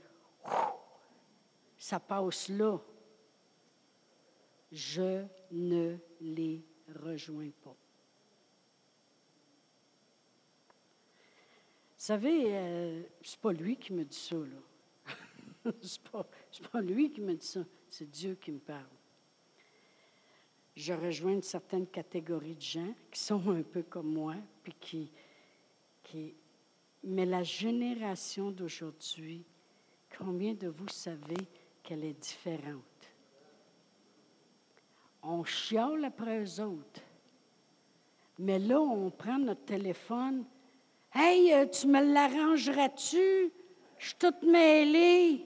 ça 1.77 1.99
passe 1.99 2.47
là. 2.47 2.77
Je 4.71 5.25
ne 5.51 5.97
les 6.21 6.63
rejoins 7.03 7.49
pas. 7.63 7.75
Vous 11.97 12.05
savez, 12.05 12.55
euh, 12.55 13.03
c'est 13.21 13.39
pas 13.39 13.51
lui 13.51 13.77
qui 13.77 13.93
me 13.93 14.05
dit 14.05 14.17
ça, 14.17 14.35
là. 14.35 15.13
c'est 15.81 16.01
pas, 16.71 16.81
lui 16.81 17.11
qui 17.11 17.21
me 17.21 17.35
dit 17.35 17.45
ça, 17.45 17.61
c'est 17.89 18.09
Dieu 18.09 18.35
qui 18.35 18.51
me 18.51 18.59
parle. 18.59 18.85
Je 20.75 20.93
rejoins 20.93 21.33
une 21.33 21.43
certaine 21.43 21.87
catégorie 21.87 22.55
de 22.55 22.61
gens 22.61 22.93
qui 23.11 23.19
sont 23.19 23.49
un 23.49 23.63
peu 23.63 23.83
comme 23.83 24.13
moi, 24.13 24.35
puis 24.63 24.73
qui 24.79 25.11
mais 27.03 27.25
la 27.25 27.43
génération 27.43 28.51
d'aujourd'hui, 28.51 29.45
combien 30.17 30.53
de 30.53 30.67
vous 30.67 30.87
savez 30.87 31.47
qu'elle 31.83 32.03
est 32.03 32.19
différente? 32.19 32.83
On 35.21 35.43
chiale 35.43 36.05
après 36.05 36.43
eux 36.43 36.61
autres. 36.61 37.01
Mais 38.37 38.57
là, 38.57 38.79
on 38.79 39.09
prend 39.09 39.37
notre 39.37 39.65
téléphone. 39.65 40.45
Hey, 41.13 41.53
euh, 41.53 41.65
tu 41.65 41.87
me 41.87 42.01
l'arrangeras-tu? 42.01 43.51
Je 43.97 44.05
suis 44.05 44.15
toute 44.17 44.43
mêlée. 44.43 45.45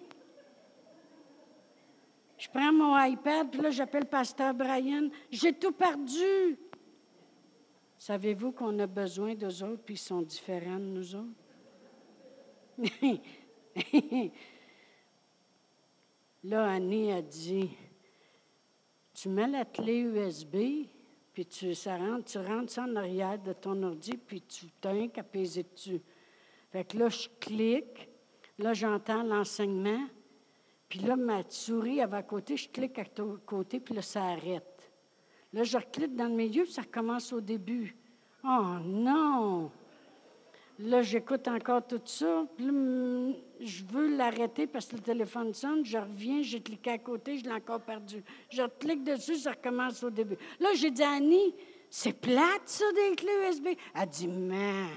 Je 2.38 2.50
prends 2.50 2.74
mon 2.74 3.02
iPad, 3.02 3.50
puis 3.50 3.62
là, 3.62 3.72
j'appelle 3.72 4.06
Pasteur 4.06 4.54
Brian. 4.54 5.10
J'ai 5.32 5.54
tout 5.54 5.72
perdu. 5.72 6.58
Savez-vous 7.98 8.52
qu'on 8.52 8.78
a 8.80 8.86
besoin 8.86 9.34
d'eux 9.34 9.64
autres, 9.64 9.82
puis 9.84 9.96
ils 9.96 9.98
sont 9.98 10.22
différents 10.22 10.78
de 10.78 10.86
nous 10.86 11.16
autres? 11.16 11.30
Là, 16.44 16.70
Annie 16.70 17.14
a 17.14 17.22
dit, 17.22 17.70
tu 19.14 19.30
mets 19.30 19.48
la 19.48 19.66
clé 19.66 20.00
USB, 20.00 20.88
puis 21.34 21.46
tu, 21.46 21.74
ça 21.76 21.98
tu 22.26 22.38
rentres 22.38 22.72
ça 22.72 22.84
en 22.84 22.96
arrière 22.96 23.40
de 23.40 23.54
ton 23.54 23.82
ordi, 23.84 24.18
puis 24.18 24.42
tu 24.42 24.68
t'as 24.80 25.08
qu'à 25.08 25.24
peser 25.24 25.64
dessus. 25.64 26.02
Fait 26.72 26.84
que 26.84 26.98
là, 26.98 27.10
je 27.10 27.28
clique, 27.40 28.10
là, 28.58 28.74
j'entends 28.74 29.24
l'enseignement, 29.24 30.08
puis 30.90 31.00
là, 31.00 31.16
ma 31.16 31.44
souris, 31.50 32.00
elle 32.00 32.10
va 32.10 32.18
à 32.18 32.24
côté, 32.24 32.56
je 32.58 32.70
clique 32.70 33.00
à 33.00 33.06
côté, 33.46 33.80
puis 33.80 33.96
là, 33.96 34.02
ça 34.02 34.24
arrête. 34.24 34.92
Là, 35.52 35.64
je 35.64 35.78
reclique 35.78 36.16
dans 36.16 36.28
le 36.28 36.36
milieu, 36.36 36.64
puis 36.64 36.74
ça 36.74 36.82
recommence 36.82 37.32
au 37.34 37.42
début. 37.42 37.96
Oh 38.44 38.78
non! 38.84 39.72
Là, 40.80 41.02
j'écoute 41.02 41.48
encore 41.48 41.86
tout 41.86 42.02
ça. 42.06 42.46
Puis 42.58 42.66
je 43.60 43.84
veux 43.86 44.16
l'arrêter 44.16 44.68
parce 44.68 44.88
que 44.88 44.96
le 44.96 45.02
téléphone 45.02 45.54
sonne. 45.54 45.86
Je 45.86 45.98
reviens, 45.98 46.42
j'ai 46.42 46.62
cliqué 46.62 46.92
à 46.92 46.98
côté, 46.98 47.38
je 47.38 47.44
l'ai 47.44 47.52
encore 47.52 47.82
perdu. 47.82 48.24
Je 48.50 48.64
clique 48.80 49.04
dessus, 49.04 49.36
ça 49.36 49.52
recommence 49.52 50.04
au 50.04 50.10
début. 50.10 50.38
Là, 50.60 50.70
j'ai 50.76 50.90
dit 50.92 51.04
à 51.04 51.12
Annie, 51.12 51.56
c'est 51.90 52.14
plate, 52.14 52.64
ça, 52.66 52.86
des 52.92 53.16
clés 53.16 53.50
USB. 53.50 53.68
Elle 53.94 54.10
dit, 54.10 54.28
mais. 54.28 54.88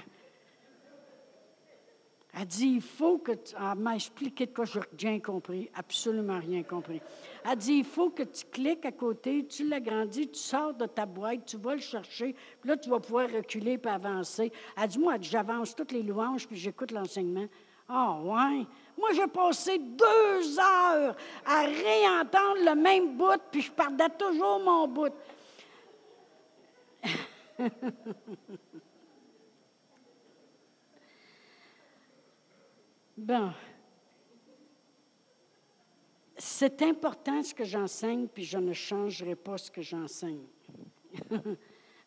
Elle 2.39 2.45
dit, 2.45 2.67
il 2.67 2.81
faut 2.81 3.17
que 3.17 3.31
tu. 3.31 3.55
Elle 3.55 3.79
m'a 3.79 3.95
expliqué 3.95 4.45
de 4.45 4.53
quoi 4.53 4.65
je 4.65 4.77
n'ai 4.77 4.85
rien 5.09 5.19
compris, 5.19 5.71
absolument 5.73 6.39
rien 6.39 6.61
compris. 6.61 7.01
Elle 7.43 7.55
dit, 7.57 7.73
il 7.77 7.83
faut 7.83 8.11
que 8.11 8.21
tu 8.21 8.45
cliques 8.45 8.85
à 8.85 8.91
côté, 8.91 9.47
tu 9.47 9.67
l'agrandis, 9.67 10.29
tu 10.29 10.37
sors 10.37 10.75
de 10.75 10.85
ta 10.85 11.07
boîte, 11.07 11.45
tu 11.45 11.57
vas 11.57 11.73
le 11.73 11.81
chercher, 11.81 12.35
puis 12.61 12.69
là, 12.69 12.77
tu 12.77 12.91
vas 12.91 12.99
pouvoir 12.99 13.27
reculer 13.31 13.79
puis 13.79 13.91
avancer. 13.91 14.51
Elle 14.79 14.87
dit, 14.87 14.99
moi, 14.99 15.15
j'avance 15.19 15.75
toutes 15.75 15.91
les 15.91 16.03
louanges, 16.03 16.47
puis 16.47 16.57
j'écoute 16.57 16.91
l'enseignement. 16.91 17.47
Ah, 17.89 18.19
oh, 18.19 18.31
ouais. 18.31 18.65
Moi, 18.97 19.13
j'ai 19.13 19.27
passé 19.27 19.79
deux 19.79 20.59
heures 20.59 21.15
à 21.43 21.61
réentendre 21.61 22.63
le 22.63 22.75
même 22.75 23.17
bout, 23.17 23.41
puis 23.51 23.61
je 23.61 23.71
perdais 23.71 24.09
toujours 24.09 24.59
mon 24.59 24.87
bout. 24.87 25.13
Bon. 33.17 33.51
C'est 36.37 36.83
important 36.83 37.41
ce 37.41 37.51
que 37.51 37.63
j'enseigne, 37.63 38.27
puis 38.27 38.43
je 38.43 38.59
ne 38.59 38.73
changerai 38.73 39.35
pas 39.35 39.57
ce 39.57 39.71
que 39.71 39.81
j'enseigne. 39.81 40.45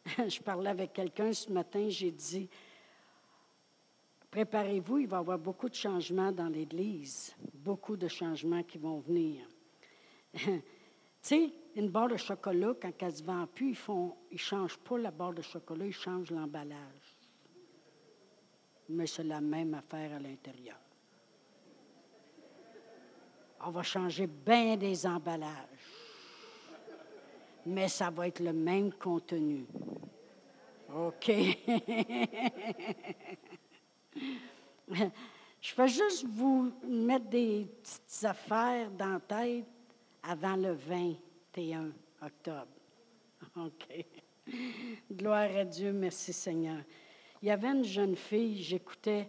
je 0.07 0.41
parlais 0.41 0.71
avec 0.71 0.93
quelqu'un 0.93 1.33
ce 1.33 1.51
matin, 1.51 1.89
j'ai 1.89 2.13
dit, 2.13 2.49
préparez-vous, 4.31 4.99
il 4.99 5.09
va 5.09 5.17
y 5.17 5.21
avoir 5.21 5.39
beaucoup 5.39 5.69
de 5.69 5.75
changements 5.75 6.31
dans 6.31 6.47
l'Église, 6.47 7.35
beaucoup 7.55 7.97
de 7.97 8.07
changements 8.07 8.63
qui 8.63 8.79
vont 8.79 9.01
venir. 9.01 9.49
tu 10.35 10.63
sais, 11.21 11.53
une 11.75 11.89
barre 11.89 12.11
de 12.11 12.17
chocolat, 12.19 12.75
quand 12.81 12.93
elle 13.01 13.17
se 13.17 13.25
vend 13.25 13.49
plus, 13.49 13.77
ils 13.89 13.93
ne 13.93 14.11
ils 14.31 14.39
changent 14.39 14.79
pas 14.79 14.97
la 14.97 15.11
barre 15.11 15.35
de 15.35 15.43
chocolat, 15.43 15.87
ils 15.87 15.93
changent 15.93 16.31
l'emballage. 16.31 17.19
Mais 18.91 19.09
c'est 19.09 19.25
la 19.25 19.41
même 19.41 19.75
affaire 19.75 20.15
à 20.15 20.21
l'intérieur 20.21 20.79
on 23.65 23.71
va 23.71 23.83
changer 23.83 24.27
bien 24.27 24.77
des 24.77 25.07
emballages. 25.07 25.51
Mais 27.67 27.89
ça 27.89 28.11
va 28.11 28.29
être 28.29 28.41
le 28.41 28.53
même 28.53 28.93
contenu. 28.93 29.67
OK. 30.95 31.31
Je 35.61 35.75
vais 35.77 35.89
juste 35.89 36.25
vous 36.27 36.73
mettre 36.83 37.27
des 37.27 37.69
petites 37.83 38.25
affaires 38.25 38.91
dans 38.91 39.21
tête 39.21 39.67
avant 40.23 40.57
le 40.57 40.73
21 40.73 41.91
octobre. 42.23 42.67
OK. 43.57 44.05
Gloire 45.13 45.55
à 45.55 45.65
Dieu, 45.65 45.93
merci 45.93 46.33
Seigneur. 46.33 46.83
Il 47.43 47.49
y 47.49 47.51
avait 47.51 47.69
une 47.69 47.85
jeune 47.85 48.17
fille, 48.17 48.63
j'écoutais 48.63 49.29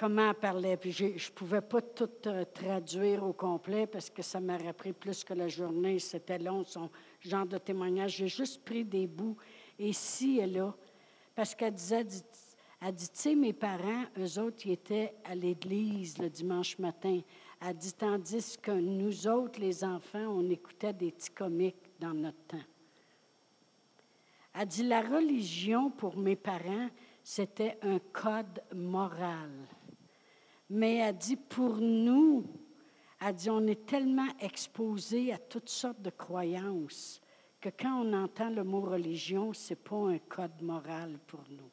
comment 0.00 0.30
elle 0.30 0.34
parlait. 0.34 0.78
Puis 0.78 0.92
je 0.92 1.04
ne 1.04 1.34
pouvais 1.34 1.60
pas 1.60 1.82
tout 1.82 2.08
euh, 2.26 2.46
traduire 2.54 3.22
au 3.22 3.34
complet 3.34 3.86
parce 3.86 4.08
que 4.08 4.22
ça 4.22 4.40
m'aurait 4.40 4.72
pris 4.72 4.94
plus 4.94 5.22
que 5.22 5.34
la 5.34 5.46
journée. 5.46 5.98
C'était 5.98 6.38
long, 6.38 6.64
son 6.64 6.88
genre 7.20 7.44
de 7.44 7.58
témoignage. 7.58 8.16
J'ai 8.16 8.28
juste 8.28 8.64
pris 8.64 8.82
des 8.82 9.06
bouts 9.06 9.36
ici 9.78 10.38
et 10.38 10.46
là. 10.46 10.74
Parce 11.34 11.54
qu'elle 11.54 11.74
disait, 11.74 12.06
elle 12.80 12.94
dit, 12.94 13.10
tu 13.10 13.18
sais, 13.18 13.34
mes 13.34 13.52
parents, 13.52 14.04
eux 14.18 14.38
autres, 14.40 14.64
ils 14.64 14.72
étaient 14.72 15.12
à 15.22 15.34
l'église 15.34 16.16
le 16.16 16.30
dimanche 16.30 16.78
matin. 16.78 17.20
Elle 17.60 17.76
dit, 17.76 17.92
tandis 17.92 18.56
que 18.56 18.72
nous 18.72 19.28
autres, 19.28 19.60
les 19.60 19.84
enfants, 19.84 20.28
on 20.28 20.48
écoutait 20.48 20.94
des 20.94 21.12
petits 21.12 21.30
comiques 21.30 21.90
dans 21.98 22.14
notre 22.14 22.42
temps. 22.48 22.64
Elle 24.58 24.66
dit, 24.66 24.82
la 24.82 25.02
religion 25.02 25.90
pour 25.90 26.16
mes 26.16 26.36
parents, 26.36 26.88
c'était 27.22 27.78
un 27.82 27.98
code 28.12 28.62
moral. 28.74 29.50
Mais 30.70 30.98
elle 30.98 31.16
dit, 31.16 31.36
pour 31.36 31.76
nous, 31.78 32.44
elle 33.20 33.34
dit, 33.34 33.50
on 33.50 33.66
est 33.66 33.86
tellement 33.86 34.28
exposé 34.40 35.32
à 35.32 35.38
toutes 35.38 35.68
sortes 35.68 36.00
de 36.00 36.10
croyances 36.10 37.20
que 37.60 37.68
quand 37.68 38.02
on 38.02 38.12
entend 38.14 38.50
le 38.50 38.64
mot 38.64 38.80
religion, 38.80 39.52
ce 39.52 39.74
n'est 39.74 39.80
pas 39.80 39.96
un 39.96 40.18
code 40.18 40.62
moral 40.62 41.18
pour 41.26 41.42
nous. 41.50 41.70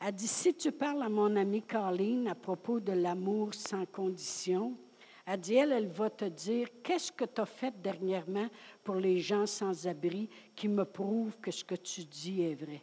Elle 0.00 0.14
dit, 0.14 0.28
si 0.28 0.54
tu 0.54 0.72
parles 0.72 1.02
à 1.02 1.08
mon 1.08 1.34
amie 1.36 1.62
Colleen 1.62 2.28
à 2.28 2.34
propos 2.34 2.80
de 2.80 2.92
l'amour 2.92 3.54
sans 3.54 3.86
condition, 3.86 4.76
elle 5.24 5.40
dit, 5.40 5.54
elle, 5.54 5.72
elle 5.72 5.88
va 5.88 6.10
te 6.10 6.24
dire, 6.24 6.68
qu'est-ce 6.82 7.12
que 7.12 7.24
tu 7.24 7.40
as 7.40 7.46
fait 7.46 7.80
dernièrement 7.80 8.48
pour 8.82 8.96
les 8.96 9.18
gens 9.18 9.46
sans 9.46 9.86
abri 9.86 10.28
qui 10.56 10.68
me 10.68 10.84
prouvent 10.84 11.38
que 11.38 11.50
ce 11.50 11.64
que 11.64 11.74
tu 11.74 12.04
dis 12.04 12.42
est 12.42 12.54
vrai? 12.54 12.82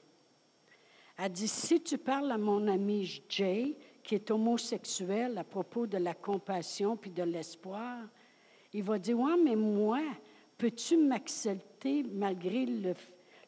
Elle 1.18 1.32
dit, 1.32 1.48
si 1.48 1.82
tu 1.82 1.98
parles 1.98 2.32
à 2.32 2.38
mon 2.38 2.68
ami 2.68 3.24
Jay, 3.30 3.78
qui 4.06 4.16
est 4.16 4.32
homosexuel, 4.32 5.38
à 5.38 5.44
propos 5.44 5.88
de 5.88 5.98
la 5.98 6.14
compassion 6.14 6.96
puis 6.96 7.10
de 7.10 7.24
l'espoir, 7.24 7.98
il 8.72 8.84
va 8.84 9.00
dire, 9.00 9.20
ouais, 9.20 9.38
mais 9.44 9.56
moi, 9.56 10.02
peux-tu 10.58 10.96
m'accepter 10.96 12.04
malgré 12.04 12.66
le, 12.66 12.94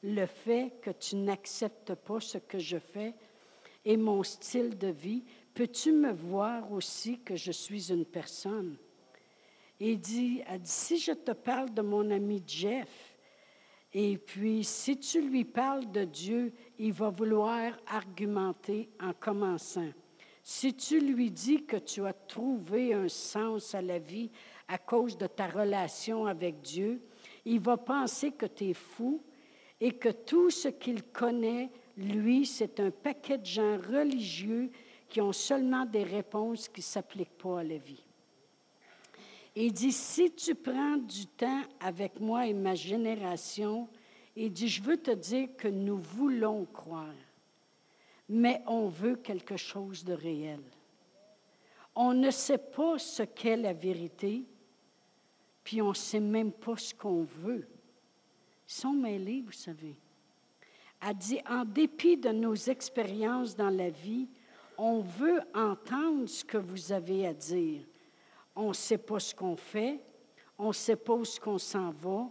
le 0.04 0.26
fait 0.26 0.74
que 0.82 0.90
tu 0.90 1.16
n'acceptes 1.16 1.94
pas 1.94 2.20
ce 2.20 2.40
que 2.40 2.58
je 2.58 2.80
fais 2.80 3.14
et 3.86 3.98
mon 3.98 4.24
style 4.24 4.78
de 4.78 4.88
vie? 4.88 5.24
Peux-tu 5.54 5.92
me 5.92 6.12
voir 6.12 6.72
aussi 6.72 7.20
que 7.20 7.36
je 7.36 7.52
suis 7.52 7.92
une 7.92 8.06
personne? 8.06 8.78
Il 9.80 10.00
dit, 10.00 10.42
si 10.64 10.98
je 10.98 11.12
te 11.12 11.32
parle 11.32 11.72
de 11.72 11.84
mon 11.84 12.10
ami 12.10 12.42
Jeff, 12.48 13.14
et 13.94 14.18
puis, 14.18 14.64
si 14.64 15.00
tu 15.00 15.22
lui 15.22 15.46
parles 15.46 15.92
de 15.92 16.04
Dieu, 16.04 16.54
il 16.78 16.94
va 16.94 17.10
vouloir 17.10 17.72
argumenter 17.88 18.90
en 19.00 19.14
commençant. 19.14 19.90
Si 20.50 20.74
tu 20.74 21.02
lui 21.02 21.30
dis 21.30 21.66
que 21.66 21.76
tu 21.76 22.06
as 22.06 22.14
trouvé 22.14 22.94
un 22.94 23.10
sens 23.10 23.76
à 23.76 23.82
la 23.82 24.00
vie 24.00 24.32
à 24.70 24.78
cause 24.78 25.18
de 25.18 25.28
ta 25.28 25.46
relation 25.46 26.26
avec 26.26 26.62
Dieu, 26.62 27.02
il 27.44 27.60
va 27.60 27.76
penser 27.76 28.32
que 28.32 28.46
tu 28.46 28.70
es 28.70 28.74
fou 28.74 29.22
et 29.82 29.92
que 29.92 30.08
tout 30.08 30.50
ce 30.50 30.70
qu'il 30.70 31.04
connaît, 31.04 31.70
lui, 31.98 32.46
c'est 32.46 32.80
un 32.80 32.92
paquet 32.92 33.40
de 33.40 33.46
gens 33.46 33.76
religieux 33.76 34.72
qui 35.10 35.20
ont 35.20 35.34
seulement 35.34 35.84
des 35.84 36.04
réponses 36.04 36.70
qui 36.70 36.80
ne 36.80 36.86
s'appliquent 36.86 37.38
pas 37.38 37.60
à 37.60 37.64
la 37.66 37.78
vie. 37.78 38.06
Il 39.54 39.74
dit, 39.74 39.92
si 39.92 40.32
tu 40.32 40.56
prends 40.56 40.96
du 40.96 41.26
temps 41.28 41.64
avec 41.82 42.22
moi 42.22 42.48
et 42.48 42.54
ma 42.54 42.74
génération, 42.74 43.90
il 44.34 44.54
dit, 44.54 44.70
je 44.70 44.82
veux 44.82 44.96
te 44.96 45.12
dire 45.12 45.50
que 45.58 45.68
nous 45.68 45.98
voulons 45.98 46.64
croire, 46.64 47.14
mais 48.30 48.62
on 48.68 48.88
veut 48.88 49.16
quelque 49.16 49.58
chose 49.58 50.04
de 50.04 50.14
réel. 50.14 50.62
On 51.96 52.14
ne 52.14 52.30
sait 52.30 52.58
pas 52.58 53.00
ce 53.00 53.24
qu'est 53.24 53.58
la 53.58 53.74
vérité, 53.74 54.44
puis 55.64 55.82
on 55.82 55.90
ne 55.90 55.94
sait 55.94 56.20
même 56.20 56.52
pas 56.52 56.78
ce 56.78 56.94
qu'on 56.94 57.24
veut. 57.24 57.68
Ils 58.68 58.74
sont 58.74 58.94
mêlés, 58.94 59.42
vous 59.42 59.52
savez. 59.52 59.96
Elle 61.02 61.16
dit, 61.16 61.40
en 61.50 61.64
dépit 61.64 62.18
de 62.18 62.30
nos 62.30 62.56
expériences 62.56 63.56
dans 63.56 63.70
la 63.70 63.90
vie, 63.90 64.28
on 64.78 65.00
veut 65.00 65.42
entendre 65.54 66.28
ce 66.28 66.44
que 66.44 66.58
vous 66.58 66.92
avez 66.92 67.28
à 67.28 67.34
dire 67.34 67.82
on 68.58 68.70
ne 68.70 68.74
sait 68.74 68.98
pas 68.98 69.20
ce 69.20 69.34
qu'on 69.36 69.56
fait, 69.56 70.00
on 70.58 70.70
ne 70.70 70.74
sait 70.74 70.96
pas 70.96 71.14
où 71.14 71.24
ce 71.24 71.40
qu'on 71.40 71.60
s'en 71.60 71.92
va, 71.92 72.28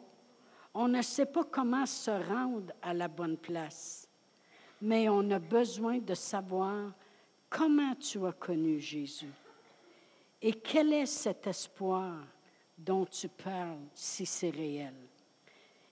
on 0.75 0.89
ne 0.89 1.01
sait 1.01 1.25
pas 1.25 1.45
comment 1.45 1.87
se 1.87 2.11
rendre 2.11 2.73
à 2.83 2.93
la 2.93 3.07
bonne 3.07 3.37
place, 3.37 4.06
mais 4.81 5.09
on 5.09 5.31
a 5.31 5.39
besoin 5.39 5.99
de 5.99 6.15
savoir 6.15 6.93
comment 7.49 7.95
tu 7.95 8.25
as 8.27 8.33
connu 8.33 8.79
Jésus 8.79 9.33
et 10.43 10.53
quel 10.53 10.93
est 10.93 11.07
cet 11.07 11.47
espoir 11.47 12.25
dont 12.77 13.07
tu 13.07 13.29
parles 13.29 13.81
si 13.95 14.27
c'est 14.27 14.51
réel? 14.51 14.95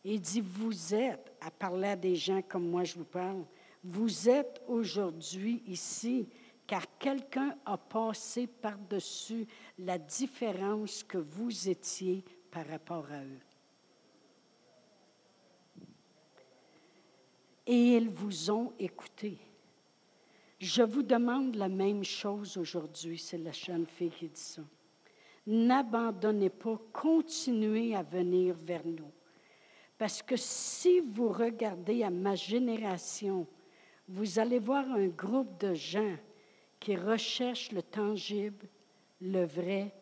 Il 0.04 0.20
dit, 0.20 0.42
vous 0.42 0.94
êtes, 0.94 1.32
à 1.40 1.50
parler 1.50 1.88
à 1.88 1.96
des 1.96 2.14
gens 2.14 2.42
comme 2.42 2.68
moi 2.68 2.84
je 2.84 2.94
vous 2.94 3.04
parle, 3.04 3.44
vous 3.82 4.28
êtes 4.28 4.62
aujourd'hui 4.68 5.62
ici 5.66 6.28
car 6.66 6.82
quelqu'un 6.98 7.56
a 7.64 7.76
passé 7.76 8.46
par-dessus 8.46 9.46
la 9.78 9.98
différence 9.98 11.02
que 11.02 11.18
vous 11.18 11.68
étiez 11.68 12.24
par 12.50 12.66
rapport 12.66 13.06
à 13.10 13.22
eux. 13.22 13.40
Et 17.66 17.96
ils 17.96 18.10
vous 18.10 18.50
ont 18.50 18.72
écouté. 18.78 19.38
Je 20.58 20.82
vous 20.82 21.02
demande 21.02 21.56
la 21.56 21.68
même 21.68 22.04
chose 22.04 22.56
aujourd'hui, 22.56 23.18
c'est 23.18 23.38
la 23.38 23.52
jeune 23.52 23.86
fille 23.86 24.10
qui 24.10 24.28
dit 24.28 24.40
ça. 24.40 24.62
N'abandonnez 25.46 26.50
pas, 26.50 26.80
continuez 26.92 27.94
à 27.94 28.02
venir 28.02 28.54
vers 28.54 28.86
nous. 28.86 29.12
Parce 29.98 30.22
que 30.22 30.36
si 30.36 31.00
vous 31.00 31.28
regardez 31.28 32.02
à 32.02 32.10
ma 32.10 32.34
génération, 32.34 33.46
vous 34.08 34.38
allez 34.38 34.58
voir 34.58 34.90
un 34.90 35.08
groupe 35.08 35.60
de 35.60 35.74
gens 35.74 36.16
qui 36.80 36.96
recherchent 36.96 37.72
le 37.72 37.82
tangible, 37.82 38.66
le 39.20 39.44
vrai, 39.44 39.94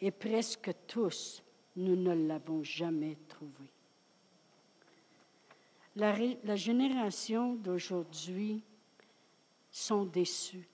et 0.00 0.10
presque 0.10 0.70
tous, 0.86 1.42
nous 1.76 1.96
ne 1.96 2.28
l'avons 2.28 2.62
jamais 2.62 3.16
trouvé. 3.28 3.72
La, 5.96 6.56
génération 6.56 7.54
d'aujourd'hui 7.54 8.62
sont 9.70 10.04
déçus. 10.04 10.68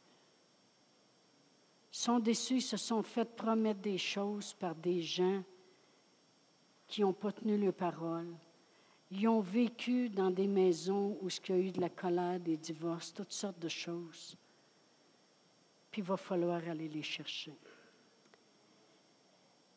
Sont 1.90 2.18
déçus, 2.18 2.56
ils 2.56 2.62
se 2.62 2.76
sont 2.76 3.02
fait 3.02 3.24
promettre 3.24 3.80
des 3.80 3.98
choses 3.98 4.54
par 4.54 4.74
des 4.74 5.02
gens 5.02 5.42
qui 6.86 7.02
n'ont 7.02 7.12
pas 7.12 7.32
tenu 7.32 7.58
leur 7.58 7.74
parole. 7.74 8.32
Ils 9.10 9.28
ont 9.28 9.40
vécu 9.40 10.08
dans 10.08 10.30
des 10.30 10.46
maisons 10.46 11.18
où 11.20 11.28
il 11.28 11.50
y 11.50 11.52
a 11.52 11.58
eu 11.58 11.70
de 11.72 11.80
la 11.80 11.88
colère, 11.88 12.38
des 12.40 12.56
divorces, 12.56 13.12
toutes 13.12 13.32
sortes 13.32 13.58
de 13.58 13.68
choses 13.68 14.36
puis 15.90 16.02
il 16.02 16.04
va 16.04 16.16
falloir 16.16 16.62
aller 16.68 16.88
les 16.88 17.02
chercher. 17.02 17.52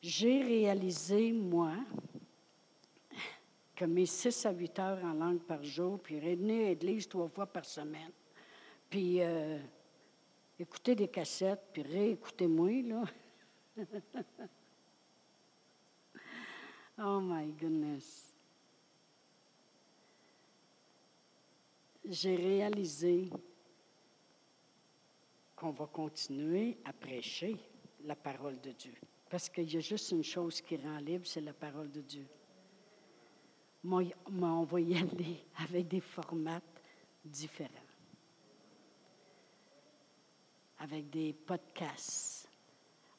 J'ai 0.01 0.43
réalisé, 0.43 1.31
moi, 1.31 1.73
que 3.83 3.87
mes 3.89 4.05
six 4.05 4.45
à 4.45 4.51
huit 4.51 4.79
heures 4.79 5.03
en 5.03 5.13
langue 5.13 5.41
par 5.41 5.61
jour, 5.61 5.99
puis 5.99 6.17
revenir 6.17 6.67
à 6.67 6.69
l'église 6.69 7.05
trois 7.05 7.27
fois 7.27 7.45
par 7.45 7.65
semaine, 7.65 8.13
puis 8.89 9.21
euh, 9.21 9.59
écouter 10.57 10.95
des 10.95 11.09
cassettes, 11.09 11.67
puis 11.73 11.81
réécouter-moi, 11.81 12.81
là. 12.83 13.03
oh 16.97 17.19
my 17.19 17.51
goodness. 17.51 18.33
J'ai 22.05 22.37
réalisé 22.37 23.29
qu'on 25.57 25.71
va 25.71 25.87
continuer 25.87 26.77
à 26.85 26.93
prêcher 26.93 27.57
la 28.05 28.15
parole 28.15 28.61
de 28.61 28.71
Dieu. 28.71 28.95
Parce 29.29 29.49
qu'il 29.49 29.73
y 29.73 29.75
a 29.75 29.81
juste 29.81 30.11
une 30.11 30.23
chose 30.23 30.61
qui 30.61 30.77
rend 30.77 30.99
libre, 30.99 31.27
c'est 31.27 31.41
la 31.41 31.53
parole 31.53 31.91
de 31.91 31.99
Dieu. 31.99 32.25
On 33.85 34.63
va 34.63 34.79
y 34.79 34.97
aller 34.97 35.45
avec 35.57 35.87
des 35.87 35.99
formats 35.99 36.61
différents. 37.23 37.69
Avec 40.79 41.09
des 41.09 41.33
podcasts. 41.33 42.47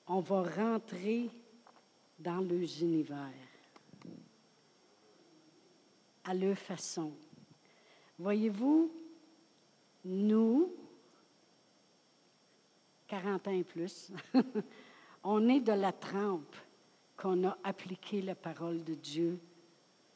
On 0.07 0.21
va 0.21 0.43
rentrer 0.43 1.31
dans 2.19 2.41
leurs 2.41 2.83
univers, 2.83 3.33
à 6.25 6.35
leur 6.35 6.57
façon. 6.57 7.13
Voyez-vous, 8.19 8.93
nous, 10.05 10.75
40 13.09 13.49
ans 13.49 13.51
et 13.51 13.65
plus, 13.65 14.13
on 15.25 15.49
est 15.49 15.61
de 15.61 15.73
la 15.73 15.93
trempe 15.93 16.55
qu'on 17.17 17.45
a 17.49 17.59
appliqué 17.65 18.23
la 18.23 18.35
parole 18.35 18.85
de 18.85 18.95
Dieu. 18.95 19.39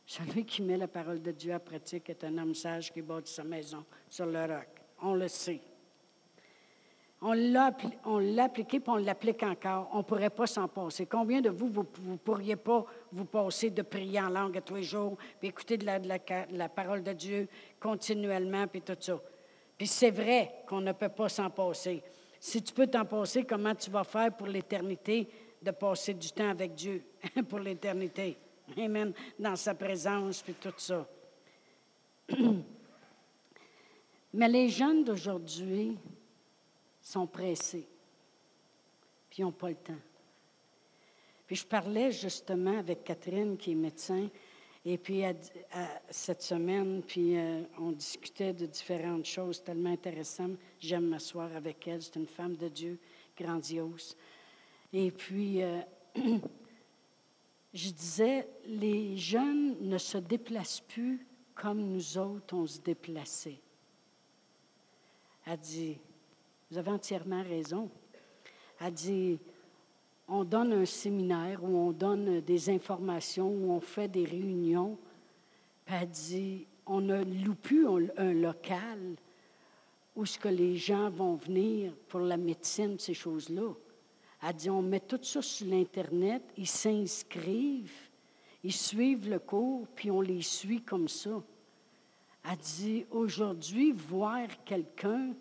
Celui 0.08 0.46
qui 0.46 0.62
met 0.62 0.78
la 0.78 0.88
parole 0.88 1.20
de 1.20 1.32
Dieu 1.32 1.52
à 1.52 1.58
pratique 1.58 2.08
est 2.08 2.24
un 2.24 2.38
homme 2.38 2.54
sage 2.54 2.90
qui 2.90 3.02
bâtit 3.02 3.30
sa 3.30 3.44
maison 3.44 3.84
sur 4.08 4.24
le 4.24 4.40
roc. 4.40 4.68
On 5.02 5.12
le 5.12 5.28
sait. 5.28 5.60
On 7.20 7.34
l'a 7.34 7.66
appliqué, 7.66 8.80
puis 8.80 8.88
on 8.88 8.96
l'applique 8.96 9.42
encore. 9.42 9.90
On 9.92 9.98
ne 9.98 10.02
pourrait 10.02 10.30
pas 10.30 10.46
s'en 10.46 10.66
passer. 10.66 11.04
Combien 11.04 11.42
de 11.42 11.50
vous, 11.50 11.68
vous 11.68 11.86
ne 12.12 12.16
pourriez 12.16 12.56
pas 12.56 12.86
vous 13.12 13.26
passer 13.26 13.68
de 13.68 13.82
prier 13.82 14.18
en 14.22 14.30
langue 14.30 14.58
tous 14.64 14.76
les 14.76 14.82
jours, 14.82 15.18
puis 15.38 15.50
écouter 15.50 15.76
de 15.76 15.84
la, 15.84 15.98
de 15.98 16.08
la 16.56 16.68
parole 16.70 17.02
de 17.02 17.12
Dieu 17.12 17.46
continuellement, 17.78 18.66
puis 18.66 18.80
tout 18.80 18.96
ça? 18.98 19.20
Puis 19.76 19.88
c'est 19.88 20.10
vrai 20.10 20.62
qu'on 20.66 20.80
ne 20.80 20.92
peut 20.92 21.10
pas 21.10 21.28
s'en 21.28 21.50
passer. 21.50 22.02
Si 22.40 22.62
tu 22.62 22.72
peux 22.72 22.86
t'en 22.86 23.04
passer, 23.04 23.44
comment 23.44 23.74
tu 23.74 23.90
vas 23.90 24.04
faire 24.04 24.34
pour 24.34 24.46
l'éternité 24.46 25.28
de 25.60 25.70
passer 25.70 26.14
du 26.14 26.30
temps 26.30 26.48
avec 26.48 26.74
Dieu 26.74 27.02
pour 27.50 27.58
l'éternité? 27.58 28.38
Amen. 28.76 29.12
Dans 29.38 29.56
sa 29.56 29.74
présence, 29.74 30.42
puis 30.42 30.54
tout 30.54 30.72
ça. 30.76 31.08
Mais 34.34 34.48
les 34.48 34.68
jeunes 34.68 35.04
d'aujourd'hui 35.04 35.96
sont 37.00 37.26
pressés, 37.26 37.88
puis 39.30 39.38
ils 39.40 39.44
n'ont 39.44 39.52
pas 39.52 39.70
le 39.70 39.76
temps. 39.76 39.94
Puis 41.46 41.56
je 41.56 41.66
parlais 41.66 42.12
justement 42.12 42.78
avec 42.78 43.04
Catherine, 43.04 43.56
qui 43.56 43.72
est 43.72 43.74
médecin, 43.74 44.28
et 44.84 44.98
puis 44.98 45.22
cette 46.10 46.42
semaine, 46.42 47.02
puis 47.06 47.36
euh, 47.36 47.62
on 47.78 47.92
discutait 47.92 48.52
de 48.52 48.66
différentes 48.66 49.26
choses 49.26 49.62
tellement 49.62 49.92
intéressantes. 49.92 50.58
J'aime 50.78 51.08
m'asseoir 51.08 51.54
avec 51.56 51.86
elle. 51.88 52.00
C'est 52.00 52.16
une 52.16 52.26
femme 52.26 52.56
de 52.56 52.68
Dieu 52.68 52.98
grandiose. 53.36 54.16
Et 54.92 55.10
puis, 55.10 55.62
euh, 55.62 55.80
je 57.74 57.90
disais, 57.90 58.48
les 58.66 59.16
jeunes 59.16 59.76
ne 59.80 59.98
se 59.98 60.18
déplacent 60.18 60.80
plus 60.80 61.26
comme 61.54 61.80
nous 61.80 62.18
autres, 62.18 62.54
on 62.54 62.66
se 62.66 62.80
déplaçait. 62.80 63.60
Elle 65.44 65.58
dit, 65.58 65.98
vous 66.70 66.78
avez 66.78 66.90
entièrement 66.90 67.42
raison. 67.42 67.90
Elle 68.80 68.92
dit, 68.92 69.38
on 70.28 70.44
donne 70.44 70.72
un 70.72 70.84
séminaire 70.84 71.64
où 71.64 71.68
on 71.68 71.92
donne 71.92 72.40
des 72.40 72.70
informations, 72.70 73.48
où 73.48 73.72
on 73.72 73.80
fait 73.80 74.08
des 74.08 74.24
réunions. 74.24 74.98
Puis 75.84 75.94
elle 76.00 76.08
dit, 76.08 76.66
on 76.86 77.00
ne 77.00 77.24
loue 77.24 77.56
un, 78.16 78.32
local 78.32 79.16
où 80.14 80.26
ce 80.26 80.38
que 80.38 80.48
les 80.48 80.76
gens 80.76 81.10
vont 81.10 81.36
venir 81.36 81.94
pour 82.08 82.20
la 82.20 82.36
médecine, 82.36 82.98
ces 82.98 83.14
choses-là. 83.14 83.72
Elle 84.42 84.54
dit, 84.54 84.70
on 84.70 84.82
met 84.82 85.00
tout 85.00 85.18
ça 85.22 85.42
sur 85.42 85.66
l'Internet, 85.66 86.42
ils 86.56 86.66
s'inscrivent, 86.66 88.08
ils 88.62 88.72
suivent 88.72 89.28
le 89.28 89.38
cours, 89.38 89.86
puis 89.94 90.10
on 90.10 90.20
les 90.20 90.42
suit 90.42 90.82
comme 90.82 91.08
ça. 91.08 91.42
Elle 92.48 92.56
dit, 92.56 93.06
aujourd'hui, 93.10 93.92
voir 93.92 94.46
quelqu'un, 94.64 95.32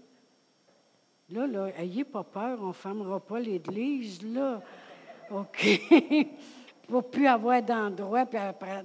là, 1.29 1.45
là, 1.45 1.69
ayez 1.79 2.03
pas 2.03 2.23
peur, 2.23 2.59
on 2.61 2.69
ne 2.69 2.73
fermera 2.73 3.19
pas 3.19 3.39
l'Église, 3.39 4.21
là. 4.23 4.61
OK. 5.29 5.81
Pour 6.87 7.09
plus 7.09 7.27
avoir 7.27 7.61
d'endroit, 7.61 8.25
puis 8.25 8.39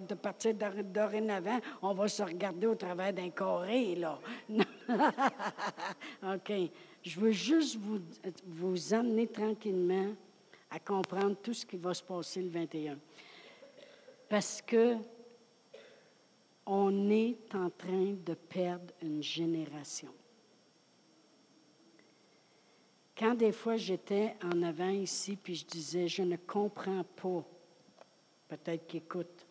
de 0.09 0.15
partir 0.15 0.55
dorénavant, 0.55 1.61
on 1.81 1.95
va 1.95 2.09
se 2.09 2.23
regarder 2.23 2.67
au 2.67 2.75
travers 2.75 3.13
d'un 3.13 3.31
carré, 3.31 3.95
là. 3.95 4.19
OK. 6.35 6.53
Je 7.03 7.19
veux 7.19 7.33
juste 7.33 7.77
vous, 7.77 8.01
vous 8.47 8.95
amener 8.95 9.27
tranquillement 9.27 10.15
à 10.71 10.79
comprendre 10.79 11.37
tout 11.43 11.53
ce 11.53 11.67
qui 11.67 11.77
va 11.77 11.93
se 11.93 12.03
passer 12.03 12.43
le 12.43 12.49
21. 12.49 12.99
Parce 14.29 14.63
que 14.63 14.97
on 16.65 17.11
est 17.11 17.55
en 17.55 17.71
train 17.71 18.15
de 18.25 18.35
perdre 18.35 18.95
une 19.03 19.23
génération. 19.23 20.13
Quand 23.17 23.35
des 23.35 23.53
fois 23.53 23.77
j'étais 23.77 24.37
en 24.43 24.63
avant 24.63 24.89
ici, 24.89 25.37
puis 25.37 25.55
je 25.55 25.67
disais, 25.67 26.09
je 26.09 26.23
ne 26.23 26.37
comprends 26.37 27.05
pas, 27.05 27.45
peut-être 28.49 28.87
qu'écoute, 28.87 29.47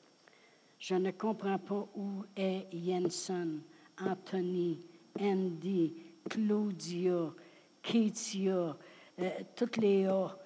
je 0.79 0.95
ne 0.95 1.11
comprends 1.11 1.59
pas 1.59 1.87
où 1.95 2.23
est 2.35 2.65
Jensen, 2.73 3.61
Anthony, 3.99 4.79
Andy, 5.19 5.93
Claudia, 6.29 7.33
Ketia, 7.81 8.77
euh, 9.19 9.29
toutes 9.55 9.77
les 9.77 10.05
A. 10.05 10.37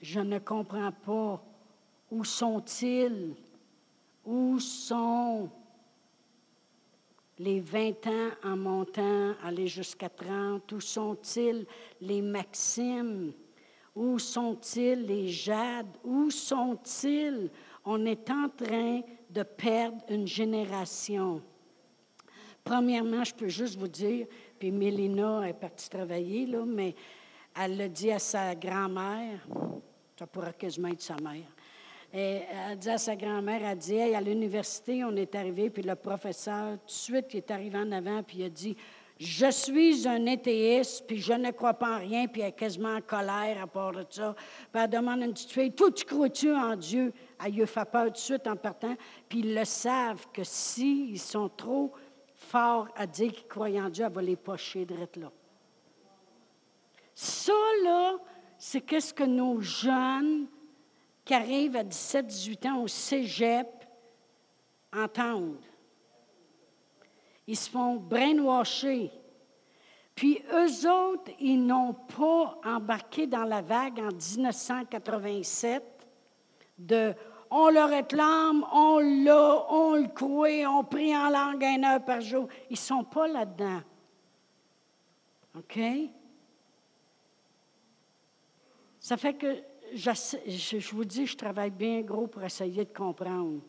Je 0.00 0.20
ne 0.20 0.38
comprends 0.38 0.92
pas. 0.92 1.44
Où 2.10 2.24
sont-ils? 2.24 3.34
Où 4.24 4.58
sont 4.58 5.50
les 7.38 7.60
20 7.60 8.06
ans 8.06 8.30
en 8.44 8.56
montant, 8.56 9.34
aller 9.42 9.66
jusqu'à 9.66 10.08
30? 10.08 10.70
Où 10.72 10.80
sont-ils 10.80 11.66
les 12.00 12.20
Maximes? 12.20 13.32
Où 13.94 14.18
sont-ils 14.18 15.06
les 15.06 15.28
Jades? 15.28 15.96
Où 16.04 16.30
sont-ils? 16.30 17.50
On 17.84 18.04
est 18.04 18.30
en 18.30 18.48
train 18.48 19.00
de 19.30 19.42
perdre 19.42 20.04
une 20.08 20.26
génération. 20.26 21.42
Premièrement, 22.64 23.24
je 23.24 23.34
peux 23.34 23.48
juste 23.48 23.78
vous 23.78 23.88
dire, 23.88 24.26
puis 24.58 24.70
Mélina 24.70 25.48
est 25.48 25.54
partie 25.54 25.88
travailler, 25.88 26.46
là, 26.46 26.64
mais 26.66 26.94
elle 27.58 27.76
l'a 27.76 27.88
dit 27.88 28.10
à 28.12 28.18
sa 28.18 28.54
grand-mère, 28.54 29.40
ça 30.18 30.26
pourra 30.26 30.52
quasiment 30.52 30.88
être 30.88 31.00
sa 31.00 31.16
mère. 31.16 31.46
Et 32.12 32.40
elle 32.70 32.78
dit 32.78 32.90
à 32.90 32.98
sa 32.98 33.16
grand-mère, 33.16 33.62
elle 33.64 33.78
dit, 33.78 33.98
à 33.98 34.20
l'université, 34.20 35.04
on 35.04 35.14
est 35.16 35.34
arrivé, 35.34 35.70
puis 35.70 35.82
le 35.82 35.94
professeur, 35.94 36.72
tout 36.78 36.86
de 36.86 36.90
suite, 36.90 37.26
il 37.32 37.38
est 37.38 37.50
arrivé 37.50 37.78
en 37.78 37.90
avant, 37.92 38.22
puis 38.22 38.38
il 38.38 38.44
a 38.44 38.48
dit, 38.48 38.76
je 39.20 39.50
suis 39.50 40.08
un 40.08 40.24
éthéiste, 40.24 41.04
puis 41.06 41.18
je 41.18 41.34
ne 41.34 41.50
crois 41.50 41.74
pas 41.74 41.96
en 41.96 41.98
rien, 41.98 42.26
puis 42.26 42.40
elle 42.40 42.48
est 42.48 42.52
quasiment 42.52 42.94
en 42.94 43.02
colère 43.02 43.62
à 43.62 43.66
part 43.66 43.92
de 43.92 44.04
ça. 44.08 44.34
Puis 44.72 44.82
elle 44.82 44.88
demande 44.88 45.22
à 45.22 45.26
une 45.26 45.32
petite 45.34 45.50
fille, 45.50 45.72
tout 45.72 45.90
tu 45.90 46.06
crois-tu 46.06 46.50
en 46.54 46.74
Dieu? 46.74 47.12
Elle 47.44 47.52
lui 47.52 47.66
fait 47.66 47.84
peur 47.84 48.06
tout 48.06 48.12
de 48.12 48.16
suite 48.16 48.46
en 48.46 48.56
partant, 48.56 48.96
puis 49.28 49.40
ils 49.40 49.54
le 49.54 49.66
savent 49.66 50.26
que 50.32 50.42
s'ils 50.42 51.18
sont 51.18 51.50
trop 51.50 51.92
fort 52.50 52.88
à 52.96 53.06
dire 53.06 53.32
qu'ils 53.32 53.46
croient 53.46 53.68
en 53.80 53.88
Dieu, 53.88 54.04
elle 54.04 54.12
va 54.12 54.22
les 54.22 54.36
pocher 54.36 54.84
de 54.84 54.94
là. 54.94 55.30
Ça, 57.14 57.52
là, 57.84 58.16
c'est 58.58 58.80
qu'est-ce 58.80 59.14
que 59.14 59.24
nos 59.24 59.60
jeunes 59.60 60.46
qui 61.24 61.34
arrivent 61.34 61.76
à 61.76 61.84
17-18 61.84 62.68
ans 62.68 62.82
au 62.82 62.88
cégep 62.88 63.68
entendent. 64.92 65.64
Ils 67.46 67.56
se 67.56 67.70
font 67.70 67.96
brainwasher. 67.96 69.10
Puis 70.14 70.42
eux 70.52 70.90
autres, 70.90 71.30
ils 71.38 71.64
n'ont 71.64 71.94
pas 71.94 72.58
embarqué 72.64 73.26
dans 73.26 73.44
la 73.44 73.62
vague 73.62 74.00
en 74.00 74.08
1987 74.08 75.82
de 76.78 77.14
on 77.50 77.68
le 77.68 77.84
réclame, 77.84 78.64
on 78.72 78.98
l'a, 78.98 79.66
on 79.70 79.94
le 79.94 80.08
croit, 80.08 80.66
on 80.68 80.84
prie 80.84 81.16
en 81.16 81.30
langue 81.30 81.62
une 81.62 81.84
heure 81.84 82.04
par 82.04 82.20
jour. 82.20 82.48
Ils 82.68 82.74
ne 82.74 82.76
sont 82.76 83.04
pas 83.04 83.26
là-dedans. 83.26 83.80
OK? 85.56 85.80
Ça 89.00 89.16
fait 89.16 89.34
que 89.34 89.62
je, 89.94 90.94
vous 90.94 91.04
dis, 91.04 91.26
je 91.26 91.36
travaille 91.36 91.70
bien 91.70 92.02
gros 92.02 92.26
pour 92.26 92.42
essayer 92.44 92.84
de 92.84 92.92
comprendre. 92.92 93.60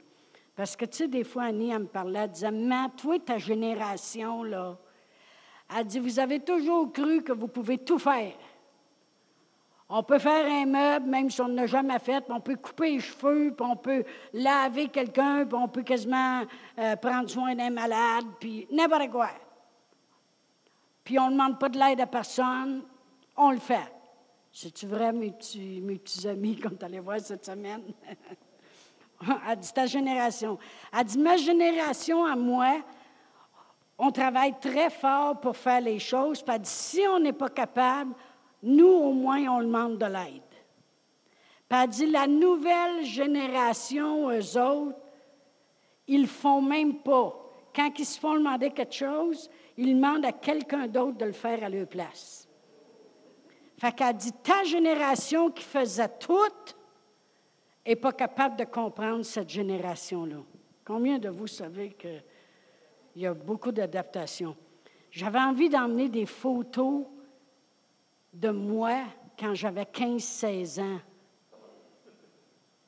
Parce 0.55 0.75
que, 0.75 0.85
tu 0.85 0.97
sais, 0.97 1.07
des 1.07 1.23
fois, 1.23 1.43
Annie, 1.43 1.71
elle 1.71 1.79
me 1.79 1.85
parlait, 1.85 2.19
elle 2.19 2.31
disait, 2.31 2.51
mais 2.51 2.89
toi, 2.97 3.17
ta 3.17 3.37
génération, 3.37 4.43
là, 4.43 4.77
elle 5.75 5.85
dit, 5.85 5.99
vous 5.99 6.19
avez 6.19 6.41
toujours 6.41 6.91
cru 6.91 7.23
que 7.23 7.31
vous 7.31 7.47
pouvez 7.47 7.77
tout 7.79 7.97
faire. 7.97 8.33
On 9.93 10.03
peut 10.03 10.19
faire 10.19 10.45
un 10.45 10.65
meuble, 10.65 11.09
même 11.09 11.29
si 11.29 11.41
on 11.41 11.49
ne 11.49 11.55
l'a 11.57 11.65
jamais 11.67 11.99
fait, 11.99 12.23
on 12.29 12.39
peut 12.39 12.55
couper 12.55 12.91
les 12.91 12.99
cheveux, 13.01 13.53
on 13.59 13.75
peut 13.75 14.05
laver 14.31 14.87
quelqu'un, 14.87 15.45
on 15.51 15.67
peut 15.67 15.83
quasiment 15.83 16.43
euh, 16.79 16.95
prendre 16.95 17.29
soin 17.29 17.53
d'un 17.55 17.71
malade, 17.71 18.23
puis 18.39 18.65
n'importe 18.71 19.11
quoi. 19.11 19.31
Puis 21.03 21.19
on 21.19 21.27
ne 21.27 21.31
demande 21.33 21.59
pas 21.59 21.67
de 21.67 21.77
l'aide 21.77 21.99
à 21.99 22.07
personne, 22.07 22.83
on 23.35 23.51
le 23.51 23.59
fait. 23.59 23.91
C'est-tu 24.53 24.87
vrai, 24.87 25.11
mes 25.11 25.31
petits, 25.31 25.81
mes 25.81 25.97
petits 25.97 26.25
amis, 26.25 26.55
quand 26.55 26.77
tu 26.79 26.85
allais 26.85 26.99
voir 26.99 27.19
cette 27.19 27.45
semaine? 27.45 27.83
Elle 29.49 29.59
dit 29.59 29.73
ta 29.73 29.87
génération. 29.87 30.57
Elle 30.97 31.03
dit 31.03 31.19
ma 31.19 31.35
génération 31.35 32.25
à 32.25 32.37
moi, 32.37 32.81
on 33.97 34.09
travaille 34.09 34.57
très 34.59 34.89
fort 34.89 35.39
pour 35.41 35.57
faire 35.57 35.81
les 35.81 35.99
choses. 35.99 36.41
Puis 36.41 36.55
elle 36.55 36.65
si 36.65 37.01
on 37.07 37.19
n'est 37.19 37.33
pas 37.33 37.49
capable, 37.49 38.15
nous, 38.63 38.87
au 38.87 39.11
moins, 39.11 39.43
on 39.47 39.61
demande 39.61 39.97
de 39.97 40.05
l'aide. 40.05 40.41
Puis 41.67 41.79
elle 41.79 41.89
dit, 41.89 42.05
la 42.07 42.27
nouvelle 42.27 43.03
génération, 43.03 44.29
eux 44.29 44.57
autres, 44.57 44.99
ils 46.07 46.23
ne 46.23 46.27
font 46.27 46.61
même 46.61 46.99
pas. 46.99 47.37
Quand 47.73 47.89
ils 47.97 48.05
se 48.05 48.19
font 48.19 48.35
demander 48.35 48.71
quelque 48.71 48.93
chose, 48.93 49.49
ils 49.77 49.95
demandent 49.95 50.25
à 50.25 50.33
quelqu'un 50.33 50.87
d'autre 50.87 51.17
de 51.17 51.25
le 51.25 51.31
faire 51.31 51.63
à 51.63 51.69
leur 51.69 51.87
place. 51.87 52.47
Fait 53.77 53.95
qu'elle 53.95 54.17
dit, 54.17 54.33
ta 54.43 54.63
génération 54.63 55.49
qui 55.49 55.63
faisait 55.63 56.11
tout 56.19 56.35
n'est 57.87 57.95
pas 57.95 58.11
capable 58.11 58.57
de 58.57 58.65
comprendre 58.65 59.23
cette 59.23 59.49
génération-là. 59.49 60.37
Combien 60.85 61.17
de 61.17 61.29
vous 61.29 61.47
savez 61.47 61.93
qu'il 61.93 62.21
y 63.15 63.25
a 63.25 63.33
beaucoup 63.33 63.71
d'adaptations? 63.71 64.55
J'avais 65.09 65.39
envie 65.39 65.69
d'emmener 65.69 66.09
des 66.09 66.25
photos 66.25 67.05
de 68.33 68.49
moi 68.49 69.03
quand 69.37 69.53
j'avais 69.53 69.83
15-16 69.83 70.81
ans. 70.81 70.99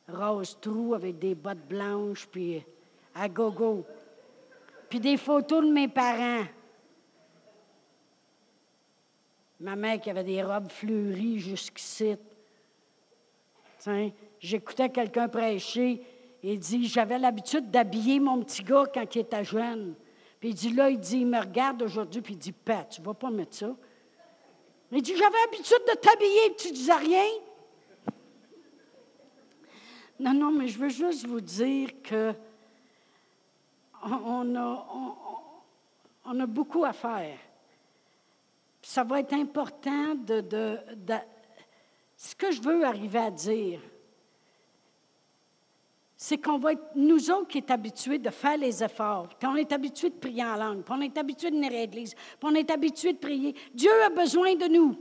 Rose 0.08 0.58
trou 0.60 0.94
avec 0.94 1.18
des 1.18 1.36
bottes 1.36 1.68
blanches, 1.68 2.28
puis 2.28 2.64
à 3.16 3.30
gogo. 3.30 3.86
Puis 4.90 5.00
des 5.00 5.18
photos 5.18 5.66
de 5.66 5.72
mes 5.72 5.88
parents. 5.88 6.46
Ma 9.60 9.76
mère 9.76 10.00
qui 10.00 10.10
avait 10.10 10.24
des 10.24 10.44
robes 10.44 10.70
fleuries 10.70 11.40
jusqu'ici. 11.40 12.16
J'écoutais 14.40 14.90
quelqu'un 14.90 15.30
prêcher 15.30 16.02
et 16.42 16.58
dit 16.58 16.88
J'avais 16.88 17.18
l'habitude 17.18 17.72
d'habiller 17.72 18.20
mon 18.20 18.44
petit 18.44 18.64
gars 18.64 18.86
quand 18.94 19.16
il 19.16 19.20
était 19.20 19.44
jeune. 19.44 19.96
Puis 20.40 20.50
il 20.50 20.56
dit 20.56 20.74
Là, 20.74 20.90
il 20.90 21.00
dit 21.00 21.20
Il 21.20 21.28
me 21.28 21.40
regarde 21.40 21.82
aujourd'hui, 21.82 22.22
puis 22.22 22.34
il 22.34 22.40
dit 22.40 22.52
Pat, 22.52 22.88
tu 22.90 23.02
vas 23.02 23.14
pas 23.14 23.32
mettre 23.32 23.56
ça? 23.56 23.76
Il 24.94 25.02
dit 25.02 25.16
J'avais 25.18 25.38
l'habitude 25.46 25.84
de 25.88 25.96
t'habiller, 25.96 26.56
tu 26.58 26.70
ne 26.70 26.74
disais 26.74 26.94
rien. 26.94 27.26
Non, 30.20 30.34
non, 30.34 30.52
mais 30.52 30.68
je 30.68 30.78
veux 30.80 30.90
juste 30.90 31.26
vous 31.28 31.42
dire 31.42 31.90
que 32.02 32.34
on 34.06 34.56
a 36.40 36.46
beaucoup 36.46 36.86
à 36.86 36.94
faire 36.94 37.38
ça 38.84 39.04
va 39.04 39.22
être 39.22 39.34
important 39.34 40.16
de, 40.16 40.78
Ce 42.16 42.36
que 42.36 42.52
je 42.52 42.62
veux 42.62 42.86
arriver 42.86 43.20
à 43.20 43.32
dire, 43.32 43.80
c'est 46.26 46.38
qu'on 46.38 46.58
va 46.58 46.72
être, 46.72 46.92
nous 46.96 47.30
autres 47.32 47.50
qui 47.50 47.60
sommes 47.60 47.72
habitués 47.72 48.18
de 48.18 48.30
faire 48.30 48.56
les 48.56 48.82
efforts, 48.82 49.28
qu'on 49.42 49.58
est 49.58 49.70
habitués 49.74 50.10
de 50.10 50.16
prier 50.16 50.46
en 50.46 50.56
langue, 50.56 50.86
qu'on 50.86 51.02
est 51.02 51.18
habitués 51.18 51.52
de 51.52 51.56
venir 51.58 51.72
à 51.72 51.76
l'église, 51.76 52.16
qu'on 52.40 52.56
est 52.56 52.72
habitués 52.72 53.12
de 53.12 53.18
prier. 53.18 53.54
Dieu 53.74 53.92
a 54.06 54.10
besoin 54.10 54.56
de 54.56 54.68
nous. 54.68 54.98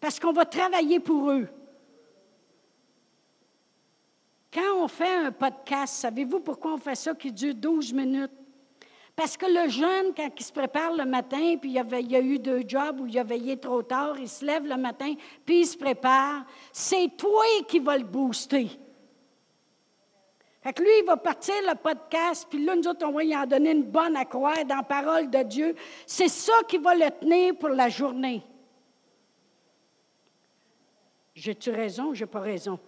Parce 0.00 0.18
qu'on 0.18 0.32
va 0.32 0.44
travailler 0.44 0.98
pour 0.98 1.30
eux. 1.30 1.46
Quand 4.52 4.74
on 4.82 4.88
fait 4.88 5.14
un 5.14 5.30
podcast, 5.30 5.94
savez-vous 5.94 6.40
pourquoi 6.40 6.74
on 6.74 6.78
fait 6.78 6.96
ça 6.96 7.14
qui 7.14 7.30
dure 7.30 7.54
12 7.54 7.92
minutes? 7.92 8.37
Parce 9.18 9.36
que 9.36 9.46
le 9.46 9.68
jeune, 9.68 10.14
quand 10.16 10.30
il 10.38 10.44
se 10.44 10.52
prépare 10.52 10.92
le 10.92 11.04
matin, 11.04 11.56
puis 11.60 11.70
il, 11.70 11.78
avait, 11.80 12.04
il 12.04 12.14
a 12.14 12.20
eu 12.20 12.38
deux 12.38 12.62
jobs 12.64 13.00
ou 13.00 13.06
il 13.08 13.18
a 13.18 13.24
veillé 13.24 13.56
trop 13.56 13.82
tard, 13.82 14.16
il 14.16 14.28
se 14.28 14.44
lève 14.44 14.64
le 14.64 14.76
matin, 14.76 15.12
puis 15.44 15.62
il 15.62 15.66
se 15.66 15.76
prépare, 15.76 16.44
c'est 16.72 17.16
toi 17.16 17.42
qui 17.66 17.80
vas 17.80 17.98
le 17.98 18.04
booster. 18.04 18.68
Fait 20.60 20.72
que 20.72 20.82
lui, 20.82 20.90
il 21.00 21.04
va 21.04 21.16
partir 21.16 21.56
le 21.68 21.74
podcast, 21.74 22.46
puis 22.48 22.64
là, 22.64 22.76
nous 22.76 22.86
autres, 22.86 23.04
on 23.04 23.10
va 23.10 23.24
lui 23.24 23.36
en 23.36 23.44
donner 23.44 23.72
une 23.72 23.82
bonne 23.82 24.16
à 24.16 24.24
croire 24.24 24.64
dans 24.64 24.76
la 24.76 24.82
parole 24.84 25.28
de 25.28 25.42
Dieu. 25.42 25.74
C'est 26.06 26.28
ça 26.28 26.54
qui 26.68 26.78
va 26.78 26.94
le 26.94 27.10
tenir 27.10 27.56
pour 27.56 27.70
la 27.70 27.88
journée. 27.88 28.44
J'ai-tu 31.34 31.70
raison 31.70 32.14
j'ai 32.14 32.26
pas 32.26 32.38
raison? 32.38 32.78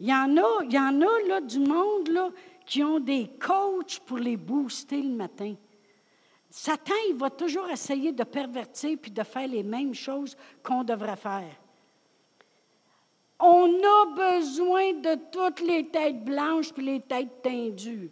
Il 0.00 0.08
y 0.08 0.14
en 0.14 0.34
a, 0.38 0.64
il 0.64 0.72
y 0.72 0.78
en 0.78 0.98
a 1.02 1.28
là, 1.28 1.40
du 1.42 1.58
monde 1.58 2.08
là, 2.08 2.30
qui 2.66 2.82
ont 2.82 3.00
des 3.00 3.28
coachs 3.40 4.00
pour 4.00 4.18
les 4.18 4.36
booster 4.36 5.02
le 5.02 5.14
matin. 5.14 5.54
Satan, 6.50 6.94
il 7.08 7.16
va 7.16 7.30
toujours 7.30 7.68
essayer 7.68 8.12
de 8.12 8.24
pervertir 8.24 8.96
puis 9.00 9.10
de 9.10 9.22
faire 9.22 9.48
les 9.48 9.62
mêmes 9.62 9.94
choses 9.94 10.36
qu'on 10.62 10.84
devrait 10.84 11.16
faire. 11.16 11.50
On 13.40 13.66
a 13.66 14.06
besoin 14.14 14.92
de 14.92 15.16
toutes 15.32 15.60
les 15.60 15.88
têtes 15.88 16.24
blanches 16.24 16.72
puis 16.72 16.84
les 16.84 17.00
têtes 17.00 17.42
tendues. 17.42 18.10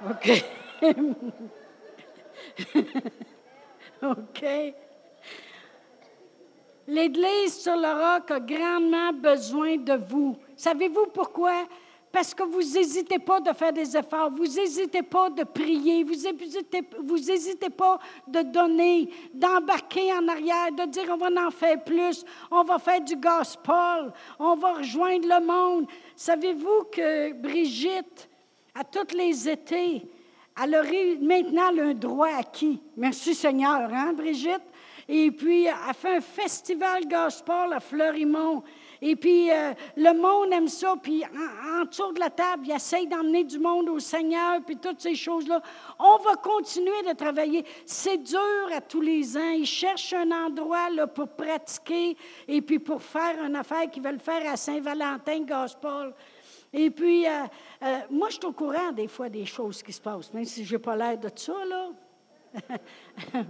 OK? 0.08 0.44
OK? 4.02 4.44
L'Église 6.86 7.60
sur 7.60 7.76
le 7.76 8.14
roc 8.14 8.30
a 8.30 8.40
grandement 8.40 9.12
besoin 9.12 9.76
de 9.76 9.94
vous. 9.94 10.38
Savez-vous 10.56 11.06
pourquoi? 11.12 11.66
Parce 12.10 12.34
que 12.34 12.42
vous 12.42 12.62
n'hésitez 12.62 13.18
pas 13.18 13.40
de 13.40 13.52
faire 13.52 13.72
des 13.72 13.96
efforts, 13.96 14.30
vous 14.30 14.46
n'hésitez 14.46 15.02
pas 15.02 15.28
de 15.28 15.44
prier, 15.44 16.04
vous 16.04 17.16
n'hésitez 17.16 17.70
pas 17.70 17.98
de 18.26 18.42
donner, 18.42 19.10
d'embarquer 19.34 20.12
en 20.14 20.26
arrière, 20.28 20.72
de 20.72 20.86
dire 20.86 21.04
on 21.10 21.16
va 21.16 21.46
en 21.46 21.50
faire 21.50 21.82
plus, 21.84 22.24
on 22.50 22.62
va 22.62 22.78
faire 22.78 23.02
du 23.02 23.16
gospel, 23.16 24.12
on 24.38 24.54
va 24.54 24.74
rejoindre 24.74 25.28
le 25.28 25.46
monde. 25.46 25.86
Savez-vous 26.16 26.84
que 26.90 27.32
Brigitte, 27.34 28.28
à 28.74 28.84
tous 28.84 29.14
les 29.14 29.48
étés, 29.48 30.06
elle 30.60 30.74
aurait 30.74 31.16
maintenant 31.20 31.78
un 31.78 31.94
droit 31.94 32.28
acquis. 32.38 32.80
Merci 32.96 33.34
Seigneur, 33.34 33.92
hein, 33.92 34.12
Brigitte? 34.12 34.62
Et 35.10 35.30
puis, 35.30 35.64
elle 35.64 35.94
fait 35.94 36.16
un 36.16 36.20
festival 36.20 37.08
gospel 37.08 37.72
à 37.72 37.80
Fleurimont. 37.80 38.62
Et 39.00 39.16
puis, 39.16 39.50
euh, 39.50 39.72
le 39.96 40.12
monde 40.12 40.52
aime 40.52 40.68
ça. 40.68 40.96
Puis, 41.02 41.24
en, 41.24 41.84
de 41.84 42.20
la 42.20 42.28
table, 42.28 42.64
il 42.66 42.72
essaye 42.72 43.06
d'emmener 43.06 43.44
du 43.44 43.58
monde 43.58 43.88
au 43.88 43.98
Seigneur, 44.00 44.60
puis 44.66 44.76
toutes 44.76 45.00
ces 45.00 45.14
choses-là. 45.14 45.62
On 45.98 46.18
va 46.18 46.34
continuer 46.34 47.02
de 47.08 47.14
travailler. 47.14 47.64
C'est 47.86 48.18
dur 48.18 48.68
à 48.74 48.82
tous 48.82 49.00
les 49.00 49.36
ans. 49.36 49.50
Ils 49.50 49.66
cherchent 49.66 50.12
un 50.12 50.30
endroit 50.30 50.88
pour 51.14 51.28
pratiquer 51.28 52.16
et 52.46 52.60
puis 52.60 52.78
pour 52.78 53.02
faire 53.02 53.42
une 53.42 53.56
affaire 53.56 53.88
qu'ils 53.90 54.02
veulent 54.02 54.18
faire 54.18 54.52
à 54.52 54.56
Saint-Valentin, 54.56 55.40
Gospel. 55.40 56.12
Et 56.72 56.90
puis, 56.90 57.26
euh, 57.26 57.44
euh, 57.82 57.98
moi, 58.10 58.28
je 58.28 58.34
suis 58.34 58.44
au 58.44 58.52
courant 58.52 58.92
des 58.92 59.08
fois 59.08 59.28
des 59.30 59.46
choses 59.46 59.82
qui 59.82 59.92
se 59.92 60.00
passent, 60.00 60.32
même 60.34 60.44
si 60.44 60.64
je 60.64 60.74
n'ai 60.74 60.78
pas 60.78 60.96
l'air 60.96 61.16
de 61.16 61.30
ça, 61.34 61.54
là. 61.64 61.88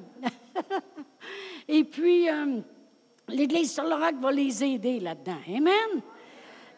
et 1.69 1.85
puis, 1.85 2.29
L'Église 3.29 3.75
sur 3.75 3.85
le 3.85 3.95
roc 3.95 4.15
va 4.21 4.33
les 4.33 4.65
aider 4.65 5.01
là-dedans. 5.01 5.39
Amen. 5.49 6.03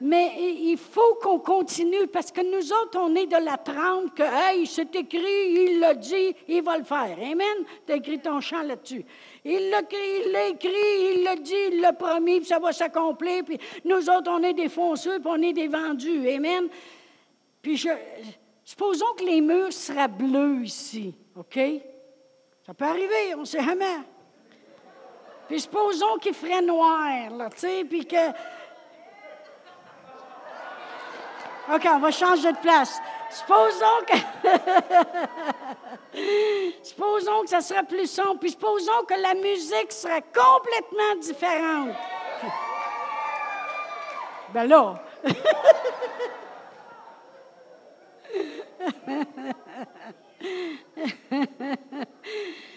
Mais 0.02 0.32
il 0.38 0.78
faut 0.78 1.16
qu'on 1.22 1.38
continue 1.38 2.06
parce 2.06 2.32
que 2.32 2.40
nous 2.40 2.72
autres, 2.72 2.98
on 2.98 3.14
est 3.14 3.26
de 3.26 3.36
la 3.36 3.58
trempe 3.58 4.14
que, 4.14 4.22
hey, 4.22 4.66
c'est 4.66 4.94
écrit, 4.96 5.52
il 5.52 5.78
l'a 5.78 5.92
dit, 5.92 6.34
il 6.48 6.62
va 6.62 6.78
le 6.78 6.84
faire. 6.84 7.18
Amen. 7.22 7.64
Tu 7.86 7.92
as 7.92 7.96
écrit 7.96 8.18
ton 8.18 8.40
chant 8.40 8.62
là-dessus. 8.62 9.04
Il 9.44 9.68
l'a 9.68 9.80
écrit, 10.48 11.14
il 11.14 11.22
l'a 11.22 11.36
dit, 11.36 11.54
il 11.72 11.80
l'a 11.80 11.92
promis, 11.92 12.38
puis 12.38 12.48
ça 12.48 12.58
va 12.58 12.72
s'accomplir. 12.72 13.44
Puis 13.44 13.58
nous 13.84 14.08
autres, 14.08 14.30
on 14.30 14.42
est 14.42 14.54
des 14.54 14.70
fonceux, 14.70 15.20
puis 15.20 15.30
on 15.30 15.42
est 15.42 15.52
des 15.52 15.68
vendus. 15.68 16.26
Amen. 16.30 16.68
Puis 17.60 17.76
je, 17.76 17.90
supposons 18.64 19.12
que 19.18 19.24
les 19.24 19.42
murs 19.42 19.72
seraient 19.72 20.08
bleus 20.08 20.64
ici. 20.64 21.14
OK? 21.36 21.60
Ça 22.64 22.72
peut 22.72 22.86
arriver, 22.86 23.34
on 23.36 23.44
sait 23.44 23.62
jamais. 23.62 23.98
Puis 25.50 25.60
supposons 25.62 26.16
qu'il 26.18 26.32
ferait 26.32 26.62
noir, 26.62 27.28
là, 27.36 27.50
tu 27.50 27.58
sais, 27.58 27.84
puis 27.84 28.06
que. 28.06 28.28
OK, 31.74 31.86
on 31.86 31.98
va 31.98 32.12
changer 32.12 32.52
de 32.52 32.58
place. 32.58 33.00
Supposons 33.28 34.04
que. 34.06 34.14
supposons 36.84 37.42
que 37.42 37.48
ça 37.48 37.60
serait 37.62 37.82
plus 37.82 38.08
sombre, 38.08 38.38
puis 38.38 38.52
supposons 38.52 39.02
que 39.08 39.20
la 39.20 39.34
musique 39.34 39.90
serait 39.90 40.22
complètement 40.22 41.16
différente. 41.20 41.96
ben 44.54 44.68
là. 44.68 45.02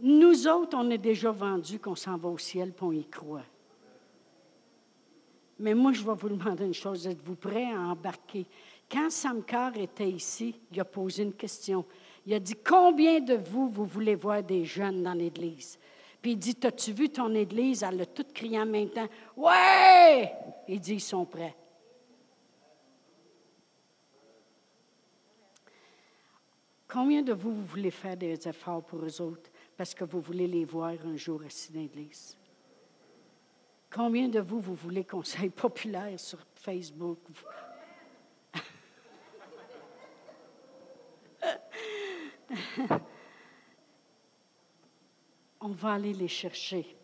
Nous 0.00 0.46
autres, 0.46 0.76
on 0.76 0.90
est 0.90 0.98
déjà 0.98 1.30
vendus 1.30 1.78
qu'on 1.78 1.96
s'en 1.96 2.16
va 2.16 2.28
au 2.28 2.38
ciel, 2.38 2.72
puis 2.72 2.84
on 2.84 2.92
y 2.92 3.04
croit. 3.04 3.42
Mais 5.58 5.74
moi, 5.74 5.92
je 5.92 6.04
vais 6.04 6.14
vous 6.14 6.28
demander 6.28 6.64
une 6.64 6.74
chose. 6.74 7.06
Êtes-vous 7.06 7.34
prêts 7.34 7.72
à 7.72 7.80
embarquer? 7.80 8.46
Quand 8.90 9.10
Sam 9.10 9.42
Carr 9.42 9.76
était 9.76 10.08
ici, 10.08 10.54
il 10.72 10.80
a 10.80 10.84
posé 10.84 11.24
une 11.24 11.34
question. 11.34 11.84
Il 12.24 12.32
a 12.32 12.38
dit 12.38 12.54
Combien 12.54 13.20
de 13.20 13.34
vous, 13.34 13.68
vous 13.68 13.84
voulez 13.84 14.14
voir 14.14 14.42
des 14.42 14.64
jeunes 14.64 15.02
dans 15.02 15.14
l'Église? 15.14 15.78
Puis 16.22 16.32
il 16.32 16.38
dit 16.38 16.56
As-tu 16.62 16.92
vu 16.92 17.08
ton 17.08 17.34
Église? 17.34 17.82
Elle 17.82 18.00
a 18.00 18.06
tout 18.06 18.24
crié 18.32 18.60
en 18.60 18.66
même 18.66 18.88
temps 18.90 19.08
Ouais! 19.36 20.32
Il 20.68 20.80
dit 20.80 20.94
Ils 20.94 21.00
sont 21.00 21.24
prêts. 21.24 21.56
Combien 26.86 27.22
de 27.22 27.34
vous, 27.34 27.52
vous 27.52 27.66
voulez 27.66 27.90
faire 27.90 28.16
des 28.16 28.48
efforts 28.48 28.82
pour 28.82 29.04
eux 29.04 29.20
autres? 29.20 29.50
Parce 29.78 29.94
que 29.94 30.04
vous 30.04 30.20
voulez 30.20 30.46
les 30.48 30.64
voir 30.64 30.92
un 31.06 31.16
jour 31.16 31.40
assis 31.46 31.72
dans 31.72 31.78
l'église? 31.78 32.36
Combien 33.88 34.28
de 34.28 34.40
vous, 34.40 34.58
vous 34.58 34.74
voulez 34.74 35.04
qu'on 35.04 35.22
soit 35.22 35.48
populaire 35.54 36.18
sur 36.18 36.40
Facebook? 36.52 37.20
On 45.60 45.68
va 45.68 45.92
aller 45.92 46.12
les 46.12 46.26
chercher, 46.26 46.96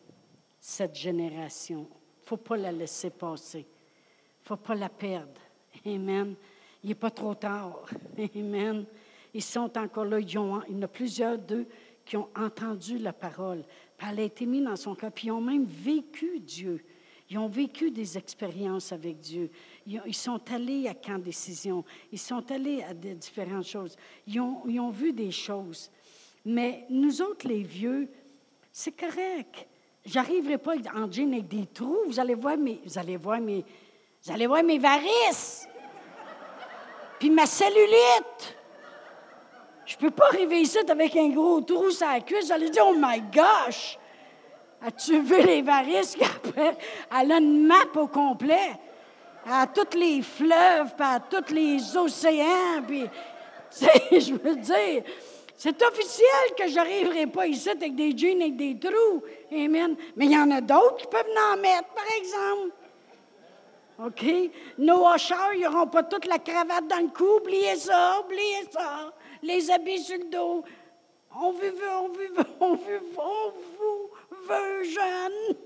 cette 0.59 0.97
génération. 0.97 1.87
Il 1.89 2.23
ne 2.23 2.27
faut 2.27 2.37
pas 2.39 2.57
la 2.57 2.73
laisser 2.73 3.11
passer. 3.11 3.61
Il 3.61 4.43
ne 4.43 4.47
faut 4.49 4.57
pas 4.57 4.75
la 4.75 4.89
perdre. 4.89 5.41
Amen. 5.87 6.35
Il 6.83 6.89
n'est 6.89 6.97
pas 6.97 7.13
trop 7.13 7.37
tard. 7.37 7.87
Amen. 8.35 8.85
Ils 9.33 9.43
sont 9.43 9.79
encore 9.79 10.07
là. 10.07 10.19
il 10.19 10.29
y 10.29 10.39
en 10.39 10.83
a 10.83 10.89
plusieurs 10.89 11.39
d'eux 11.39 11.69
qui 12.05 12.17
ont 12.17 12.29
entendu 12.37 12.99
la 12.99 13.13
parole. 13.13 13.65
Puis 13.97 14.09
elle 14.11 14.21
a 14.21 14.23
été 14.23 14.47
mise 14.47 14.65
dans 14.65 14.77
son 14.77 14.95
cœur. 14.95 15.13
Puis 15.13 15.29
ils 15.29 15.33
ont 15.33 15.41
même 15.41 15.65
vécu 15.65 16.41
Dieu. 16.41 16.85
Ils 17.31 17.39
ont 17.39 17.49
vécu 17.49 17.91
des 17.91 18.19
expériences 18.19 18.93
avec 18.93 19.19
Dieu. 19.19 19.51
Ils, 19.87 20.15
sont 20.15 20.41
allés 20.53 20.87
à 20.89 20.95
Camp 20.95 21.19
Décision. 21.19 21.85
Ils 22.13 22.19
sont 22.19 22.51
allés 22.51 22.83
à 22.83 22.93
des 22.93 23.15
différentes 23.15 23.67
choses. 23.67 23.97
Ils 24.27 24.41
ont, 24.41 24.63
ils 24.67 24.79
ont 24.79 24.91
vu 24.91 25.13
des 25.13 25.31
choses. 25.31 25.91
Mais 26.45 26.85
nous 26.91 27.23
autres, 27.23 27.49
les 27.49 27.63
vieux, 27.63 28.09
c'est 28.71 28.93
correct. 28.93 29.67
J'arriverai 30.05 30.59
pas 30.59 30.75
en 30.95 31.11
jean 31.11 31.33
avec 31.33 31.49
des 31.49 31.67
trous. 31.67 32.01
Vous 32.07 32.21
allez 32.21 32.35
voir 32.35 32.59
mes, 32.59 32.81
vous 32.85 32.99
allez 32.99 33.17
voir 33.17 33.41
mes, 33.41 33.65
vous 34.23 34.33
allez 34.33 34.47
voir 34.47 34.63
mes 34.63 34.79
varices. 34.79 35.67
Puis 37.19 37.31
ma 37.31 37.47
cellulite. 37.47 38.57
Je 39.87 39.97
peux 39.97 40.11
pas 40.11 40.27
arriver 40.27 40.61
ici 40.61 40.79
avec 40.89 41.17
un 41.17 41.29
gros 41.29 41.61
trou 41.61 41.91
sur 41.91 42.07
la 42.07 42.21
cuisse. 42.21 42.51
Allez 42.51 42.71
dire, 42.71 42.85
oh 42.87 42.95
my 42.97 43.23
gosh! 43.33 43.99
As-tu 44.83 45.21
vu 45.21 45.43
les 45.43 45.63
varices 45.63 46.17
qu'après, 46.17 46.77
elle 47.19 47.33
a 47.33 47.39
une 47.39 47.67
map 47.67 47.87
au 47.97 48.07
complet? 48.07 48.79
À 49.47 49.67
tous 49.67 49.97
les 49.97 50.23
fleuves, 50.23 50.95
puis 50.97 51.07
à 51.07 51.21
tous 51.21 51.53
les 51.53 51.97
océans, 51.97 52.83
puis, 52.87 53.05
je 54.21 54.33
veux 54.33 54.57
dire, 54.57 55.03
c'est 55.57 55.83
officiel 55.83 56.55
que 56.59 56.67
je 56.69 56.75
n'arriverai 56.75 57.27
pas 57.27 57.47
ici 57.47 57.69
avec 57.69 57.95
des 57.95 58.17
jeans 58.17 58.41
avec 58.41 58.57
des 58.57 58.79
trous. 58.79 59.23
Amen. 59.53 59.97
Mais 60.17 60.27
il 60.27 60.33
y 60.33 60.39
en 60.39 60.51
a 60.51 60.61
d'autres 60.61 60.97
qui 60.97 61.07
peuvent 61.07 61.27
en 61.53 61.57
mettre, 61.59 61.89
par 61.89 62.07
exemple. 62.19 62.75
OK? 64.05 64.51
Nos 64.79 65.07
hocheurs, 65.07 65.55
ils 65.55 65.63
n'auront 65.63 65.87
pas 65.87 66.03
toute 66.03 66.27
la 66.27 66.39
cravate 66.39 66.89
dans 66.89 67.01
le 67.01 67.09
cou. 67.09 67.39
Oubliez 67.41 67.77
ça, 67.77 68.21
oubliez 68.25 68.69
ça. 68.71 69.13
Les 69.45 69.71
habits 69.71 69.99
sur 69.99 70.19
le 70.19 70.31
dos. 70.31 70.65
On 71.37 71.53
veut, 71.53 71.75
on 72.01 72.09
veut, 72.09 72.31
on 72.61 72.75
veut, 72.77 73.03
on 73.19 73.51
vous 73.77 74.11
veut 74.49 74.85
jeune. 74.85 75.57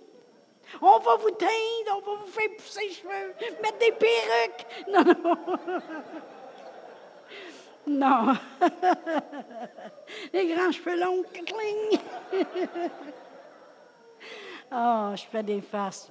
On 0.83 0.99
va 0.99 1.17
vous 1.17 1.31
teindre, 1.31 1.97
on 1.97 2.01
va 2.01 2.15
vous 2.21 2.27
faire 2.27 2.51
pousser 2.57 2.81
les 2.83 2.93
cheveux, 2.93 3.35
mettre 3.63 3.79
des 3.79 3.93
perruques. 3.93 4.67
Non, 4.89 5.05
non. 5.23 5.37
Non. 7.87 8.35
Les 10.33 10.47
grands 10.47 10.73
cheveux 10.73 11.01
longs, 11.01 11.23
cling. 11.33 12.01
oh, 14.73 15.13
je 15.15 15.23
fais 15.31 15.43
des 15.43 15.61
faces. 15.63 16.11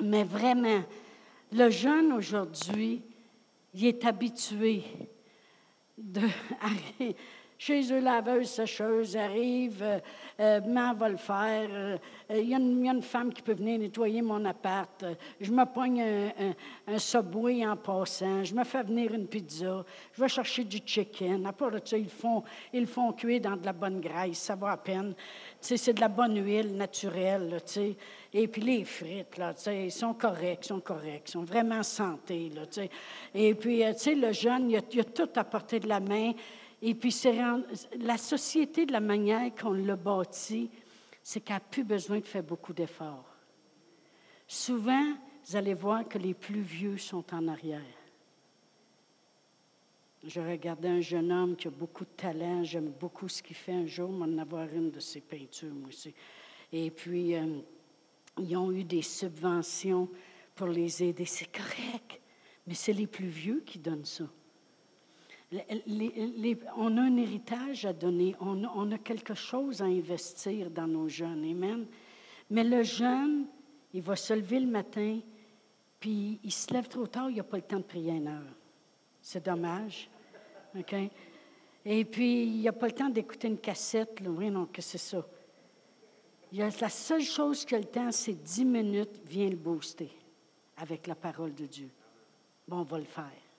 Mais 0.00 0.24
vraiment, 0.24 0.82
le 1.52 1.70
jeune 1.70 2.12
aujourd'hui, 2.12 3.02
il 3.74 3.86
est 3.86 4.04
habitué 4.04 4.82
de 6.02 6.22
chez 7.60 7.92
eux, 7.92 8.00
laveuse, 8.00 8.48
sécheuse, 8.48 9.14
arrive, 9.18 9.82
euh, 9.82 9.98
euh, 10.40 10.60
maman 10.62 10.94
va 10.94 11.10
le 11.10 11.18
faire. 11.18 11.68
Euh, 11.70 11.98
il 12.30 12.48
y, 12.48 12.54
a 12.54 12.58
une 12.58 13.02
femme 13.02 13.30
qui 13.34 13.42
peut 13.42 13.52
venir 13.52 13.78
nettoyer 13.78 14.22
mon 14.22 14.42
appart. 14.46 15.04
je 15.38 15.52
me 15.52 15.66
pogne 15.66 16.00
un, 16.00 16.54
un, 16.86 16.98
subway 16.98 17.66
en 17.66 17.76
passant. 17.76 18.44
Je 18.44 18.54
me 18.54 18.64
fais 18.64 18.82
venir 18.82 19.12
une 19.12 19.26
pizza. 19.26 19.84
Je 20.14 20.22
vais 20.22 20.28
chercher 20.28 20.64
du 20.64 20.78
chicken. 20.86 21.44
À 21.44 21.54
ils 21.96 22.08
font, 22.08 22.42
ils 22.72 22.86
font 22.86 23.12
cuire 23.12 23.42
dans 23.42 23.56
de 23.56 23.66
la 23.66 23.74
bonne 23.74 24.00
graisse. 24.00 24.38
Ça 24.38 24.54
va 24.54 24.70
à 24.70 24.76
peine. 24.78 25.12
c'est 25.60 25.92
de 25.92 26.00
la 26.00 26.08
bonne 26.08 26.42
huile 26.42 26.74
naturelle. 26.74 27.60
Et 28.32 28.48
puis 28.48 28.62
les 28.62 28.84
frites, 28.84 29.36
là, 29.36 29.52
ils 29.66 29.92
sont 29.92 30.14
corrects, 30.14 30.60
ils 30.62 30.68
sont 30.68 30.80
corrects, 30.80 31.28
sont 31.28 31.44
vraiment 31.44 31.82
santé. 31.82 32.50
Là, 32.54 32.62
Et 33.34 33.54
puis, 33.54 33.82
sais, 33.98 34.14
le 34.14 34.32
jeune, 34.32 34.70
il 34.70 34.76
a, 34.78 34.80
il 34.90 35.00
a 35.00 35.04
tout 35.04 35.28
à 35.36 35.44
portée 35.44 35.80
de 35.80 35.88
la 35.88 36.00
main. 36.00 36.32
Et 36.82 36.94
puis, 36.94 37.14
la 37.98 38.16
société, 38.16 38.86
de 38.86 38.92
la 38.92 39.00
manière 39.00 39.54
qu'on 39.54 39.72
l'a 39.72 39.96
bâtie, 39.96 40.70
c'est 41.22 41.40
qu'elle 41.40 41.56
n'a 41.56 41.60
plus 41.60 41.84
besoin 41.84 42.20
de 42.20 42.24
faire 42.24 42.42
beaucoup 42.42 42.72
d'efforts. 42.72 43.36
Souvent, 44.46 45.14
vous 45.44 45.56
allez 45.56 45.74
voir 45.74 46.08
que 46.08 46.18
les 46.18 46.34
plus 46.34 46.60
vieux 46.60 46.96
sont 46.96 47.24
en 47.34 47.48
arrière. 47.48 47.82
Je 50.24 50.40
regardais 50.40 50.88
un 50.88 51.00
jeune 51.00 51.32
homme 51.32 51.56
qui 51.56 51.68
a 51.68 51.70
beaucoup 51.70 52.04
de 52.04 52.10
talent, 52.10 52.62
j'aime 52.62 52.90
beaucoup 52.90 53.28
ce 53.28 53.42
qu'il 53.42 53.56
fait 53.56 53.72
un 53.72 53.86
jour, 53.86 54.10
m'en 54.10 54.38
avoir 54.40 54.66
une 54.74 54.90
de 54.90 55.00
ses 55.00 55.20
peintures, 55.20 55.72
moi 55.72 55.88
aussi. 55.88 56.14
Et 56.72 56.90
puis, 56.90 57.34
euh, 57.34 57.58
ils 58.38 58.56
ont 58.56 58.70
eu 58.70 58.84
des 58.84 59.02
subventions 59.02 60.08
pour 60.54 60.68
les 60.68 61.02
aider. 61.02 61.24
C'est 61.24 61.50
correct, 61.50 62.20
mais 62.66 62.74
c'est 62.74 62.92
les 62.92 63.06
plus 63.06 63.28
vieux 63.28 63.62
qui 63.64 63.78
donnent 63.78 64.04
ça 64.04 64.24
on 65.52 66.96
a 66.96 67.00
un 67.02 67.16
héritage 67.16 67.84
à 67.84 67.92
donner, 67.92 68.36
on, 68.40 68.92
a 68.92 68.98
quelque 68.98 69.34
chose 69.34 69.82
à 69.82 69.86
investir 69.86 70.70
dans 70.70 70.86
nos 70.86 71.08
jeunes. 71.08 71.44
Amen. 71.44 71.86
Mais 72.50 72.64
le 72.64 72.82
jeune, 72.82 73.46
il 73.92 74.02
va 74.02 74.16
se 74.16 74.32
lever 74.32 74.60
le 74.60 74.68
matin, 74.68 75.20
puis 75.98 76.38
il 76.44 76.52
se 76.52 76.72
lève 76.72 76.88
trop 76.88 77.06
tard, 77.06 77.30
il 77.30 77.36
n'a 77.36 77.42
pas 77.42 77.56
le 77.56 77.62
temps 77.64 77.78
de 77.78 77.84
prier 77.84 78.12
une 78.12 78.28
heure. 78.28 78.54
C'est 79.20 79.44
dommage. 79.44 80.08
OK? 80.78 80.94
Et 81.84 82.04
puis, 82.04 82.44
il 82.44 82.62
n'a 82.62 82.72
pas 82.72 82.86
le 82.86 82.92
temps 82.92 83.08
d'écouter 83.08 83.48
une 83.48 83.58
cassette. 83.58 84.20
Oui, 84.24 84.50
non, 84.50 84.66
que 84.66 84.82
c'est 84.82 84.98
ça. 84.98 85.26
La 86.52 86.70
seule 86.70 87.22
chose 87.22 87.64
qu'il 87.64 87.76
a 87.76 87.80
le 87.80 87.86
temps, 87.86 88.12
c'est 88.12 88.34
dix 88.34 88.64
minutes, 88.64 89.20
vient 89.24 89.48
le 89.48 89.56
booster 89.56 90.10
avec 90.76 91.06
la 91.06 91.14
parole 91.14 91.54
de 91.54 91.66
Dieu. 91.66 91.90
Bon, 92.66 92.78
on 92.78 92.84
va 92.84 92.98
le 92.98 93.04
faire. 93.04 93.49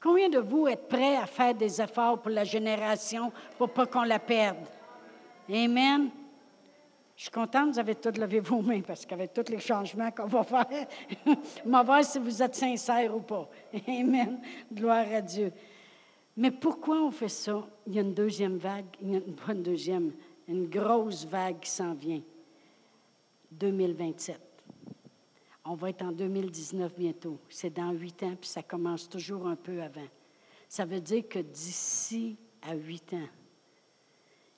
Combien 0.00 0.28
de 0.28 0.38
vous 0.38 0.68
êtes 0.68 0.88
prêts 0.88 1.16
à 1.16 1.26
faire 1.26 1.54
des 1.54 1.80
efforts 1.80 2.20
pour 2.20 2.30
la 2.30 2.44
génération 2.44 3.32
pour 3.56 3.70
pas 3.70 3.86
qu'on 3.86 4.02
la 4.02 4.18
perde? 4.18 4.66
Amen. 5.50 6.10
Je 7.16 7.22
suis 7.22 7.30
contente, 7.32 7.72
vous 7.72 7.78
avez 7.80 7.96
tous 7.96 8.16
levé 8.16 8.38
vos 8.38 8.62
mains 8.62 8.80
parce 8.80 9.04
qu'avec 9.04 9.32
tous 9.32 9.50
les 9.50 9.58
changements 9.58 10.10
qu'on 10.12 10.26
va 10.26 10.44
faire, 10.44 10.86
on 11.66 11.70
va 11.70 11.82
voir 11.82 12.04
si 12.04 12.20
vous 12.20 12.42
êtes 12.42 12.54
sincère 12.54 13.16
ou 13.16 13.20
pas. 13.20 13.48
Amen. 13.88 14.40
Gloire 14.72 15.06
à 15.12 15.20
Dieu. 15.20 15.52
Mais 16.36 16.52
pourquoi 16.52 17.02
on 17.02 17.10
fait 17.10 17.28
ça? 17.28 17.66
Il 17.88 17.94
y 17.94 17.98
a 17.98 18.02
une 18.02 18.14
deuxième 18.14 18.58
vague, 18.58 18.86
il 19.02 19.10
y 19.10 19.16
a 19.16 19.20
une 19.48 19.62
deuxième, 19.62 20.12
une 20.46 20.68
grosse 20.68 21.26
vague 21.26 21.58
qui 21.58 21.70
s'en 21.70 21.94
vient. 21.94 22.22
2027. 23.50 24.47
On 25.70 25.74
va 25.74 25.90
être 25.90 26.00
en 26.00 26.12
2019 26.12 26.94
bientôt. 26.96 27.38
C'est 27.50 27.74
dans 27.74 27.92
huit 27.92 28.22
ans, 28.22 28.34
puis 28.40 28.48
ça 28.48 28.62
commence 28.62 29.06
toujours 29.06 29.46
un 29.46 29.54
peu 29.54 29.82
avant. 29.82 30.08
Ça 30.66 30.86
veut 30.86 31.00
dire 31.00 31.28
que 31.28 31.40
d'ici 31.40 32.38
à 32.62 32.74
huit 32.74 33.12
ans, 33.12 33.28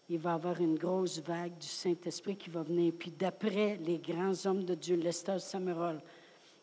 il 0.09 0.19
va 0.19 0.31
y 0.31 0.35
avoir 0.35 0.61
une 0.61 0.79
grosse 0.79 1.19
vague 1.19 1.59
du 1.59 1.67
Saint-Esprit 1.67 2.37
qui 2.37 2.49
va 2.49 2.63
venir. 2.63 2.93
Puis 2.97 3.11
d'après 3.11 3.77
les 3.79 3.99
grands 3.99 4.47
hommes 4.47 4.63
de 4.63 4.77
Dieu, 4.77 4.95
Lester 4.95 5.41
Summerall 5.41 6.01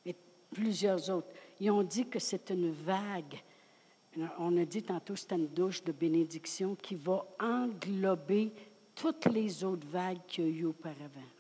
et 0.06 0.16
plusieurs 0.54 1.10
autres, 1.10 1.28
ils 1.60 1.70
ont 1.70 1.84
dit 1.84 2.08
que 2.08 2.20
c'est 2.20 2.50
une 2.50 2.72
vague. 2.72 3.44
On 4.40 4.56
a 4.58 4.64
dit 4.64 4.82
tantôt 4.82 5.18
c'était 5.18 5.36
une 5.36 5.48
douche 5.48 5.84
de 5.84 5.92
bénédiction 5.92 6.76
qui 6.76 6.96
va 6.96 7.26
englober 7.42 8.54
toutes 8.96 9.26
les 9.26 9.62
autres 9.66 9.88
vagues 9.88 10.22
qu'il 10.26 10.46
y 10.46 10.48
a 10.48 10.50
eu 10.52 10.66
auparavant. 10.66 11.37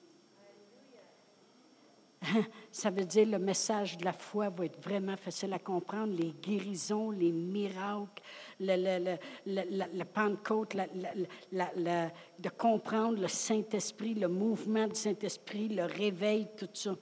Ça 2.71 2.89
veut 2.89 3.05
dire 3.05 3.27
le 3.27 3.39
message 3.39 3.97
de 3.97 4.05
la 4.05 4.13
foi 4.13 4.49
va 4.49 4.65
être 4.65 4.81
vraiment 4.81 5.17
facile 5.17 5.53
à 5.53 5.59
comprendre. 5.59 6.13
Les 6.13 6.31
guérisons, 6.31 7.11
les 7.11 7.31
miracles, 7.31 8.23
la 8.59 10.05
Pentecôte, 10.05 10.75
de 10.75 12.49
comprendre 12.49 13.19
le 13.19 13.27
Saint-Esprit, 13.27 14.13
le 14.13 14.27
mouvement 14.27 14.87
du 14.87 14.95
Saint-Esprit, 14.95 15.69
le 15.69 15.85
réveil, 15.85 16.47
tout 16.57 16.69
ça. 16.73 16.95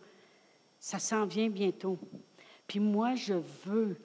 Ça 0.80 1.00
s'en 1.00 1.26
vient 1.26 1.50
bientôt. 1.50 1.98
Puis 2.68 2.80
moi, 2.80 3.16
je 3.16 3.34
veux 3.66 3.98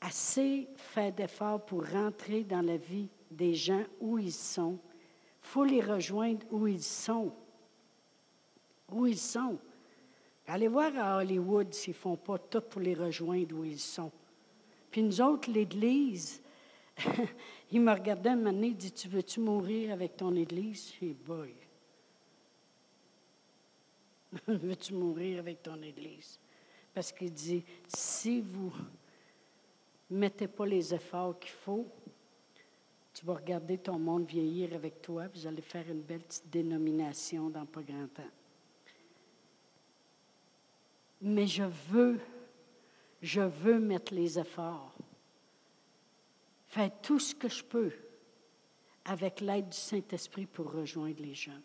assez 0.00 0.68
faire 0.76 1.12
d'efforts 1.12 1.64
pour 1.64 1.86
rentrer 1.88 2.44
dans 2.44 2.62
la 2.62 2.76
vie 2.76 3.08
des 3.30 3.54
gens 3.54 3.84
où 4.00 4.18
ils 4.18 4.32
sont. 4.32 4.78
Il 5.42 5.48
faut 5.48 5.64
les 5.64 5.80
rejoindre 5.80 6.46
où 6.50 6.66
ils 6.66 6.82
sont. 6.82 7.32
Où 8.90 9.06
ils 9.06 9.18
sont. 9.18 9.58
Allez 10.48 10.68
voir 10.68 10.92
à 10.96 11.18
Hollywood 11.18 11.74
s'ils 11.74 11.94
ne 11.94 11.98
font 11.98 12.16
pas 12.16 12.38
tout 12.38 12.60
pour 12.60 12.80
les 12.80 12.94
rejoindre 12.94 13.56
où 13.56 13.64
ils 13.64 13.80
sont. 13.80 14.12
Puis 14.90 15.02
nous 15.02 15.20
autres, 15.20 15.50
l'Église, 15.50 16.40
il 17.72 17.80
m'a 17.80 17.94
regardé 17.94 18.28
un 18.28 18.36
moment 18.36 18.52
donné, 18.52 18.68
il 18.68 18.76
dit 18.76 18.92
Tu 18.92 19.08
veux-tu 19.08 19.40
mourir 19.40 19.92
avec 19.92 20.16
ton 20.16 20.34
Église 20.36 20.92
J'ai 21.00 21.14
boy. 21.14 21.52
Veux-tu 24.46 24.94
mourir 24.94 25.40
avec 25.40 25.62
ton 25.62 25.80
Église 25.82 26.38
Parce 26.94 27.10
qu'il 27.10 27.32
dit 27.32 27.64
Si 27.88 28.40
vous 28.40 28.72
ne 30.10 30.18
mettez 30.18 30.46
pas 30.46 30.66
les 30.66 30.94
efforts 30.94 31.38
qu'il 31.38 31.50
faut, 31.50 31.86
tu 33.12 33.26
vas 33.26 33.34
regarder 33.34 33.78
ton 33.78 33.98
monde 33.98 34.26
vieillir 34.26 34.74
avec 34.74 35.02
toi, 35.02 35.26
vous 35.34 35.46
allez 35.46 35.62
faire 35.62 35.88
une 35.90 36.02
belle 36.02 36.20
petite 36.20 36.48
dénomination 36.50 37.50
dans 37.50 37.66
pas 37.66 37.82
grand 37.82 38.06
temps 38.08 38.22
mais 41.20 41.46
je 41.46 41.64
veux, 41.90 42.20
je 43.22 43.40
veux 43.40 43.78
mettre 43.78 44.14
les 44.14 44.38
efforts, 44.38 44.94
faire 46.66 46.90
tout 47.02 47.18
ce 47.18 47.34
que 47.34 47.48
je 47.48 47.64
peux, 47.64 47.92
avec 49.04 49.40
l'aide 49.40 49.68
du 49.68 49.76
Saint-Esprit 49.76 50.46
pour 50.46 50.72
rejoindre 50.72 51.22
les 51.22 51.34
jeunes. 51.34 51.62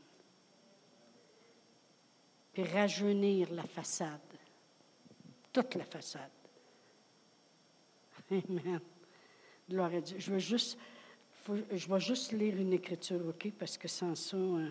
Puis 2.53 2.63
rajeunir 2.63 3.51
la 3.51 3.63
façade, 3.63 4.19
toute 5.51 5.75
la 5.75 5.85
façade. 5.85 6.29
Amen. 8.31 8.79
Gloire 9.69 9.93
à 9.93 10.01
Dieu. 10.01 10.17
Je 10.19 10.31
veux 10.31 10.39
juste, 10.39 10.77
je 11.47 11.87
vais 11.87 11.99
juste 11.99 12.31
lire 12.33 12.55
une 12.57 12.73
écriture, 12.73 13.25
OK, 13.27 13.51
parce 13.57 13.77
que 13.77 13.87
sans 13.87 14.15
ça, 14.15 14.37
euh, 14.37 14.69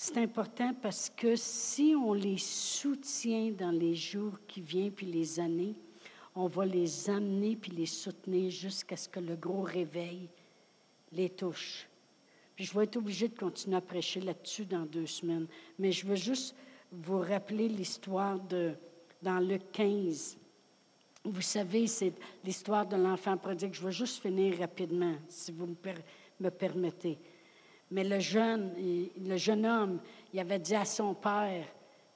c'est 0.00 0.18
important 0.18 0.72
parce 0.80 1.10
que 1.10 1.34
si 1.34 1.92
on 2.00 2.12
les 2.12 2.38
soutient 2.38 3.50
dans 3.50 3.72
les 3.72 3.96
jours 3.96 4.34
qui 4.46 4.60
viennent 4.60 4.92
puis 4.92 5.06
les 5.06 5.40
années, 5.40 5.74
on 6.36 6.46
va 6.46 6.64
les 6.64 7.10
amener 7.10 7.56
puis 7.56 7.72
les 7.72 7.86
soutenir 7.86 8.48
jusqu'à 8.48 8.96
ce 8.96 9.08
que 9.08 9.18
le 9.18 9.34
gros 9.34 9.62
réveil 9.62 10.28
les 11.10 11.28
touche. 11.28 11.88
Puis 12.54 12.64
je 12.64 12.78
vais 12.78 12.84
être 12.84 12.96
obligée 12.96 13.26
de 13.26 13.36
continuer 13.36 13.76
à 13.76 13.80
prêcher 13.80 14.20
là-dessus 14.20 14.66
dans 14.66 14.86
deux 14.86 15.06
semaines. 15.06 15.48
Mais 15.80 15.90
je 15.90 16.06
veux 16.06 16.14
juste 16.14 16.54
vous 16.92 17.18
rappeler 17.18 17.68
l'histoire 17.68 18.38
de, 18.38 18.74
dans 19.20 19.40
le 19.40 19.58
15. 19.58 20.38
Vous 21.24 21.42
savez, 21.42 21.88
c'est 21.88 22.12
l'histoire 22.44 22.86
de 22.86 22.94
l'enfant 22.94 23.36
prodigue. 23.36 23.74
Je 23.74 23.82
veux 23.82 23.90
juste 23.90 24.22
finir 24.22 24.60
rapidement, 24.60 25.16
si 25.28 25.50
vous 25.50 25.66
me 25.66 26.50
permettez. 26.50 27.18
Mais 27.90 28.04
le 28.04 28.18
jeune, 28.18 28.72
le 29.18 29.36
jeune 29.36 29.64
homme, 29.64 30.00
il 30.32 30.40
avait 30.40 30.58
dit 30.58 30.74
à 30.74 30.84
son 30.84 31.14
père, 31.14 31.64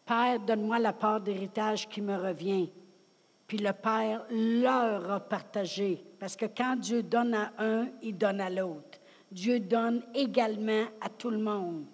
Père, 0.05 0.41
donne-moi 0.41 0.79
la 0.79 0.93
part 0.93 1.21
d'héritage 1.21 1.89
qui 1.89 2.01
me 2.01 2.17
revient. 2.17 2.71
Puis 3.47 3.59
le 3.59 3.73
Père 3.73 4.25
leur 4.31 5.11
a 5.11 5.21
partagé. 5.21 6.03
Parce 6.19 6.37
que 6.37 6.47
quand 6.47 6.77
Dieu 6.77 7.03
donne 7.03 7.35
à 7.35 7.53
un, 7.59 7.89
il 8.03 8.17
donne 8.17 8.41
à 8.41 8.51
l'autre. 8.51 8.99
Dieu 9.31 9.61
donne 9.61 10.03
également 10.15 10.85
à 11.01 11.09
tout 11.09 11.31
le 11.31 11.39
monde. 11.39 11.85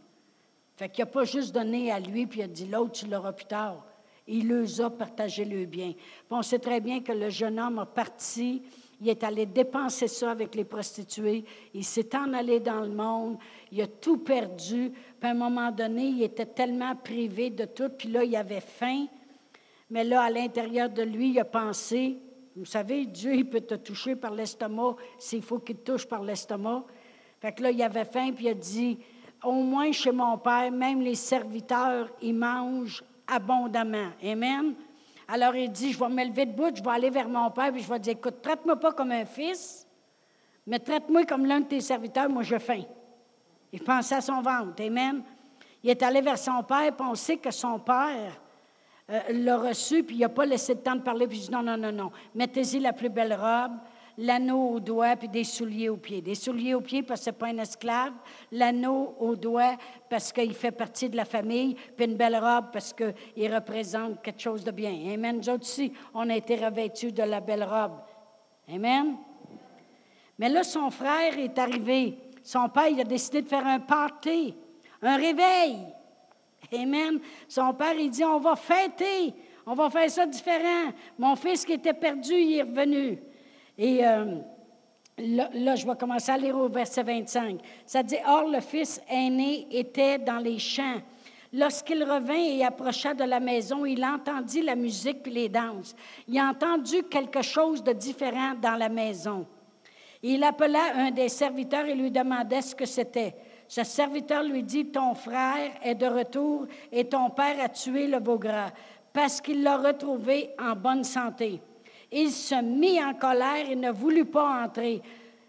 Fait 0.77 0.89
qu'il 0.89 1.05
n'a 1.05 1.11
pas 1.11 1.25
juste 1.25 1.55
donné 1.55 1.91
à 1.91 2.01
lui, 2.01 2.27
puis 2.27 2.41
il 2.41 2.45
a 2.45 2.49
dit 2.49 2.67
l'autre, 2.67 2.93
tu 2.93 3.07
l'auras 3.07 3.33
plus 3.33 3.47
tard. 3.47 3.85
Il 4.27 4.49
les 4.49 4.81
a 4.81 4.91
partagé 4.91 5.45
le 5.45 5.65
bien. 5.65 5.95
on 6.31 6.43
sait 6.43 6.59
très 6.59 6.81
bien 6.81 7.01
que 7.01 7.13
le 7.13 7.31
jeune 7.31 7.59
homme 7.59 7.79
a 7.79 7.87
parti, 7.87 8.63
il 9.01 9.09
est 9.09 9.23
allé 9.23 9.47
dépenser 9.47 10.09
ça 10.09 10.31
avec 10.31 10.55
les 10.55 10.65
prostituées, 10.65 11.45
il 11.73 11.85
s'est 11.85 12.15
en 12.17 12.33
allé 12.33 12.61
dans 12.61 12.81
le 12.81 12.91
monde, 12.91 13.39
il 13.71 13.81
a 13.81 13.87
tout 13.87 14.19
perdu. 14.19 14.91
Puis 14.91 15.29
à 15.29 15.31
un 15.31 15.35
moment 15.35 15.71
donné, 15.71 16.07
il 16.07 16.23
était 16.23 16.47
tellement 16.47 16.97
privé 16.97 17.51
de 17.51 17.65
tout, 17.65 17.91
puis 17.91 18.09
là, 18.09 18.25
il 18.25 18.35
avait 18.35 18.61
faim, 18.61 19.07
mais 19.91 20.05
là, 20.05 20.23
à 20.23 20.31
l'intérieur 20.31 20.89
de 20.89 21.03
lui, 21.03 21.31
il 21.31 21.39
a 21.39 21.45
pensé, 21.45 22.19
vous 22.57 22.65
savez, 22.65 23.07
Dieu, 23.07 23.35
il 23.35 23.49
peut 23.49 23.61
te 23.61 23.75
toucher 23.75 24.17
par 24.17 24.35
l'estomac 24.35 24.97
s'il 25.19 25.43
faut 25.43 25.61
qu'il 25.61 25.77
te 25.77 25.93
touche 25.93 26.07
par 26.07 26.23
l'estomac. 26.23 26.85
Fait 27.41 27.53
que 27.53 27.63
là, 27.63 27.71
il 27.71 27.83
avait 27.83 28.05
faim, 28.05 28.33
puis 28.35 28.47
il 28.47 28.51
a 28.51 28.55
dit, 28.55 28.99
au 29.45 29.53
moins 29.53 29.93
chez 29.93 30.11
mon 30.11 30.37
père, 30.39 30.71
même 30.73 31.01
les 31.01 31.15
serviteurs, 31.15 32.11
ils 32.21 32.35
mangent 32.35 33.05
abondamment. 33.27 34.11
Amen. 34.23 34.75
Alors 35.31 35.55
il 35.55 35.71
dit, 35.71 35.93
je 35.93 35.99
vais 35.99 36.09
me 36.09 36.25
lever 36.25 36.47
debout, 36.47 36.71
je 36.75 36.83
vais 36.83 36.91
aller 36.91 37.11
vers 37.11 37.29
mon 37.29 37.51
père, 37.51 37.71
puis 37.71 37.83
je 37.83 37.89
vais 37.89 37.99
dire, 37.99 38.15
écoute, 38.15 38.41
traite-moi 38.41 38.77
pas 38.77 38.93
comme 38.93 39.13
un 39.13 39.27
fils, 39.27 39.87
mais 40.67 40.79
traite-moi 40.79 41.25
comme 41.25 41.45
l'un 41.45 41.61
de 41.61 41.67
tes 41.67 41.83
serviteurs, 41.83 42.31
moi 42.31 42.43
j'ai 42.43 42.59
faim. 42.59 42.83
Il 43.71 43.83
pensait 43.83 44.15
à 44.15 44.21
son 44.23 44.41
ventre. 44.41 44.83
Amen. 44.83 45.23
Il 45.83 45.91
est 45.91 46.03
allé 46.03 46.23
vers 46.23 46.39
son 46.39 46.63
père, 46.63 46.93
puis 46.97 47.39
que 47.39 47.51
son 47.51 47.79
père 47.79 48.41
euh, 49.11 49.21
l'a 49.31 49.59
reçu, 49.59 50.03
puis 50.03 50.17
il 50.17 50.21
n'a 50.21 50.31
pas 50.31 50.47
laissé 50.47 50.73
le 50.73 50.81
temps 50.81 50.97
de 50.97 51.03
parler, 51.03 51.27
puis 51.27 51.39
il 51.39 51.45
dit 51.45 51.51
non, 51.51 51.63
non, 51.63 51.77
non, 51.77 51.93
non, 51.93 52.11
mettez-y 52.35 52.81
la 52.81 52.95
plus 52.95 53.11
belle 53.11 53.35
robe, 53.35 53.73
l'anneau 54.19 54.75
au 54.75 54.81
doigt, 54.81 55.15
puis 55.17 55.29
des 55.29 55.45
souliers 55.45 55.89
aux 55.89 55.97
pieds. 55.97 56.21
Des 56.21 56.35
souliers 56.35 56.75
aux 56.75 56.81
pieds 56.81 57.03
parce 57.03 57.21
que 57.21 57.25
ce 57.27 57.31
n'est 57.31 57.37
pas 57.37 57.47
un 57.47 57.59
esclave, 57.59 58.13
l'anneau 58.51 59.15
au 59.21 59.37
doigt 59.37 59.77
parce 60.11 60.33
qu'il 60.33 60.53
fait 60.55 60.73
partie 60.73 61.09
de 61.09 61.17
la 61.17 61.25
famille, 61.25 61.77
puis 61.97 62.07
une 62.07 62.17
belle 62.17 62.37
robe 62.37 62.67
parce 62.73 62.93
qu'il 62.93 63.55
représente 63.55 64.21
quelque 64.21 64.41
chose 64.41 64.65
de 64.65 64.73
bien. 64.73 64.93
Amen. 65.15 65.37
Nous 65.39 65.49
autres 65.49 65.63
aussi, 65.63 65.93
on 66.13 66.29
a 66.29 66.37
été 66.37 66.57
revêtus 66.57 67.13
de 67.13 67.23
la 67.23 67.41
belle 67.41 67.63
robe. 67.63 68.01
Amen. 68.69 69.17
Mais 70.39 70.49
là, 70.49 70.65
son 70.65 70.91
frère 70.91 71.39
est 71.39 71.59
arrivé. 71.59 72.19
Son 72.43 72.69
père, 72.69 72.89
il 72.89 73.01
a 73.01 73.05
décidé 73.05 73.43
de 73.43 73.49
faire 73.49 73.67
un 73.67 73.81
party, 73.81 74.55
un 75.01 75.17
réveil. 75.17 75.79
Amen. 76.73 77.21
Son 77.47 77.73
père, 77.73 77.95
il 77.95 78.11
dit, 78.11 78.25
on 78.25 78.41
va 78.41 78.57
fêter, 78.57 79.33
on 79.65 79.75
va 79.75 79.89
faire 79.91 80.11
ça 80.11 80.27
différent. 80.27 80.93
Mon 81.19 81.37
fils 81.37 81.65
qui 81.65 81.75
était 81.75 81.95
perdu, 81.95 82.33
il 82.33 82.59
est 82.59 82.63
revenu. 82.63 83.19
Et 83.79 84.05
euh, 84.05 84.35
là, 85.19 85.77
je 85.77 85.87
vais 85.87 85.97
commencer 85.97 86.33
à 86.33 86.37
lire 86.37 86.57
au 86.57 86.69
verset 86.69 87.05
25. 87.05 87.61
Ça 87.87 88.03
dit, 88.03 88.17
Or, 88.27 88.49
le 88.49 88.61
fils 88.61 89.01
aîné 89.09 89.69
était 89.71 90.19
dans 90.19 90.39
les 90.39 90.59
champs. 90.59 91.01
Lorsqu'il 91.53 92.03
revint 92.05 92.35
et 92.35 92.65
approcha 92.65 93.15
de 93.15 93.25
la 93.25 93.41
maison, 93.41 93.87
il 93.87 94.05
entendit 94.05 94.61
la 94.61 94.75
musique 94.75 95.27
et 95.27 95.31
les 95.31 95.49
danses. 95.49 95.95
Il 96.27 96.39
a 96.39 96.49
entendu 96.49 97.05
quelque 97.05 97.41
chose 97.41 97.83
de 97.83 97.93
différent 97.93 98.55
dans 98.61 98.77
la 98.77 98.91
maison. 98.91 99.47
Il 100.23 100.43
appela 100.43 100.81
un 100.97 101.11
des 101.11 101.29
serviteurs 101.29 101.87
et 101.87 101.95
lui 101.95 102.11
demandait 102.11 102.61
ce 102.61 102.75
que 102.75 102.85
c'était. 102.85 103.35
Ce 103.69 103.85
serviteur 103.85 104.43
lui 104.43 104.63
dit, 104.63 104.87
Ton 104.87 105.15
frère 105.15 105.71
est 105.83 105.95
de 105.95 106.07
retour 106.07 106.67
et 106.91 107.05
ton 107.05 107.31
père 107.31 107.61
a 107.63 107.69
tué 107.69 108.09
le 108.09 108.19
beau 108.19 108.39
gras 108.39 108.73
parce 109.13 109.41
qu'il 109.41 109.63
l'a 109.63 109.79
retrouvé 109.79 110.51
en 110.59 110.75
bonne 110.75 111.05
santé. 111.05 111.61
Il 112.11 112.31
se 112.31 112.55
mit 112.63 113.03
en 113.03 113.15
colère 113.15 113.69
et 113.71 113.77
ne 113.77 113.91
voulut 113.91 114.25
pas 114.25 114.65
entrer. 114.65 115.03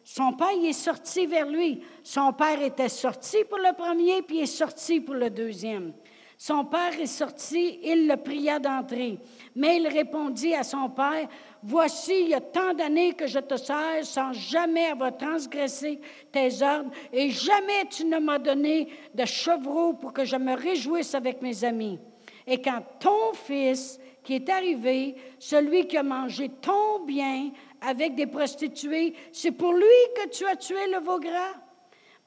Son 0.04 0.34
père 0.34 0.64
est 0.64 0.74
sorti 0.74 1.26
vers 1.26 1.48
lui. 1.48 1.82
Son 2.04 2.34
père 2.34 2.62
était 2.62 2.90
sorti 2.90 3.38
pour 3.48 3.60
le 3.60 3.74
premier, 3.76 4.22
puis 4.22 4.40
est 4.40 4.46
sorti 4.46 5.00
pour 5.00 5.16
le 5.16 5.30
deuxième. 5.30 5.94
Son 6.38 6.64
père 6.64 6.98
est 7.00 7.06
sorti, 7.06 7.80
il 7.84 8.08
le 8.08 8.16
pria 8.16 8.60
d'entrer. 8.60 9.20
Mais 9.56 9.78
il 9.78 9.88
répondit 9.88 10.56
à 10.56 10.64
son 10.64 10.90
père, 10.90 11.28
Voici, 11.62 12.22
il 12.22 12.30
y 12.30 12.34
a 12.34 12.40
tant 12.40 12.74
d'années 12.74 13.14
que 13.14 13.28
je 13.28 13.40
te 13.40 13.58
sers 13.58 14.06
sans 14.06 14.32
jamais 14.32 14.86
avoir 14.86 15.18
transgressé 15.18 16.00
tes 16.32 16.64
ordres, 16.64 16.92
et 17.12 17.30
jamais 17.30 17.86
tu 17.90 18.06
ne 18.06 18.18
m'as 18.18 18.40
donné 18.40 18.88
de 19.14 19.26
chevreau 19.26 19.94
pour 19.94 20.14
que 20.14 20.24
je 20.24 20.38
me 20.38 20.56
réjouisse 20.56 21.14
avec 21.14 21.42
mes 21.42 21.66
amis. 21.66 22.00
Et 22.48 22.62
quand 22.62 22.82
ton 23.00 23.34
fils 23.34 24.00
qui 24.30 24.36
est 24.36 24.50
arrivé, 24.50 25.16
celui 25.40 25.88
qui 25.88 25.98
a 25.98 26.04
mangé 26.04 26.52
ton 26.62 27.00
bien 27.00 27.50
avec 27.82 28.14
des 28.14 28.28
prostituées, 28.28 29.16
c'est 29.32 29.50
pour 29.50 29.74
lui 29.74 29.84
que 30.16 30.30
tu 30.30 30.46
as 30.46 30.56
tué 30.56 30.86
le 30.94 31.00
veau 31.00 31.20
gras? 31.20 31.56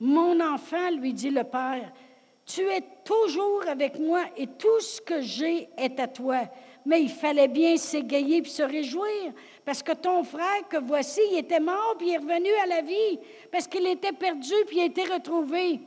Mon 0.01 0.41
enfant, 0.41 0.91
lui 0.91 1.13
dit 1.13 1.31
le 1.31 1.45
Père, 1.45 1.93
tu 2.45 2.63
es 2.63 2.83
toujours 3.05 3.63
avec 3.69 4.01
moi 4.01 4.23
et 4.37 4.49
tout 4.49 4.81
ce 4.81 5.01
que 5.01 5.21
j'ai 5.21 5.69
est 5.77 6.01
à 6.01 6.09
toi 6.09 6.41
mais 6.85 7.03
il 7.03 7.09
fallait 7.09 7.47
bien 7.47 7.77
s'égayer 7.77 8.39
et 8.39 8.45
se 8.45 8.65
réjouir, 8.65 9.33
parce 9.65 9.85
que 9.85 9.93
ton 9.93 10.25
frère 10.25 10.67
que 10.69 10.79
voici, 10.79 11.21
il 11.31 11.39
était 11.39 11.61
mort 11.61 11.95
puis 11.97 12.09
il 12.09 12.15
est 12.15 12.19
revenu 12.19 12.51
à 12.65 12.67
la 12.67 12.83
vie, 12.83 13.21
parce 13.53 13.69
qu'il 13.69 13.87
était 13.87 14.11
perdu 14.11 14.53
puis 14.67 14.79
il 14.79 14.83
a 14.83 14.87
été 14.87 15.05
retrouvé. 15.05 15.79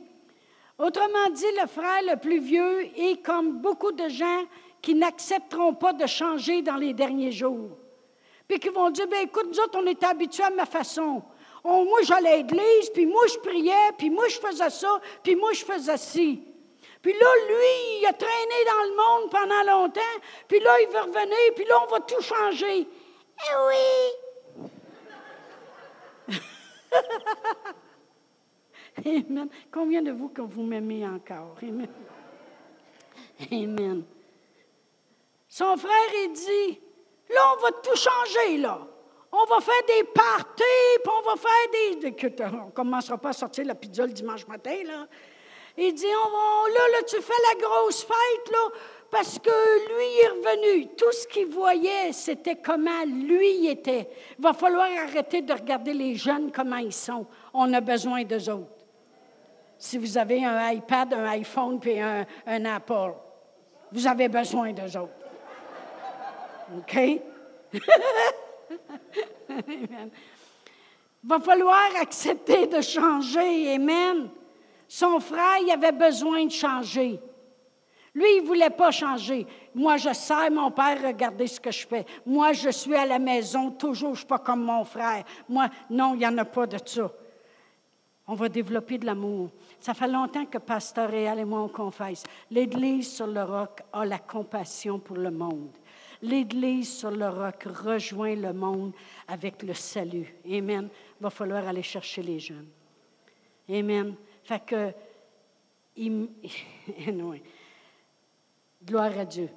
Autrement 0.78 1.28
dit, 1.34 1.44
le 1.60 1.66
frère 1.66 2.00
le 2.08 2.16
plus 2.16 2.38
vieux 2.38 2.86
est 2.96 3.22
comme 3.22 3.58
beaucoup 3.58 3.92
de 3.92 4.08
gens 4.08 4.44
qui 4.86 4.94
n'accepteront 4.94 5.74
pas 5.74 5.92
de 5.92 6.06
changer 6.06 6.62
dans 6.62 6.76
les 6.76 6.92
derniers 6.92 7.32
jours. 7.32 7.76
Puis 8.46 8.60
qui 8.60 8.68
vont 8.68 8.88
dire, 8.90 9.08
ben 9.08 9.24
écoute, 9.24 9.48
nous 9.48 9.58
autres, 9.58 9.76
on 9.82 9.86
est 9.86 10.00
habitués 10.04 10.44
à 10.44 10.50
ma 10.50 10.64
façon. 10.64 11.24
moi, 11.64 12.02
j'allais 12.02 12.30
à 12.30 12.36
l'église, 12.36 12.90
puis 12.94 13.04
moi, 13.04 13.24
je 13.26 13.36
priais, 13.38 13.90
puis 13.98 14.10
moi, 14.10 14.28
je 14.28 14.38
faisais 14.38 14.70
ça, 14.70 15.00
puis 15.24 15.34
moi, 15.34 15.52
je 15.54 15.64
faisais 15.64 15.96
ci. 15.96 16.40
Puis 17.02 17.12
là, 17.14 17.26
lui, 17.48 17.98
il 18.00 18.06
a 18.06 18.12
traîné 18.12 18.64
dans 18.64 18.84
le 18.84 18.94
monde 18.94 19.28
pendant 19.32 19.64
longtemps. 19.72 20.00
Puis 20.46 20.60
là, 20.60 20.80
il 20.80 20.86
veut 20.86 21.00
revenir. 21.00 21.54
Puis 21.56 21.64
là, 21.64 21.82
on 21.84 21.90
va 21.90 21.98
tout 21.98 22.22
changer. 22.22 22.86
Eh 23.40 23.56
oui! 26.28 26.36
Amen. 29.28 29.48
Combien 29.72 30.02
de 30.02 30.12
vous 30.12 30.28
que 30.28 30.42
vous 30.42 30.62
m'aimez 30.62 31.04
encore? 31.04 31.56
Amen. 31.60 31.88
Amen. 33.50 34.04
Son 35.58 35.74
frère, 35.78 36.10
il 36.22 36.32
dit, 36.34 36.78
là, 37.30 37.40
on 37.56 37.62
va 37.62 37.70
tout 37.82 37.96
changer, 37.96 38.58
là. 38.58 38.78
On 39.32 39.46
va 39.46 39.58
faire 39.62 39.86
des 39.88 40.04
parties, 40.04 40.98
puis 41.02 41.12
on 41.18 41.22
va 41.22 41.34
faire 41.34 41.70
des... 41.72 42.46
On 42.62 42.66
ne 42.66 42.70
commencera 42.72 43.16
pas 43.16 43.30
à 43.30 43.32
sortir 43.32 43.64
la 43.64 43.74
pizza 43.74 44.04
le 44.04 44.12
dimanche 44.12 44.46
matin, 44.46 44.76
là. 44.84 45.06
Il 45.78 45.94
dit, 45.94 46.04
on 46.04 46.66
là, 46.66 46.88
là, 46.92 47.02
tu 47.08 47.22
fais 47.22 47.32
la 47.54 47.66
grosse 47.66 48.02
fête, 48.02 48.52
là, 48.52 48.68
parce 49.10 49.38
que 49.38 49.48
lui 49.48 50.18
est 50.18 50.28
revenu. 50.28 50.88
Tout 50.88 51.10
ce 51.12 51.26
qu'il 51.26 51.46
voyait, 51.46 52.12
c'était 52.12 52.56
comment 52.56 53.06
lui 53.06 53.68
était. 53.68 54.10
Il 54.38 54.42
va 54.42 54.52
falloir 54.52 54.88
arrêter 55.08 55.40
de 55.40 55.54
regarder 55.54 55.94
les 55.94 56.16
jeunes, 56.16 56.52
comment 56.52 56.76
ils 56.76 56.92
sont. 56.92 57.24
On 57.54 57.72
a 57.72 57.80
besoin 57.80 58.24
d'eux 58.24 58.50
autres. 58.50 58.84
Si 59.78 59.96
vous 59.96 60.18
avez 60.18 60.44
un 60.44 60.70
iPad, 60.72 61.14
un 61.14 61.24
iPhone 61.28 61.80
puis 61.80 61.98
un, 61.98 62.26
un 62.46 62.64
Apple, 62.66 63.14
vous 63.90 64.06
avez 64.06 64.28
besoin 64.28 64.74
d'eux 64.74 64.98
autres. 64.98 65.15
OK? 66.76 67.20
Va 71.24 71.40
falloir 71.40 71.90
accepter 72.00 72.66
de 72.66 72.80
changer. 72.80 73.74
Amen. 73.74 74.28
Son 74.88 75.18
frère, 75.20 75.58
il 75.60 75.70
avait 75.70 75.92
besoin 75.92 76.44
de 76.44 76.50
changer. 76.50 77.20
Lui, 78.14 78.36
il 78.36 78.42
ne 78.42 78.46
voulait 78.46 78.70
pas 78.70 78.90
changer. 78.90 79.46
Moi, 79.74 79.98
je 79.98 80.12
sais, 80.14 80.48
mon 80.48 80.70
père, 80.70 80.96
regardez 81.04 81.46
ce 81.46 81.60
que 81.60 81.70
je 81.70 81.86
fais. 81.86 82.06
Moi, 82.24 82.54
je 82.54 82.70
suis 82.70 82.94
à 82.94 83.04
la 83.04 83.18
maison, 83.18 83.70
toujours, 83.70 84.10
je 84.10 84.12
ne 84.12 84.16
suis 84.16 84.26
pas 84.26 84.38
comme 84.38 84.62
mon 84.62 84.84
frère. 84.84 85.22
Moi, 85.48 85.68
non, 85.90 86.14
il 86.14 86.20
n'y 86.20 86.26
en 86.26 86.38
a 86.38 86.46
pas 86.46 86.66
de 86.66 86.78
ça. 86.82 87.12
On 88.26 88.34
va 88.34 88.48
développer 88.48 88.96
de 88.96 89.06
l'amour. 89.06 89.50
Ça 89.78 89.92
fait 89.92 90.08
longtemps 90.08 90.46
que 90.46 90.58
Pasteur 90.58 91.10
Réal 91.10 91.40
et 91.40 91.44
moi, 91.44 91.60
on 91.60 91.68
confesse. 91.68 92.24
L'Église 92.50 93.14
sur 93.14 93.26
le 93.26 93.42
roc 93.42 93.82
a 93.92 94.04
la 94.06 94.18
compassion 94.18 94.98
pour 94.98 95.16
le 95.16 95.30
monde. 95.30 95.76
L'Église 96.22 96.98
sur 96.98 97.10
le 97.10 97.28
roc 97.28 97.64
rejoint 97.64 98.34
le 98.34 98.52
monde 98.52 98.92
avec 99.28 99.62
le 99.62 99.74
salut. 99.74 100.34
Amen. 100.46 100.88
Il 101.20 101.22
va 101.22 101.30
falloir 101.30 101.66
aller 101.66 101.82
chercher 101.82 102.22
les 102.22 102.38
jeunes. 102.38 102.68
Amen. 103.68 104.14
Fait 104.42 104.64
que, 104.64 104.92
gloire 108.84 109.18
à 109.18 109.24
Dieu. 109.24 109.48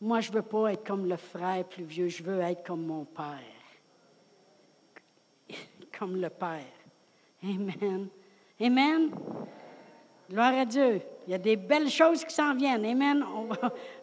Moi, 0.00 0.20
je 0.20 0.30
ne 0.30 0.34
veux 0.36 0.42
pas 0.42 0.72
être 0.72 0.86
comme 0.86 1.06
le 1.06 1.16
frère 1.16 1.64
plus 1.64 1.84
vieux, 1.84 2.08
je 2.08 2.22
veux 2.22 2.40
être 2.40 2.62
comme 2.64 2.84
mon 2.84 3.04
père. 3.04 3.40
Comme 5.98 6.16
le 6.16 6.28
père. 6.28 6.64
Amen. 7.42 8.08
Amen. 8.60 9.10
Gloire 10.30 10.54
à 10.54 10.64
Dieu. 10.64 11.00
Il 11.26 11.30
y 11.30 11.34
a 11.34 11.38
des 11.38 11.56
belles 11.56 11.90
choses 11.90 12.24
qui 12.24 12.34
s'en 12.34 12.54
viennent. 12.54 12.84
Amen. 12.84 13.24
On 13.34 13.46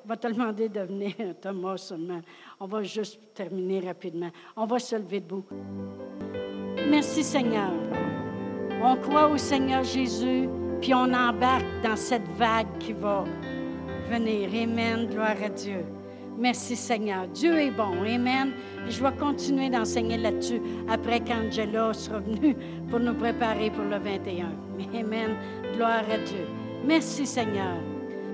va, 0.06 0.18
te 0.18 0.28
demander 0.28 0.70
de 0.70 0.82
venir, 0.82 1.14
Thomas, 1.42 1.78
seulement. 1.78 2.22
On 2.60 2.66
va 2.66 2.84
juste 2.84 3.20
terminer 3.34 3.80
rapidement. 3.80 4.30
On 4.56 4.66
va 4.66 4.80
se 4.80 4.96
lever 4.96 5.20
debout. 5.20 5.46
Merci, 6.90 7.24
Seigneur. 7.24 7.72
On 8.84 8.96
croit 8.96 9.28
au 9.28 9.38
Seigneur 9.38 9.84
Jésus, 9.84 10.50
puis 10.80 10.94
on 10.94 11.14
embarque 11.14 11.82
dans 11.84 11.96
cette 11.96 12.28
vague 12.38 12.78
qui 12.80 12.94
va 12.94 13.24
venir. 14.10 14.50
Amen. 14.50 15.08
Gloire 15.08 15.36
à 15.44 15.50
Dieu. 15.50 15.86
Merci 16.42 16.76
Seigneur. 16.76 17.28
Dieu 17.28 17.56
est 17.60 17.70
bon. 17.70 18.02
Amen. 18.04 18.54
je 18.89 19.04
vais 19.04 19.12
continuer 19.12 19.70
d'enseigner 19.70 20.18
là-dessus 20.18 20.60
après 20.89 21.20
qu'Angela 21.20 21.94
sera 21.94 22.20
venue 22.20 22.56
pour 22.89 23.00
nous 23.00 23.14
préparer 23.14 23.70
pour 23.70 23.84
le 23.84 24.00
21. 24.00 24.50
Amen. 25.00 25.36
Gloire 25.76 26.04
à 26.12 26.18
Dieu. 26.18 26.48
Merci 26.84 27.28
Seigneur. 27.28 27.78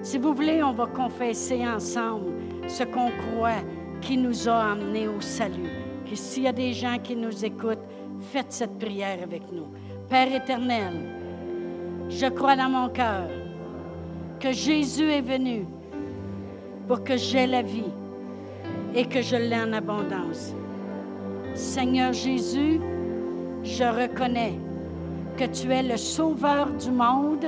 Si 0.01 0.17
vous 0.17 0.33
voulez, 0.33 0.63
on 0.63 0.71
va 0.71 0.85
confesser 0.85 1.67
ensemble 1.67 2.31
ce 2.69 2.83
qu'on 2.83 3.11
croit 3.11 3.61
qui 3.99 4.15
nous 4.15 4.47
a 4.47 4.71
amenés 4.71 5.09
au 5.09 5.19
salut. 5.19 5.69
Et 6.09 6.15
s'il 6.15 6.43
y 6.43 6.47
a 6.47 6.53
des 6.53 6.71
gens 6.71 6.99
qui 7.03 7.13
nous 7.13 7.43
écoutent, 7.43 7.83
faites 8.21 8.53
cette 8.53 8.79
prière 8.79 9.19
avec 9.21 9.51
nous. 9.51 9.67
Père 10.07 10.33
éternel, 10.33 10.93
je 12.07 12.27
crois 12.27 12.55
dans 12.55 12.69
mon 12.69 12.87
cœur 12.87 13.27
que 14.39 14.53
Jésus 14.53 15.11
est 15.11 15.19
venu 15.19 15.65
pour 16.87 17.03
que 17.03 17.17
j'aie 17.17 17.47
la 17.47 17.61
vie 17.61 17.91
et 18.95 19.05
que 19.05 19.21
je 19.21 19.35
l'ai 19.35 19.57
en 19.57 19.73
abondance. 19.73 20.53
Seigneur 21.53 22.13
Jésus, 22.13 22.79
je 23.63 23.83
reconnais 23.83 24.53
que 25.37 25.45
tu 25.45 25.71
es 25.71 25.83
le 25.83 25.97
sauveur 25.97 26.71
du 26.71 26.91
monde 26.91 27.45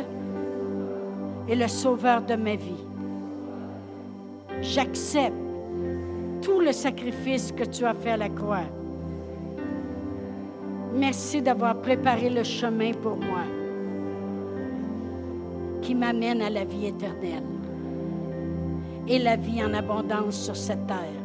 et 1.48 1.56
le 1.56 1.68
sauveur 1.68 2.22
de 2.22 2.36
ma 2.36 2.56
vie. 2.56 2.86
J'accepte 4.62 5.36
tout 6.42 6.60
le 6.60 6.72
sacrifice 6.72 7.52
que 7.52 7.64
tu 7.64 7.86
as 7.86 7.94
fait 7.94 8.12
à 8.12 8.18
la 8.18 8.30
croix. 8.30 8.68
Merci 10.96 11.42
d'avoir 11.42 11.76
préparé 11.78 12.30
le 12.30 12.44
chemin 12.44 12.92
pour 12.92 13.16
moi 13.16 13.44
qui 15.82 15.96
m'amène 15.96 16.42
à 16.42 16.50
la 16.50 16.66
vie 16.66 16.88
éternelle 16.88 17.59
et 19.10 19.18
la 19.18 19.36
vie 19.36 19.64
en 19.64 19.74
abondance 19.74 20.40
sur 20.40 20.56
cette 20.56 20.86
terre. 20.86 21.19